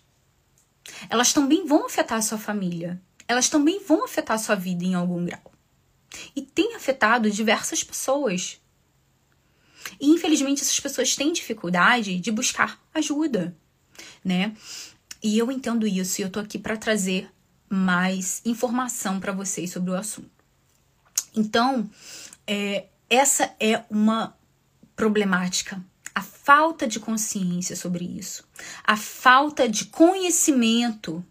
elas 1.08 1.32
também 1.32 1.66
vão 1.66 1.86
afetar 1.86 2.18
a 2.18 2.22
sua 2.22 2.38
família. 2.38 3.00
Elas 3.26 3.48
também 3.48 3.82
vão 3.84 4.04
afetar 4.04 4.36
a 4.36 4.38
sua 4.38 4.54
vida 4.54 4.84
em 4.84 4.94
algum 4.94 5.24
grau. 5.24 5.52
E 6.34 6.42
tem 6.42 6.74
afetado 6.74 7.30
diversas 7.30 7.82
pessoas. 7.82 8.60
E 10.00 10.10
infelizmente 10.10 10.62
essas 10.62 10.78
pessoas 10.78 11.16
têm 11.16 11.32
dificuldade 11.32 12.18
de 12.18 12.30
buscar 12.30 12.80
ajuda, 12.92 13.56
né? 14.24 14.54
E 15.22 15.38
eu 15.38 15.50
entendo 15.50 15.86
isso 15.86 16.20
e 16.20 16.24
eu 16.24 16.30
tô 16.30 16.40
aqui 16.40 16.58
para 16.58 16.76
trazer 16.76 17.30
mais 17.68 18.40
informação 18.44 19.18
para 19.18 19.32
vocês 19.32 19.70
sobre 19.70 19.90
o 19.90 19.96
assunto. 19.96 20.30
Então, 21.34 21.90
é, 22.46 22.86
essa 23.10 23.54
é 23.58 23.82
uma 23.90 24.36
problemática 24.96 25.82
a 26.14 26.22
falta 26.22 26.86
de 26.86 27.00
consciência 27.00 27.74
sobre 27.74 28.04
isso, 28.04 28.44
a 28.84 28.96
falta 28.96 29.68
de 29.68 29.86
conhecimento 29.86 31.24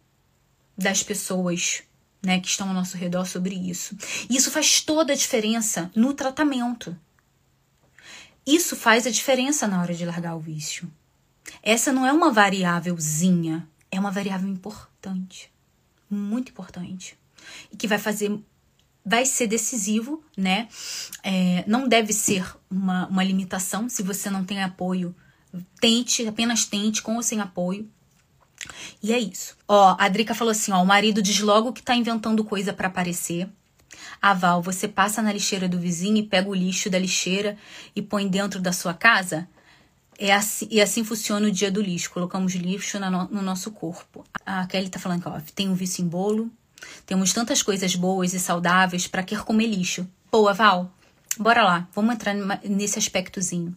das 0.77 1.01
pessoas 1.01 1.83
né, 2.21 2.39
que 2.39 2.47
estão 2.47 2.67
ao 2.67 2.73
nosso 2.73 2.97
redor 2.97 3.25
sobre 3.25 3.55
isso. 3.55 3.95
E 4.29 4.35
isso 4.35 4.51
faz 4.51 4.81
toda 4.81 5.13
a 5.13 5.15
diferença 5.15 5.89
no 5.95 6.13
tratamento. 6.13 6.97
Isso 8.45 8.75
faz 8.75 9.07
a 9.07 9.11
diferença 9.11 9.67
na 9.67 9.81
hora 9.81 9.93
de 9.93 10.05
largar 10.05 10.35
o 10.35 10.39
vício. 10.39 10.91
Essa 11.61 11.93
não 11.93 12.05
é 12.05 12.11
uma 12.11 12.31
variávelzinha, 12.31 13.67
é 13.89 13.99
uma 13.99 14.11
variável 14.11 14.49
importante, 14.49 15.51
muito 16.09 16.49
importante, 16.51 17.17
e 17.71 17.77
que 17.77 17.87
vai 17.87 17.99
fazer, 17.99 18.37
vai 19.05 19.25
ser 19.25 19.47
decisivo, 19.47 20.23
né? 20.37 20.67
É, 21.23 21.63
não 21.67 21.87
deve 21.87 22.13
ser 22.13 22.45
uma, 22.69 23.07
uma 23.07 23.23
limitação 23.23 23.89
se 23.89 24.01
você 24.01 24.29
não 24.29 24.43
tem 24.43 24.63
apoio. 24.63 25.15
Tente, 25.79 26.27
apenas 26.27 26.65
tente, 26.65 27.01
com 27.01 27.15
ou 27.15 27.23
sem 27.23 27.39
apoio. 27.39 27.87
E 29.01 29.11
é 29.11 29.19
isso. 29.19 29.57
Ó, 29.67 29.95
a 29.99 30.07
Drica 30.09 30.33
falou 30.33 30.51
assim: 30.51 30.71
ó, 30.71 30.81
o 30.81 30.85
marido 30.85 31.21
diz 31.21 31.39
logo 31.39 31.73
que 31.73 31.83
tá 31.83 31.95
inventando 31.95 32.43
coisa 32.43 32.73
para 32.73 32.87
aparecer. 32.87 33.49
A 34.21 34.33
Val, 34.33 34.61
você 34.61 34.87
passa 34.87 35.21
na 35.21 35.33
lixeira 35.33 35.67
do 35.67 35.77
vizinho 35.77 36.17
e 36.17 36.23
pega 36.23 36.49
o 36.49 36.55
lixo 36.55 36.89
da 36.89 36.97
lixeira 36.97 37.57
e 37.95 38.01
põe 38.01 38.27
dentro 38.27 38.61
da 38.61 38.71
sua 38.71 38.93
casa? 38.93 39.47
É 40.17 40.31
assim, 40.33 40.67
e 40.71 40.81
assim 40.81 41.03
funciona 41.03 41.47
o 41.47 41.51
dia 41.51 41.69
do 41.69 41.81
lixo. 41.81 42.09
Colocamos 42.09 42.53
lixo 42.53 42.99
no, 42.99 43.27
no 43.27 43.41
nosso 43.41 43.71
corpo. 43.71 44.23
A 44.45 44.65
Kelly 44.67 44.89
tá 44.89 44.99
falando 44.99 45.21
que 45.21 45.27
ó, 45.27 45.39
tem 45.53 45.69
um 45.69 45.73
vício 45.73 46.03
em 46.03 46.07
bolo. 46.07 46.49
Temos 47.05 47.33
tantas 47.33 47.61
coisas 47.61 47.95
boas 47.95 48.33
e 48.33 48.39
saudáveis 48.39 49.07
para 49.07 49.23
querer 49.23 49.43
comer 49.43 49.67
lixo. 49.67 50.07
Boa, 50.31 50.53
Val. 50.53 50.91
Bora 51.37 51.63
lá. 51.63 51.87
Vamos 51.93 52.15
entrar 52.15 52.33
nesse 52.63 52.99
aspectozinho. 52.99 53.75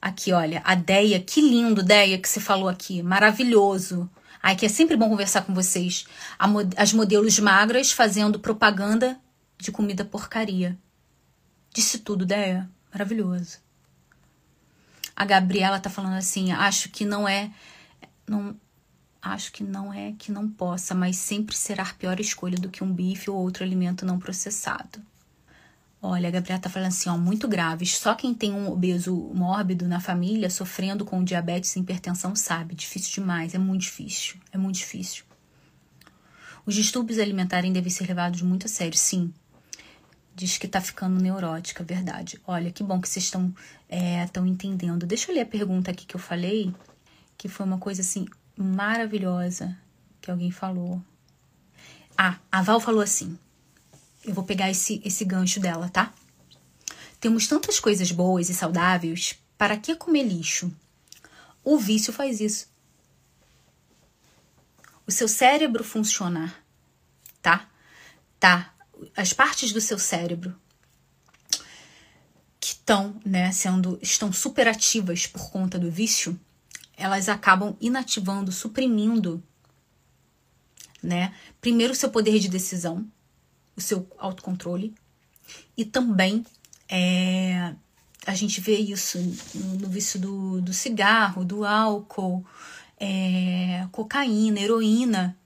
Aqui, 0.00 0.32
olha, 0.32 0.60
a 0.64 0.74
Deia, 0.74 1.20
que 1.20 1.40
lindo, 1.40 1.82
Deia, 1.82 2.18
que 2.18 2.28
você 2.28 2.40
falou 2.40 2.68
aqui. 2.68 3.02
Maravilhoso. 3.02 4.10
Ai, 4.42 4.56
que 4.56 4.66
é 4.66 4.68
sempre 4.68 4.96
bom 4.96 5.08
conversar 5.08 5.42
com 5.42 5.54
vocês. 5.54 6.04
as 6.76 6.92
modelos 6.92 7.38
magras 7.38 7.92
fazendo 7.92 8.40
propaganda 8.40 9.18
de 9.58 9.70
comida 9.70 10.04
porcaria. 10.04 10.76
Disse 11.72 12.00
tudo, 12.00 12.26
Deia. 12.26 12.68
Maravilhoso. 12.92 13.58
A 15.14 15.24
Gabriela 15.24 15.78
tá 15.78 15.88
falando 15.88 16.16
assim: 16.16 16.50
acho 16.50 16.88
que 16.88 17.04
não 17.04 17.28
é. 17.28 17.50
Não, 18.26 18.56
acho 19.22 19.52
que 19.52 19.62
não 19.62 19.94
é 19.94 20.12
que 20.18 20.32
não 20.32 20.48
possa, 20.48 20.94
mas 20.94 21.16
sempre 21.16 21.56
será 21.56 21.84
a 21.84 21.94
pior 21.94 22.18
escolha 22.18 22.58
do 22.58 22.68
que 22.68 22.82
um 22.82 22.92
bife 22.92 23.30
ou 23.30 23.36
outro 23.36 23.62
alimento 23.62 24.04
não 24.04 24.18
processado. 24.18 25.00
Olha, 26.04 26.28
a 26.28 26.32
Gabriela 26.32 26.60
tá 26.60 26.68
falando 26.68 26.88
assim, 26.88 27.08
ó, 27.08 27.16
muito 27.16 27.46
graves. 27.46 27.96
Só 27.96 28.16
quem 28.16 28.34
tem 28.34 28.52
um 28.52 28.68
obeso 28.72 29.14
mórbido 29.32 29.86
na 29.86 30.00
família, 30.00 30.50
sofrendo 30.50 31.04
com 31.04 31.22
diabetes 31.22 31.76
e 31.76 31.78
hipertensão, 31.78 32.34
sabe. 32.34 32.74
Difícil 32.74 33.22
demais, 33.22 33.54
é 33.54 33.58
muito 33.58 33.82
difícil. 33.82 34.34
É 34.50 34.58
muito 34.58 34.78
difícil. 34.78 35.22
Os 36.66 36.74
distúrbios 36.74 37.20
alimentares 37.20 37.72
devem 37.72 37.90
ser 37.90 38.08
levados 38.08 38.42
muito 38.42 38.66
a 38.66 38.68
sério, 38.68 38.98
sim. 38.98 39.32
Diz 40.34 40.58
que 40.58 40.66
tá 40.66 40.80
ficando 40.80 41.20
neurótica, 41.20 41.84
verdade. 41.84 42.40
Olha, 42.44 42.72
que 42.72 42.82
bom 42.82 43.00
que 43.00 43.08
vocês 43.08 43.26
estão 43.26 43.54
é, 43.88 44.26
tão 44.26 44.44
entendendo. 44.44 45.06
Deixa 45.06 45.30
eu 45.30 45.36
ler 45.36 45.42
a 45.42 45.46
pergunta 45.46 45.92
aqui 45.92 46.04
que 46.04 46.16
eu 46.16 46.20
falei, 46.20 46.74
que 47.38 47.48
foi 47.48 47.64
uma 47.64 47.78
coisa 47.78 48.00
assim 48.00 48.26
maravilhosa 48.56 49.76
que 50.20 50.30
alguém 50.30 50.50
falou. 50.50 51.02
Ah, 52.16 52.38
a 52.50 52.62
Val 52.62 52.80
falou 52.80 53.00
assim: 53.00 53.38
eu 54.24 54.32
vou 54.32 54.44
pegar 54.44 54.70
esse, 54.70 55.00
esse 55.04 55.24
gancho 55.24 55.60
dela, 55.60 55.88
tá? 55.88 56.12
Temos 57.20 57.46
tantas 57.46 57.78
coisas 57.80 58.10
boas 58.10 58.48
e 58.48 58.54
saudáveis, 58.54 59.38
para 59.56 59.76
que 59.76 59.94
comer 59.94 60.24
lixo? 60.24 60.74
O 61.64 61.78
vício 61.78 62.12
faz 62.12 62.40
isso. 62.40 62.68
O 65.06 65.10
seu 65.10 65.28
cérebro 65.28 65.84
funcionar, 65.84 66.64
tá? 67.40 67.68
Tá. 68.38 68.74
As 69.16 69.32
partes 69.32 69.72
do 69.72 69.80
seu 69.80 69.98
cérebro 69.98 70.54
que 72.60 72.68
estão, 72.68 73.20
né, 73.24 73.50
sendo 73.50 73.98
estão 74.00 74.32
superativas 74.32 75.26
por 75.26 75.50
conta 75.50 75.78
do 75.78 75.90
vício, 75.90 76.38
elas 76.96 77.28
acabam 77.28 77.76
inativando, 77.80 78.52
suprimindo, 78.52 79.42
né? 81.02 81.34
Primeiro 81.60 81.92
o 81.92 81.96
seu 81.96 82.10
poder 82.10 82.38
de 82.38 82.48
decisão, 82.48 83.06
o 83.76 83.80
seu 83.80 84.08
autocontrole. 84.18 84.94
E 85.76 85.84
também 85.84 86.44
é, 86.88 87.74
a 88.26 88.34
gente 88.34 88.60
vê 88.60 88.76
isso 88.76 89.18
no, 89.54 89.88
vício 89.88 90.20
do, 90.20 90.60
do, 90.60 90.72
cigarro, 90.72 91.44
do 91.44 91.64
álcool, 91.64 92.46
é, 92.98 93.86
cocaína, 93.90 94.60
heroína, 94.60 95.36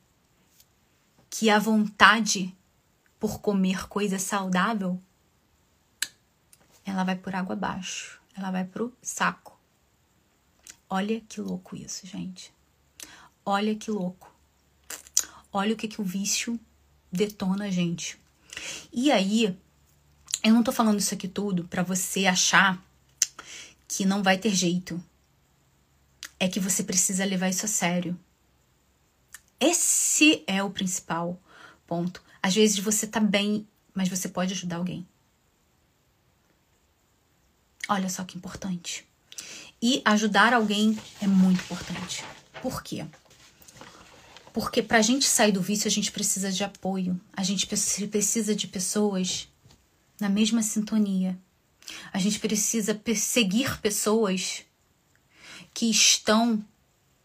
que 1.31 1.49
a 1.49 1.59
vontade 1.59 2.55
por 3.19 3.41
comer 3.41 3.89
coisa 3.89 4.19
saudável, 4.19 5.01
ela 6.85 7.03
vai 7.03 7.17
por 7.17 7.35
água 7.35 7.55
abaixo, 7.55 8.21
ela 8.37 8.51
vai 8.51 8.65
pro 8.65 8.93
saco. 9.01 9.56
Olha 10.89 11.20
que 11.20 11.41
louco 11.41 11.74
isso, 11.74 12.07
gente. 12.07 12.53
Olha 13.45 13.74
que 13.74 13.91
louco. 13.91 14.32
Olha 15.53 15.74
o 15.74 15.76
que, 15.76 15.89
que 15.89 16.01
o 16.01 16.05
vício 16.05 16.59
detona 17.11 17.64
a 17.64 17.70
gente. 17.70 18.18
E 18.93 19.11
aí, 19.11 19.57
eu 20.43 20.53
não 20.53 20.62
tô 20.62 20.70
falando 20.70 21.01
isso 21.01 21.14
aqui 21.14 21.26
tudo 21.26 21.64
para 21.64 21.82
você 21.82 22.26
achar 22.26 22.82
que 23.89 24.05
não 24.05 24.22
vai 24.22 24.39
ter 24.39 24.55
jeito. 24.55 25.03
É 26.39 26.49
que 26.49 26.61
você 26.61 26.84
precisa 26.84 27.24
levar 27.24 27.49
isso 27.49 27.64
a 27.64 27.68
sério. 27.68 28.18
Esse 29.59 30.45
é 30.47 30.62
o 30.62 30.70
principal 30.70 31.41
ponto. 31.87 32.22
Às 32.43 32.55
vezes 32.55 32.78
você 32.78 33.07
tá 33.07 33.18
bem, 33.18 33.66
mas 33.95 34.09
você 34.09 34.28
pode 34.28 34.53
ajudar 34.53 34.76
alguém. 34.76 35.07
Olha 37.89 38.09
só 38.09 38.24
que 38.24 38.37
importante. 38.37 39.07
E 39.81 40.01
ajudar 40.05 40.55
alguém 40.55 40.99
é 41.20 41.27
muito 41.27 41.61
importante. 41.62 42.24
Por 42.62 42.83
quê? 42.83 43.07
Porque 44.53 44.83
para 44.83 44.99
a 44.99 45.03
gente 45.03 45.27
sair 45.27 45.53
do 45.53 45.61
vício, 45.61 45.87
a 45.87 45.91
gente 45.91 46.11
precisa 46.11 46.51
de 46.51 46.64
apoio. 46.64 47.20
A 47.33 47.43
gente 47.43 47.66
precisa 47.66 48.55
de 48.55 48.66
pessoas 48.66 49.49
na 50.18 50.31
mesma 50.31 50.62
sintonia. 50.62 51.39
A 52.12 52.18
gente 52.18 52.39
precisa 52.41 52.95
perseguir 52.95 53.79
pessoas 53.81 54.64
que 55.74 55.91
estão 55.91 56.64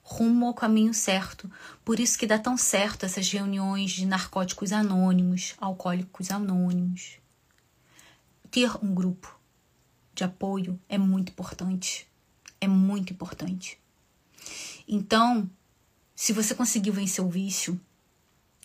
rumo 0.04 0.46
ao 0.46 0.54
caminho 0.54 0.94
certo. 0.94 1.50
Por 1.86 2.02
isso 2.02 2.20
que 2.20 2.28
dá 2.28 2.38
tão 2.38 2.58
certo 2.58 3.06
essas 3.06 3.32
reuniões 3.32 3.92
de 3.92 4.06
narcóticos 4.06 4.74
anônimos, 4.74 5.56
alcoólicos 5.58 6.32
anônimos. 6.32 7.18
Ter 8.52 8.70
um 8.84 8.94
grupo 8.94 9.40
de 10.14 10.26
apoio 10.26 10.78
é 10.90 10.98
muito 10.98 11.30
importante. 11.30 12.11
É 12.62 12.68
muito 12.68 13.12
importante. 13.12 13.78
Então, 14.88 15.50
se 16.16 16.32
você 16.32 16.56
conseguiu 16.56 16.94
vencer 16.94 17.26
o 17.26 17.30
vício 17.30 17.80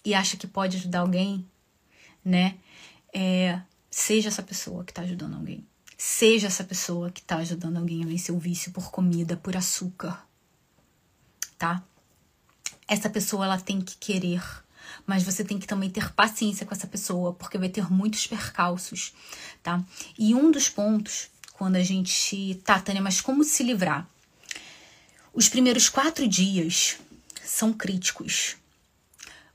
e 0.05 0.15
acha 0.15 0.37
que 0.37 0.47
pode 0.47 0.77
ajudar 0.77 1.01
alguém, 1.01 1.45
né? 2.25 2.59
É, 3.13 3.61
seja 3.91 4.29
essa 4.29 4.43
pessoa 4.43 4.85
que 4.85 4.93
está 4.93 5.03
ajudando 5.03 5.35
alguém. 5.35 5.67
Seja 5.97 6.49
essa 6.49 6.63
pessoa 6.63 7.11
que 7.11 7.21
está 7.21 7.39
ajudando 7.39 7.79
alguém 7.79 8.05
a 8.05 8.07
vencer 8.07 8.35
o 8.35 8.39
vício 8.39 8.71
por 8.71 8.91
comida, 8.91 9.37
por 9.37 9.57
açúcar, 9.57 10.29
tá? 11.59 11.83
Essa 12.87 13.09
pessoa 13.09 13.47
ela 13.47 13.59
tem 13.59 13.81
que 13.81 13.97
querer, 13.97 14.43
mas 15.07 15.23
você 15.23 15.43
tem 15.43 15.59
que 15.59 15.67
também 15.67 15.91
ter 15.91 16.13
paciência 16.13 16.67
com 16.67 16.75
essa 16.75 16.87
pessoa, 16.87 17.33
porque 17.33 17.59
vai 17.59 17.69
ter 17.69 17.91
muitos 17.91 18.27
percalços, 18.27 19.15
tá? 19.63 19.83
E 20.19 20.35
um 20.35 20.51
dos 20.51 20.69
pontos, 20.69 21.31
quando 21.57 21.77
a 21.77 21.83
gente 21.83 22.61
tá, 22.65 22.79
Tânia, 22.79 23.01
mas 23.01 23.23
como 23.23 23.43
se 23.43 23.63
livrar? 23.63 24.07
Os 25.33 25.49
primeiros 25.49 25.89
quatro 25.89 26.29
dias 26.29 26.99
são 27.43 27.73
críticos. 27.73 28.57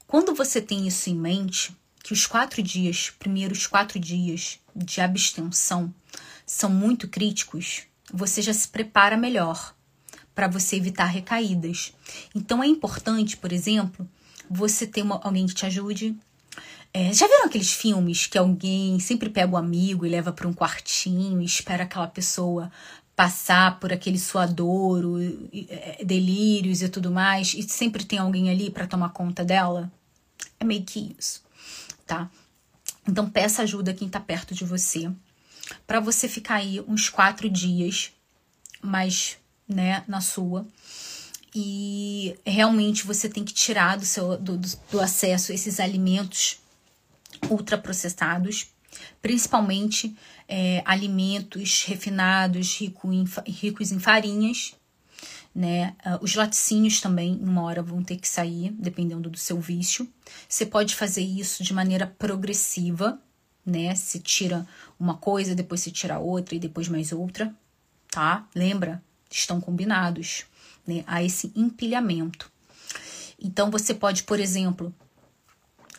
Quando 0.08 0.34
você 0.34 0.60
tem 0.60 0.88
isso 0.88 1.12
em 1.12 1.16
mente, 1.16 1.76
que 2.04 2.12
os 2.12 2.26
quatro 2.26 2.62
dias, 2.64 3.12
primeiros 3.20 3.68
quatro 3.68 3.99
dias 3.99 4.60
de 4.76 4.99
abstenção, 4.99 5.93
são 6.43 6.72
muito 6.72 7.08
críticos, 7.08 7.84
você 8.12 8.41
já 8.41 8.54
se 8.54 8.68
prepara 8.68 9.16
melhor 9.16 9.76
para 10.34 10.47
você 10.47 10.78
evitar 10.78 11.06
recaídas. 11.06 11.93
Então 12.34 12.64
é 12.64 12.68
importante, 12.68 13.38
por 13.38 13.52
exemplo, 13.52 14.10
você 14.49 14.88
ter 14.88 15.04
uma, 15.04 15.22
alguém 15.24 15.45
que 15.45 15.54
te 15.54 15.68
ajude. 15.68 16.18
É, 16.93 17.13
já 17.13 17.25
viram 17.25 17.45
aqueles 17.45 17.71
filmes 17.71 18.27
que 18.27 18.37
alguém 18.37 18.99
sempre 18.99 19.29
pega 19.29 19.51
o 19.51 19.55
um 19.55 19.57
amigo 19.57 20.05
e 20.05 20.09
leva 20.09 20.33
para 20.33 20.47
um 20.47 20.53
quartinho 20.53 21.41
e 21.41 21.45
espera 21.45 21.83
aquela 21.83 22.07
pessoa 22.07 22.69
passar 23.15 23.79
por 23.79 23.93
aquele 23.93 24.19
suadouro, 24.19 25.17
é, 25.69 26.03
delírios 26.03 26.81
e 26.81 26.89
tudo 26.89 27.11
mais, 27.11 27.53
e 27.53 27.63
sempre 27.63 28.03
tem 28.03 28.19
alguém 28.19 28.49
ali 28.49 28.69
para 28.69 28.87
tomar 28.87 29.09
conta 29.09 29.45
dela? 29.45 29.91
É 30.59 30.65
meio 30.65 30.83
que 30.83 31.15
isso, 31.17 31.43
tá? 32.05 32.29
Então 33.07 33.29
peça 33.29 33.61
ajuda 33.61 33.91
a 33.91 33.93
quem 33.93 34.09
tá 34.09 34.19
perto 34.19 34.53
de 34.53 34.65
você, 34.65 35.09
para 35.87 35.99
você 35.99 36.27
ficar 36.27 36.55
aí 36.55 36.81
uns 36.87 37.09
quatro 37.09 37.49
dias 37.49 38.11
mais, 38.81 39.37
né, 39.67 40.03
na 40.07 40.19
sua. 40.19 40.67
E 41.53 42.35
realmente 42.45 43.05
você 43.05 43.29
tem 43.29 43.43
que 43.43 43.53
tirar 43.53 43.97
do 43.97 44.05
seu 44.05 44.37
do, 44.37 44.57
do 44.57 44.99
acesso 45.01 45.51
esses 45.51 45.79
alimentos 45.79 46.61
ultraprocessados, 47.49 48.73
principalmente 49.21 50.15
é, 50.47 50.81
alimentos 50.85 51.83
refinados, 51.83 52.77
rico 52.79 53.11
em, 53.11 53.25
ricos 53.47 53.91
em 53.91 53.99
farinhas, 53.99 54.75
né? 55.53 55.95
Uh, 56.05 56.23
os 56.23 56.35
laticínios 56.35 57.01
também, 57.01 57.37
uma 57.41 57.63
hora 57.63 57.83
vão 57.83 58.03
ter 58.03 58.17
que 58.17 58.27
sair, 58.27 58.71
dependendo 58.71 59.29
do 59.29 59.37
seu 59.37 59.59
vício. 59.59 60.07
Você 60.47 60.65
pode 60.65 60.95
fazer 60.95 61.21
isso 61.21 61.63
de 61.63 61.73
maneira 61.73 62.07
progressiva, 62.07 63.19
né? 63.65 63.93
Se 63.95 64.19
tira 64.19 64.65
uma 64.99 65.15
coisa, 65.15 65.53
depois 65.53 65.81
se 65.81 65.91
tira 65.91 66.19
outra 66.19 66.55
e 66.55 66.59
depois 66.59 66.87
mais 66.87 67.11
outra, 67.11 67.53
tá? 68.09 68.47
Lembra? 68.55 69.03
Estão 69.29 69.59
combinados, 69.59 70.45
né? 70.87 71.03
Há 71.05 71.21
esse 71.23 71.51
empilhamento. 71.55 72.51
Então 73.39 73.71
você 73.71 73.93
pode, 73.93 74.23
por 74.23 74.39
exemplo, 74.39 74.93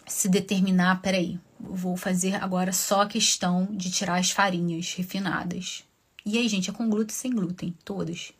se 0.06 0.28
determinar, 0.28 1.00
peraí, 1.00 1.38
vou 1.58 1.96
fazer 1.96 2.34
agora 2.36 2.72
só 2.72 3.02
a 3.02 3.08
questão 3.08 3.66
de 3.70 3.90
tirar 3.90 4.18
as 4.18 4.30
farinhas 4.30 4.94
refinadas. 4.94 5.84
E 6.24 6.38
aí, 6.38 6.48
gente, 6.48 6.70
é 6.70 6.72
com 6.72 6.88
glúten 6.88 7.14
sem 7.14 7.30
glúten, 7.30 7.74
todas 7.84 8.32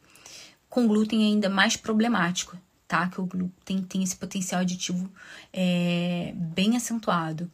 com 0.72 0.88
glúten 0.88 1.22
é 1.22 1.26
ainda 1.26 1.50
mais 1.50 1.76
problemático, 1.76 2.56
tá? 2.88 3.06
Que 3.06 3.20
o 3.20 3.26
glúten 3.26 3.82
tem 3.82 4.02
esse 4.02 4.16
potencial 4.16 4.62
aditivo 4.62 5.12
é, 5.52 6.32
bem 6.34 6.78
acentuado. 6.78 7.50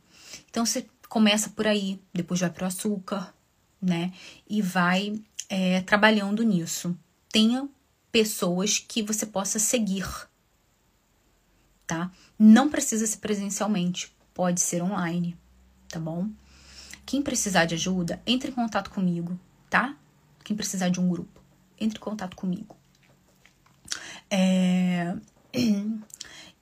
Então 0.48 0.64
você 0.64 0.86
começa 1.08 1.50
por 1.50 1.66
aí, 1.66 2.00
depois 2.14 2.38
vai 2.38 2.48
para 2.48 2.62
o 2.62 2.68
açúcar, 2.68 3.34
né? 3.82 4.12
E 4.48 4.62
vai 4.62 5.20
é, 5.48 5.80
trabalhando 5.80 6.44
nisso. 6.44 6.96
Tenha 7.28 7.68
pessoas 8.12 8.78
que 8.78 9.02
você 9.02 9.26
possa 9.26 9.58
seguir, 9.58 10.06
tá? 11.88 12.12
Não 12.38 12.68
precisa 12.68 13.06
ser 13.06 13.16
presencialmente, 13.16 14.14
pode 14.34 14.60
ser 14.60 14.82
online, 14.82 15.34
tá 15.88 15.98
bom? 15.98 16.28
Quem 17.04 17.22
precisar 17.22 17.64
de 17.64 17.74
ajuda, 17.74 18.22
entre 18.26 18.50
em 18.50 18.54
contato 18.54 18.90
comigo, 18.90 19.40
tá? 19.70 19.96
Quem 20.44 20.54
precisar 20.54 20.90
de 20.90 21.00
um 21.00 21.08
grupo, 21.08 21.40
entre 21.80 21.98
em 21.98 22.02
contato 22.02 22.36
comigo. 22.36 22.76
É... 24.30 25.16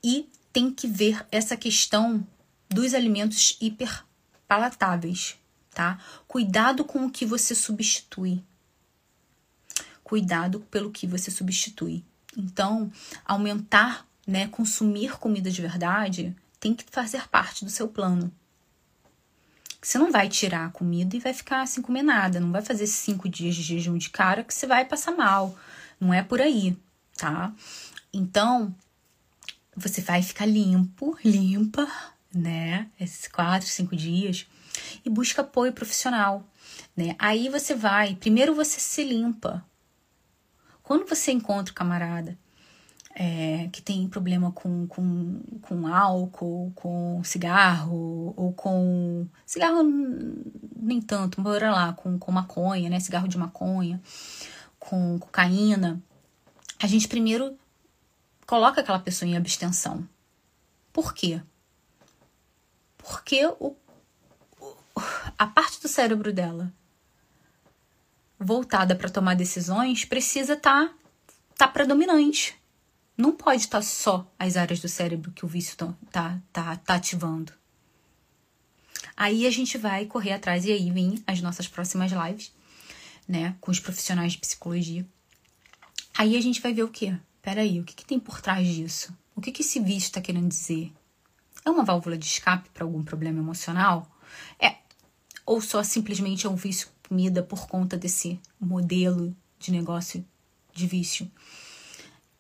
E 0.05 0.31
tem 0.53 0.71
que 0.71 0.87
ver 0.87 1.27
essa 1.33 1.57
questão 1.57 2.25
dos 2.69 2.95
alimentos 2.95 3.59
hiperpalatáveis, 3.61 5.37
tá? 5.75 5.99
Cuidado 6.29 6.85
com 6.85 7.07
o 7.07 7.11
que 7.11 7.27
você 7.27 7.57
substitui. 7.57 8.41
Cuidado 10.05 10.61
pelo 10.71 10.93
que 10.93 11.09
você 11.09 11.29
substitui. 11.29 12.05
Então, 12.37 12.93
aumentar, 13.25 14.06
né, 14.27 14.49
consumir 14.49 15.19
comida 15.19 15.51
de 15.51 15.63
verdade 15.63 16.35
tem 16.59 16.75
que 16.75 16.85
fazer 16.91 17.29
parte 17.29 17.65
do 17.65 17.71
seu 17.71 17.87
plano. 17.87 18.33
Você 19.81 19.99
não 19.99 20.11
vai 20.11 20.29
tirar 20.29 20.67
a 20.67 20.71
comida 20.71 21.15
e 21.15 21.21
vai 21.21 21.33
ficar 21.33 21.67
sem 21.67 21.83
comer 21.83 22.03
nada. 22.03 22.41
Não 22.41 22.51
vai 22.51 22.63
fazer 22.63 22.87
cinco 22.89 23.29
dias 23.29 23.55
de 23.55 23.63
jejum 23.63 23.97
de 23.97 24.11
cara 24.11 24.43
que 24.43 24.53
você 24.53 24.67
vai 24.67 24.85
passar 24.85 25.13
mal. 25.13 25.57
Não 26.01 26.13
é 26.13 26.23
por 26.23 26.41
aí 26.41 26.77
tá? 27.17 27.53
Então, 28.13 28.75
você 29.75 30.01
vai 30.01 30.23
ficar 30.23 30.47
limpo, 30.47 31.19
limpa, 31.25 31.91
né? 32.33 32.89
Esses 33.01 33.27
quatro, 33.27 33.67
cinco 33.67 33.97
dias 33.97 34.47
e 35.05 35.11
busca 35.11 35.43
apoio 35.43 35.73
profissional, 35.73 36.45
né? 36.97 37.17
Aí 37.19 37.49
você 37.49 37.75
vai, 37.75 38.15
primeiro 38.15 38.55
você 38.55 38.79
se 38.79 39.03
limpa. 39.03 39.65
Quando 40.83 41.07
você 41.07 41.33
encontra 41.33 41.73
o 41.73 41.75
camarada 41.75 42.39
é, 43.19 43.69
que 43.73 43.81
tem 43.81 44.07
problema 44.09 44.53
com, 44.53 44.87
com, 44.87 45.41
com 45.63 45.87
álcool, 45.89 46.71
com 46.75 47.25
cigarro, 47.25 48.35
ou 48.37 48.53
com. 48.53 49.27
Cigarro 49.47 49.83
nem 50.77 51.01
tanto, 51.01 51.41
bora 51.41 51.73
lá, 51.73 51.93
com, 51.95 52.19
com 52.19 52.31
maconha, 52.31 52.91
né? 52.91 53.01
Cigarro 53.01 53.27
de 53.27 53.39
maconha, 53.39 54.01
com 54.79 55.19
cocaína 55.19 56.01
a 56.79 56.87
gente 56.87 57.09
primeiro 57.09 57.59
coloca 58.47 58.81
aquela 58.81 58.99
pessoa 58.99 59.29
em 59.29 59.37
abstenção. 59.37 60.07
Por 60.93 61.15
quê? 61.15 61.41
Porque 62.99 63.47
o, 63.59 63.77
a 65.39 65.47
parte 65.47 65.81
do 65.81 65.89
cérebro 65.89 66.33
dela 66.33 66.73
voltada 68.39 68.95
para 68.95 69.11
tomar 69.11 69.35
decisões 69.35 70.05
precisa 70.05 70.53
estar 70.53 70.89
tá, 70.89 70.95
tá 71.57 71.69
predominante. 71.69 72.57
Não 73.17 73.33
pode 73.33 73.63
estar 73.63 73.79
tá 73.79 73.83
só 73.83 74.31
as 74.39 74.57
áreas 74.57 74.81
do 74.81 74.89
cérebro 74.89 75.33
que 75.33 75.45
o 75.45 75.49
vício 75.49 75.77
tá, 75.77 75.95
tá, 76.11 76.41
tá, 76.53 76.77
tá 76.77 76.95
ativando. 76.95 77.53
Aí 79.17 79.47
a 79.47 79.51
gente 79.51 79.79
vai 79.79 80.05
correr 80.05 80.33
atrás 80.33 80.65
e 80.65 80.73
aí 80.73 80.91
vem 80.91 81.23
as 81.27 81.41
nossas 81.41 81.67
próximas 81.67 82.13
lives, 82.13 82.53
né, 83.27 83.57
com 83.61 83.71
os 83.71 83.81
profissionais 83.81 84.33
de 84.33 84.39
psicologia 84.39 85.07
Aí 86.19 86.35
a 86.35 86.41
gente 86.41 86.63
vai 86.63 86.73
ver 86.73 86.83
o 86.83 86.89
quê? 86.89 87.15
Peraí, 87.43 87.79
o 87.79 87.85
que, 87.85 87.95
que 87.95 88.07
tem 88.07 88.19
por 88.19 88.41
trás 88.41 88.67
disso? 88.67 89.15
O 89.35 89.41
que, 89.41 89.53
que 89.53 89.61
esse 89.61 89.79
vício 89.79 90.07
está 90.07 90.21
querendo 90.21 90.49
dizer? 90.49 90.91
É 91.63 91.69
uma 91.69 91.85
válvula 91.85 92.17
de 92.17 92.25
escape 92.25 92.71
para 92.71 92.85
algum 92.85 93.03
problema 93.03 93.39
emocional? 93.39 94.11
É. 94.59 94.77
Ou 95.45 95.61
só 95.61 95.83
simplesmente 95.83 96.47
é 96.47 96.51
um 96.51 96.57
vício 96.57 96.89
comida 97.07 97.43
por 97.43 97.69
conta 97.69 97.99
desse 97.99 98.41
modelo 98.59 99.37
de 99.59 99.71
negócio 99.71 100.25
de 100.73 100.87
vício? 100.87 101.31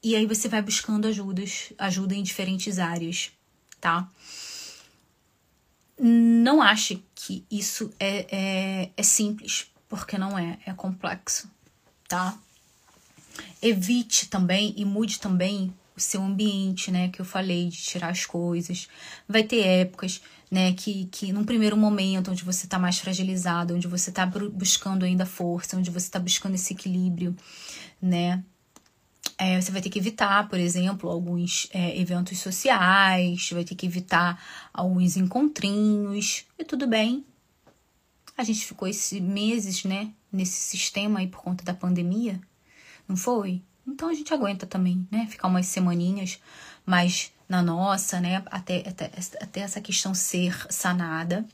E 0.06 0.14
aí 0.14 0.24
você 0.24 0.48
vai 0.48 0.62
buscando 0.62 1.08
ajudas, 1.08 1.72
ajuda 1.76 2.14
em 2.14 2.22
diferentes 2.22 2.78
áreas, 2.78 3.32
tá? 3.80 4.08
Não 5.98 6.62
ache 6.62 7.02
que 7.12 7.44
isso 7.50 7.92
é, 7.98 8.24
é, 8.30 8.90
é 8.96 9.02
simples, 9.02 9.66
porque 9.88 10.16
não 10.16 10.38
é, 10.38 10.60
é 10.64 10.72
complexo, 10.72 11.50
tá? 12.06 12.38
Evite 13.60 14.28
também 14.28 14.72
e 14.76 14.84
mude 14.84 15.18
também 15.18 15.74
o 15.96 16.00
seu 16.00 16.22
ambiente, 16.22 16.88
né? 16.92 17.08
Que 17.08 17.20
eu 17.20 17.24
falei 17.24 17.68
de 17.68 17.78
tirar 17.78 18.10
as 18.10 18.24
coisas. 18.24 18.86
Vai 19.28 19.42
ter 19.42 19.66
épocas, 19.66 20.22
né? 20.48 20.72
Que, 20.74 21.06
que 21.06 21.32
num 21.32 21.44
primeiro 21.44 21.76
momento, 21.76 22.30
onde 22.30 22.44
você 22.44 22.68
tá 22.68 22.78
mais 22.78 23.00
fragilizado, 23.00 23.74
onde 23.74 23.88
você 23.88 24.12
tá 24.12 24.24
buscando 24.24 25.04
ainda 25.04 25.26
força, 25.26 25.76
onde 25.76 25.90
você 25.90 26.08
tá 26.08 26.20
buscando 26.20 26.54
esse 26.54 26.74
equilíbrio, 26.74 27.34
né? 28.00 28.44
É, 29.38 29.60
você 29.60 29.70
vai 29.70 29.82
ter 29.82 29.90
que 29.90 29.98
evitar, 29.98 30.48
por 30.48 30.58
exemplo, 30.58 31.10
alguns 31.10 31.68
é, 31.72 31.98
eventos 31.98 32.38
sociais, 32.38 33.50
vai 33.52 33.64
ter 33.64 33.74
que 33.74 33.84
evitar 33.84 34.42
alguns 34.72 35.16
encontrinhos, 35.16 36.46
e 36.58 36.64
tudo 36.64 36.86
bem. 36.86 37.24
A 38.36 38.44
gente 38.44 38.64
ficou 38.64 38.88
esses 38.88 39.20
meses, 39.20 39.84
né, 39.84 40.12
nesse 40.32 40.54
sistema 40.54 41.20
aí 41.20 41.26
por 41.26 41.42
conta 41.42 41.64
da 41.64 41.74
pandemia, 41.74 42.40
não 43.06 43.16
foi? 43.16 43.62
Então 43.86 44.08
a 44.08 44.14
gente 44.14 44.34
aguenta 44.34 44.66
também, 44.66 45.06
né? 45.10 45.26
Ficar 45.28 45.46
umas 45.48 45.66
semaninhas 45.66 46.40
mais 46.84 47.32
na 47.48 47.62
nossa, 47.62 48.20
né? 48.20 48.42
Até, 48.46 48.78
até, 48.88 49.10
até 49.40 49.60
essa 49.60 49.80
questão 49.80 50.12
ser 50.12 50.66
sanada, 50.70 51.46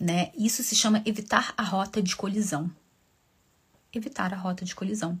né? 0.00 0.30
Isso 0.36 0.62
se 0.62 0.74
chama 0.74 1.02
evitar 1.04 1.52
a 1.56 1.62
rota 1.62 2.02
de 2.02 2.16
colisão. 2.16 2.70
Evitar 3.92 4.32
a 4.32 4.36
rota 4.36 4.64
de 4.64 4.74
colisão, 4.74 5.20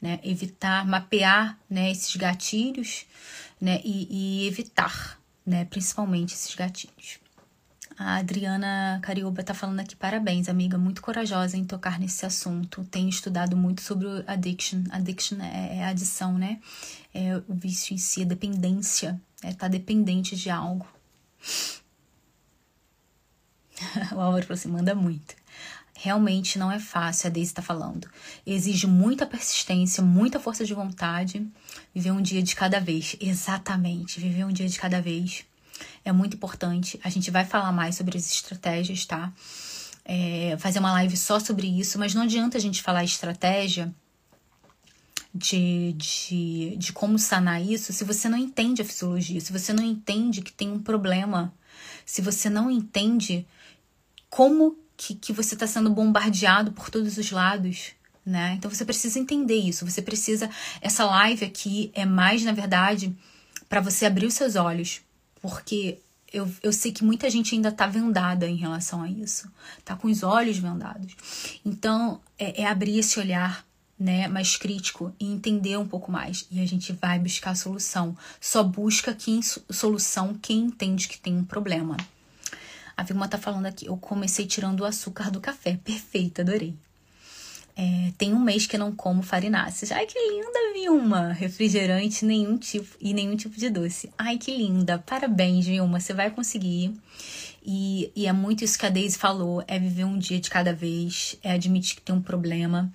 né? 0.00 0.20
Evitar, 0.22 0.86
mapear, 0.86 1.58
né? 1.68 1.90
Esses 1.90 2.14
gatilhos, 2.16 3.06
né? 3.60 3.80
E, 3.84 4.44
e 4.44 4.46
evitar, 4.46 5.18
né? 5.44 5.64
Principalmente 5.64 6.34
esses 6.34 6.54
gatilhos. 6.54 7.18
A 7.98 8.18
Adriana 8.18 9.00
Carioba 9.02 9.42
tá 9.42 9.52
falando 9.52 9.80
aqui, 9.80 9.96
parabéns, 9.96 10.48
amiga, 10.48 10.78
muito 10.78 11.02
corajosa 11.02 11.56
em 11.56 11.64
tocar 11.64 11.98
nesse 11.98 12.24
assunto. 12.24 12.84
Tenho 12.84 13.08
estudado 13.08 13.56
muito 13.56 13.82
sobre 13.82 14.06
o 14.06 14.24
addiction. 14.24 14.84
Addiction 14.90 15.42
é, 15.42 15.78
é 15.78 15.84
adição, 15.84 16.38
né? 16.38 16.60
É 17.12 17.36
o 17.48 17.54
vício 17.54 17.92
em 17.92 17.98
si, 17.98 18.22
a 18.22 18.24
dependência. 18.24 19.20
É 19.42 19.52
tá 19.52 19.66
dependente 19.66 20.36
de 20.36 20.48
algo. 20.48 20.86
o 24.14 24.20
Álvaro 24.20 24.46
falou 24.46 24.58
assim, 24.58 24.68
manda 24.68 24.94
muito. 24.94 25.34
Realmente 26.00 26.60
não 26.60 26.70
é 26.70 26.78
fácil, 26.78 27.26
a 27.26 27.30
Deise 27.30 27.50
está 27.50 27.60
falando. 27.60 28.08
Exige 28.46 28.86
muita 28.86 29.26
persistência, 29.26 30.00
muita 30.00 30.38
força 30.38 30.64
de 30.64 30.72
vontade. 30.72 31.44
Viver 31.92 32.12
um 32.12 32.22
dia 32.22 32.40
de 32.40 32.54
cada 32.54 32.78
vez. 32.78 33.16
Exatamente, 33.20 34.20
viver 34.20 34.44
um 34.44 34.52
dia 34.52 34.68
de 34.68 34.78
cada 34.78 35.00
vez 35.00 35.44
é 36.04 36.12
muito 36.12 36.36
importante. 36.36 37.00
A 37.02 37.10
gente 37.10 37.32
vai 37.32 37.44
falar 37.44 37.72
mais 37.72 37.96
sobre 37.96 38.16
as 38.16 38.30
estratégias, 38.30 39.04
tá? 39.06 39.32
É, 40.04 40.56
fazer 40.60 40.78
uma 40.78 40.92
live 40.92 41.16
só 41.16 41.40
sobre 41.40 41.66
isso, 41.66 41.98
mas 41.98 42.14
não 42.14 42.22
adianta 42.22 42.56
a 42.56 42.60
gente 42.60 42.80
falar 42.80 43.02
estratégia 43.02 43.92
de, 45.34 45.94
de, 45.94 46.76
de 46.76 46.92
como 46.92 47.18
sanar 47.18 47.60
isso 47.60 47.92
se 47.92 48.04
você 48.04 48.28
não 48.28 48.38
entende 48.38 48.82
a 48.82 48.84
fisiologia, 48.84 49.40
se 49.40 49.52
você 49.52 49.72
não 49.72 49.84
entende 49.84 50.42
que 50.42 50.52
tem 50.52 50.70
um 50.70 50.80
problema, 50.80 51.52
se 52.06 52.22
você 52.22 52.48
não 52.48 52.70
entende 52.70 53.44
como 54.30 54.78
que, 54.98 55.14
que 55.14 55.32
você 55.32 55.54
está 55.54 55.66
sendo 55.66 55.88
bombardeado 55.88 56.72
por 56.72 56.90
todos 56.90 57.16
os 57.16 57.30
lados. 57.30 57.92
Né? 58.26 58.56
Então 58.58 58.70
você 58.70 58.84
precisa 58.84 59.18
entender 59.18 59.56
isso. 59.56 59.86
Você 59.86 60.02
precisa. 60.02 60.50
Essa 60.82 61.06
live 61.06 61.46
aqui 61.46 61.90
é 61.94 62.04
mais, 62.04 62.44
na 62.44 62.52
verdade, 62.52 63.16
para 63.66 63.80
você 63.80 64.04
abrir 64.04 64.26
os 64.26 64.34
seus 64.34 64.54
olhos 64.54 65.00
porque 65.40 65.98
eu, 66.32 66.50
eu 66.62 66.72
sei 66.72 66.92
que 66.92 67.04
muita 67.04 67.30
gente 67.30 67.54
ainda 67.54 67.72
tá 67.72 67.86
vendada 67.86 68.46
em 68.46 68.56
relação 68.56 69.02
a 69.02 69.10
isso, 69.10 69.50
tá 69.84 69.96
com 69.96 70.08
os 70.08 70.22
olhos 70.22 70.58
vendados. 70.58 71.16
Então, 71.64 72.20
é, 72.38 72.62
é 72.62 72.66
abrir 72.66 72.98
esse 72.98 73.18
olhar, 73.18 73.66
né, 73.98 74.28
mais 74.28 74.56
crítico 74.56 75.12
e 75.18 75.26
entender 75.26 75.76
um 75.76 75.88
pouco 75.88 76.12
mais. 76.12 76.46
E 76.50 76.60
a 76.60 76.66
gente 76.66 76.92
vai 76.92 77.18
buscar 77.18 77.50
a 77.50 77.54
solução. 77.56 78.16
Só 78.40 78.62
busca 78.62 79.12
quem, 79.12 79.40
solução 79.42 80.38
quem 80.40 80.58
entende 80.66 81.08
que 81.08 81.18
tem 81.18 81.36
um 81.36 81.44
problema. 81.44 81.96
A 82.98 83.04
Vilma 83.04 83.28
tá 83.28 83.38
falando 83.38 83.66
aqui, 83.66 83.86
eu 83.86 83.96
comecei 83.96 84.44
tirando 84.44 84.80
o 84.80 84.84
açúcar 84.84 85.30
do 85.30 85.40
café. 85.40 85.78
Perfeito, 85.84 86.40
adorei. 86.40 86.74
É, 87.76 88.12
tem 88.18 88.34
um 88.34 88.40
mês 88.40 88.66
que 88.66 88.76
não 88.76 88.90
como 88.90 89.22
farináceas. 89.22 89.92
Ai, 89.92 90.04
que 90.04 90.18
linda, 90.18 90.72
Vilma! 90.74 91.32
Refrigerante 91.32 92.24
nenhum 92.24 92.58
tipo 92.58 92.96
e 93.00 93.14
nenhum 93.14 93.36
tipo 93.36 93.56
de 93.56 93.70
doce. 93.70 94.10
Ai, 94.18 94.36
que 94.36 94.50
linda! 94.50 94.98
Parabéns, 94.98 95.64
Vilma, 95.64 96.00
você 96.00 96.12
vai 96.12 96.28
conseguir. 96.32 96.92
E, 97.64 98.10
e 98.16 98.26
é 98.26 98.32
muito 98.32 98.64
isso 98.64 98.76
que 98.76 98.86
a 98.86 98.90
Daisy 98.90 99.16
falou: 99.16 99.62
é 99.68 99.78
viver 99.78 100.02
um 100.02 100.18
dia 100.18 100.40
de 100.40 100.50
cada 100.50 100.72
vez, 100.72 101.36
é 101.40 101.52
admitir 101.52 101.94
que 101.94 102.02
tem 102.02 102.16
um 102.16 102.20
problema 102.20 102.92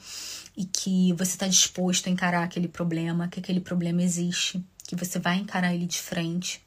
e 0.58 0.66
que 0.66 1.14
você 1.14 1.36
está 1.36 1.48
disposto 1.48 2.08
a 2.08 2.12
encarar 2.12 2.44
aquele 2.44 2.68
problema, 2.68 3.30
que 3.30 3.40
aquele 3.40 3.62
problema 3.62 4.04
existe, 4.04 4.62
que 4.86 4.98
você 4.98 5.18
vai 5.18 5.38
encarar 5.38 5.74
ele 5.74 5.86
de 5.86 6.00
frente 6.00 6.62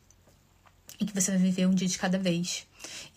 e 0.98 1.04
que 1.04 1.12
você 1.12 1.32
vai 1.32 1.40
viver 1.40 1.66
um 1.66 1.74
dia 1.74 1.86
de 1.86 1.98
cada 1.98 2.18
vez. 2.18 2.66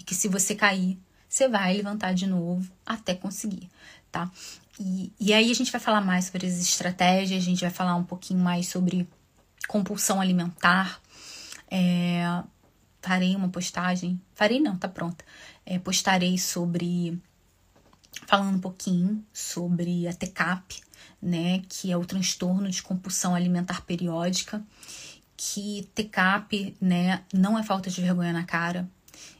Que 0.09 0.15
se 0.15 0.27
você 0.27 0.55
cair, 0.55 0.97
você 1.27 1.47
vai 1.47 1.75
levantar 1.75 2.13
de 2.13 2.25
novo 2.25 2.67
até 2.83 3.13
conseguir, 3.13 3.69
tá? 4.11 4.31
E, 4.79 5.13
e 5.19 5.33
aí 5.33 5.51
a 5.51 5.53
gente 5.53 5.71
vai 5.71 5.79
falar 5.79 6.01
mais 6.01 6.25
sobre 6.25 6.47
as 6.47 6.59
estratégias, 6.59 7.39
a 7.39 7.45
gente 7.45 7.61
vai 7.61 7.69
falar 7.69 7.93
um 7.93 8.03
pouquinho 8.03 8.39
mais 8.39 8.67
sobre 8.67 9.07
compulsão 9.67 10.19
alimentar. 10.19 10.99
É, 11.69 12.23
farei 13.03 13.35
uma 13.35 13.49
postagem, 13.49 14.19
farei 14.33 14.59
não, 14.59 14.75
tá 14.75 14.87
pronta. 14.87 15.23
É, 15.63 15.77
postarei 15.77 16.39
sobre 16.39 17.21
falando 18.25 18.55
um 18.55 18.59
pouquinho 18.59 19.23
sobre 19.31 20.07
a 20.07 20.13
TCAP, 20.13 20.81
né, 21.21 21.61
que 21.69 21.91
é 21.91 21.97
o 21.97 22.03
transtorno 22.03 22.67
de 22.67 22.81
compulsão 22.81 23.35
alimentar 23.35 23.85
periódica, 23.85 24.63
que 25.37 25.87
TCAP, 25.93 26.75
né, 26.81 27.23
não 27.31 27.59
é 27.59 27.61
falta 27.61 27.91
de 27.91 28.01
vergonha 28.01 28.33
na 28.33 28.43
cara. 28.43 28.89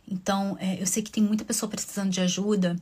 Então, 0.10 0.58
é, 0.60 0.82
eu 0.82 0.88
sei 0.88 1.04
que 1.04 1.12
tem 1.12 1.24
muita 1.24 1.46
pessoa 1.46 1.70
precisando 1.70 2.10
de 2.10 2.20
ajuda 2.20 2.76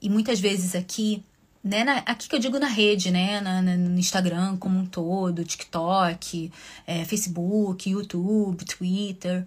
e 0.00 0.08
muitas 0.08 0.40
vezes 0.40 0.74
aqui 0.74 1.22
né, 1.66 1.82
na, 1.82 1.98
aqui 1.98 2.28
que 2.28 2.36
eu 2.36 2.38
digo 2.38 2.60
na 2.60 2.68
rede, 2.68 3.10
né, 3.10 3.40
na, 3.40 3.60
na, 3.60 3.76
no 3.76 3.98
Instagram 3.98 4.56
como 4.56 4.78
um 4.78 4.86
todo, 4.86 5.44
TikTok, 5.44 6.52
é, 6.86 7.04
Facebook, 7.04 7.90
YouTube, 7.90 8.64
Twitter, 8.64 9.44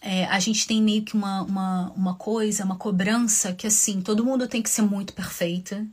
é, 0.00 0.24
a 0.26 0.38
gente 0.38 0.64
tem 0.64 0.80
meio 0.80 1.02
que 1.02 1.14
uma, 1.14 1.42
uma, 1.42 1.92
uma 1.96 2.14
coisa, 2.14 2.64
uma 2.64 2.76
cobrança 2.76 3.52
que 3.52 3.66
assim, 3.66 4.00
todo 4.00 4.24
mundo 4.24 4.46
tem 4.46 4.62
que 4.62 4.70
ser 4.70 4.82
muito 4.82 5.12
perfeita. 5.12 5.84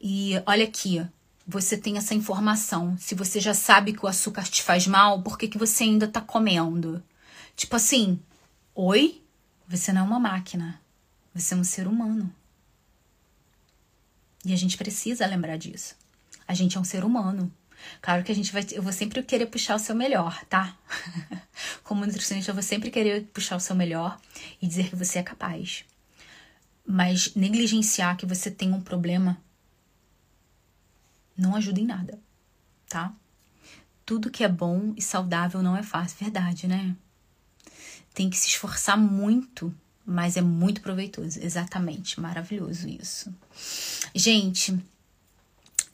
E 0.00 0.32
olha 0.44 0.64
aqui, 0.64 1.00
você 1.46 1.76
tem 1.76 1.96
essa 1.96 2.14
informação. 2.14 2.96
Se 2.98 3.14
você 3.14 3.38
já 3.38 3.54
sabe 3.54 3.92
que 3.92 4.04
o 4.04 4.08
açúcar 4.08 4.42
te 4.42 4.60
faz 4.60 4.88
mal, 4.88 5.22
por 5.22 5.38
que, 5.38 5.46
que 5.46 5.58
você 5.58 5.84
ainda 5.84 6.08
tá 6.08 6.20
comendo? 6.20 7.00
Tipo 7.54 7.76
assim, 7.76 8.18
oi? 8.74 9.21
Você 9.72 9.90
não 9.90 10.02
é 10.02 10.04
uma 10.04 10.20
máquina. 10.20 10.78
Você 11.34 11.54
é 11.54 11.56
um 11.56 11.64
ser 11.64 11.86
humano. 11.86 12.30
E 14.44 14.52
a 14.52 14.56
gente 14.56 14.76
precisa 14.76 15.24
lembrar 15.24 15.56
disso. 15.56 15.96
A 16.46 16.52
gente 16.52 16.76
é 16.76 16.80
um 16.80 16.84
ser 16.84 17.02
humano. 17.04 17.50
Claro 18.02 18.22
que 18.22 18.30
a 18.30 18.34
gente 18.34 18.52
vai. 18.52 18.66
Eu 18.72 18.82
vou 18.82 18.92
sempre 18.92 19.22
querer 19.22 19.46
puxar 19.46 19.74
o 19.76 19.78
seu 19.78 19.96
melhor, 19.96 20.44
tá? 20.44 20.76
Como 21.82 22.04
nutricionista, 22.04 22.50
eu 22.50 22.54
vou 22.54 22.62
sempre 22.62 22.90
querer 22.90 23.24
puxar 23.32 23.56
o 23.56 23.60
seu 23.60 23.74
melhor 23.74 24.20
e 24.60 24.66
dizer 24.66 24.90
que 24.90 24.96
você 24.96 25.20
é 25.20 25.22
capaz. 25.22 25.86
Mas 26.86 27.34
negligenciar 27.34 28.18
que 28.18 28.26
você 28.26 28.50
tem 28.50 28.74
um 28.74 28.80
problema 28.82 29.40
não 31.34 31.56
ajuda 31.56 31.80
em 31.80 31.86
nada, 31.86 32.20
tá? 32.90 33.14
Tudo 34.04 34.30
que 34.30 34.44
é 34.44 34.48
bom 34.48 34.92
e 34.98 35.00
saudável 35.00 35.62
não 35.62 35.74
é 35.74 35.82
fácil, 35.82 36.18
verdade, 36.20 36.68
né? 36.68 36.94
Tem 38.14 38.28
que 38.28 38.36
se 38.36 38.48
esforçar 38.48 38.98
muito 38.98 39.74
mas 40.04 40.36
é 40.36 40.40
muito 40.40 40.80
proveitoso. 40.80 41.38
Exatamente, 41.40 42.20
maravilhoso 42.20 42.88
isso. 42.88 43.32
Gente, 44.14 44.78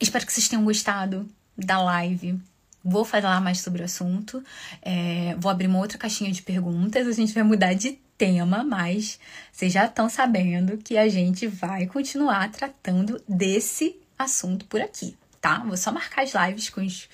espero 0.01 0.27
que 0.27 0.33
vocês 0.33 0.49
tenham 0.49 0.65
gostado 0.65 1.29
da 1.57 1.83
live. 1.83 2.41
Vou 2.83 3.05
falar 3.05 3.41
mais 3.41 3.61
sobre 3.61 3.83
o 3.83 3.85
assunto. 3.85 4.43
É, 4.81 5.35
vou 5.39 5.51
abrir 5.51 5.67
uma 5.67 5.79
outra 5.79 5.99
caixinha 5.99 6.33
de 6.33 6.43
perguntas. 6.43 7.07
A 7.07 7.13
gente 7.13 7.35
vai 7.35 7.43
mudar 7.43 7.75
de 7.75 7.99
tema, 8.17 8.65
mas 8.65 9.19
vocês 9.53 9.73
já 9.73 9.85
estão 9.85 10.09
sabendo 10.09 10.79
que 10.79 10.97
a 10.97 11.09
gente 11.09 11.47
vai 11.47 11.87
continuar 11.87 12.51
tratando 12.51 13.23
desse 13.29 13.97
assunto 14.19 14.65
por 14.65 14.81
aqui, 14.81 15.17
tá? 15.41 15.59
Vou 15.61 15.77
só 15.77 15.93
marcar 15.93 16.23
as 16.23 16.33
lives 16.35 16.69
com 16.69 16.85
os, 16.85 17.09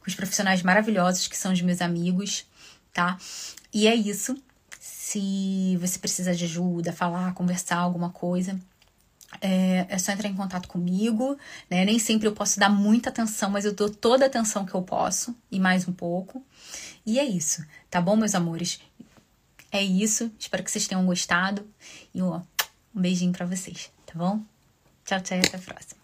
com 0.00 0.08
os 0.08 0.14
profissionais 0.14 0.62
maravilhosos 0.62 1.26
que 1.26 1.38
são 1.38 1.52
os 1.52 1.62
meus 1.62 1.80
amigos, 1.80 2.44
tá? 2.92 3.18
E 3.72 3.86
é 3.86 3.94
isso. 3.94 4.36
Se 4.80 5.76
você 5.80 5.98
precisa 5.98 6.34
de 6.34 6.44
ajuda, 6.44 6.92
falar, 6.92 7.34
conversar 7.34 7.76
alguma 7.76 8.10
coisa, 8.10 8.58
é, 9.40 9.86
é, 9.88 9.98
só 9.98 10.12
entrar 10.12 10.28
em 10.28 10.34
contato 10.34 10.68
comigo, 10.68 11.36
né? 11.70 11.84
Nem 11.84 11.98
sempre 11.98 12.28
eu 12.28 12.32
posso 12.32 12.58
dar 12.58 12.68
muita 12.68 13.10
atenção, 13.10 13.50
mas 13.50 13.64
eu 13.64 13.72
dou 13.72 13.88
toda 13.88 14.24
a 14.24 14.28
atenção 14.28 14.66
que 14.66 14.74
eu 14.74 14.82
posso 14.82 15.34
e 15.50 15.58
mais 15.58 15.86
um 15.88 15.92
pouco. 15.92 16.44
E 17.04 17.18
é 17.18 17.24
isso, 17.24 17.64
tá 17.90 18.00
bom, 18.00 18.16
meus 18.16 18.34
amores? 18.34 18.80
É 19.70 19.82
isso. 19.82 20.30
Espero 20.38 20.62
que 20.62 20.70
vocês 20.70 20.86
tenham 20.86 21.04
gostado. 21.06 21.66
E 22.14 22.20
ó, 22.20 22.42
um 22.94 23.00
beijinho 23.00 23.32
para 23.32 23.46
vocês, 23.46 23.90
tá 24.04 24.12
bom? 24.14 24.42
Tchau, 25.04 25.20
tchau 25.20 25.38
e 25.38 25.40
até 25.40 25.56
a 25.56 25.60
próxima. 25.60 26.01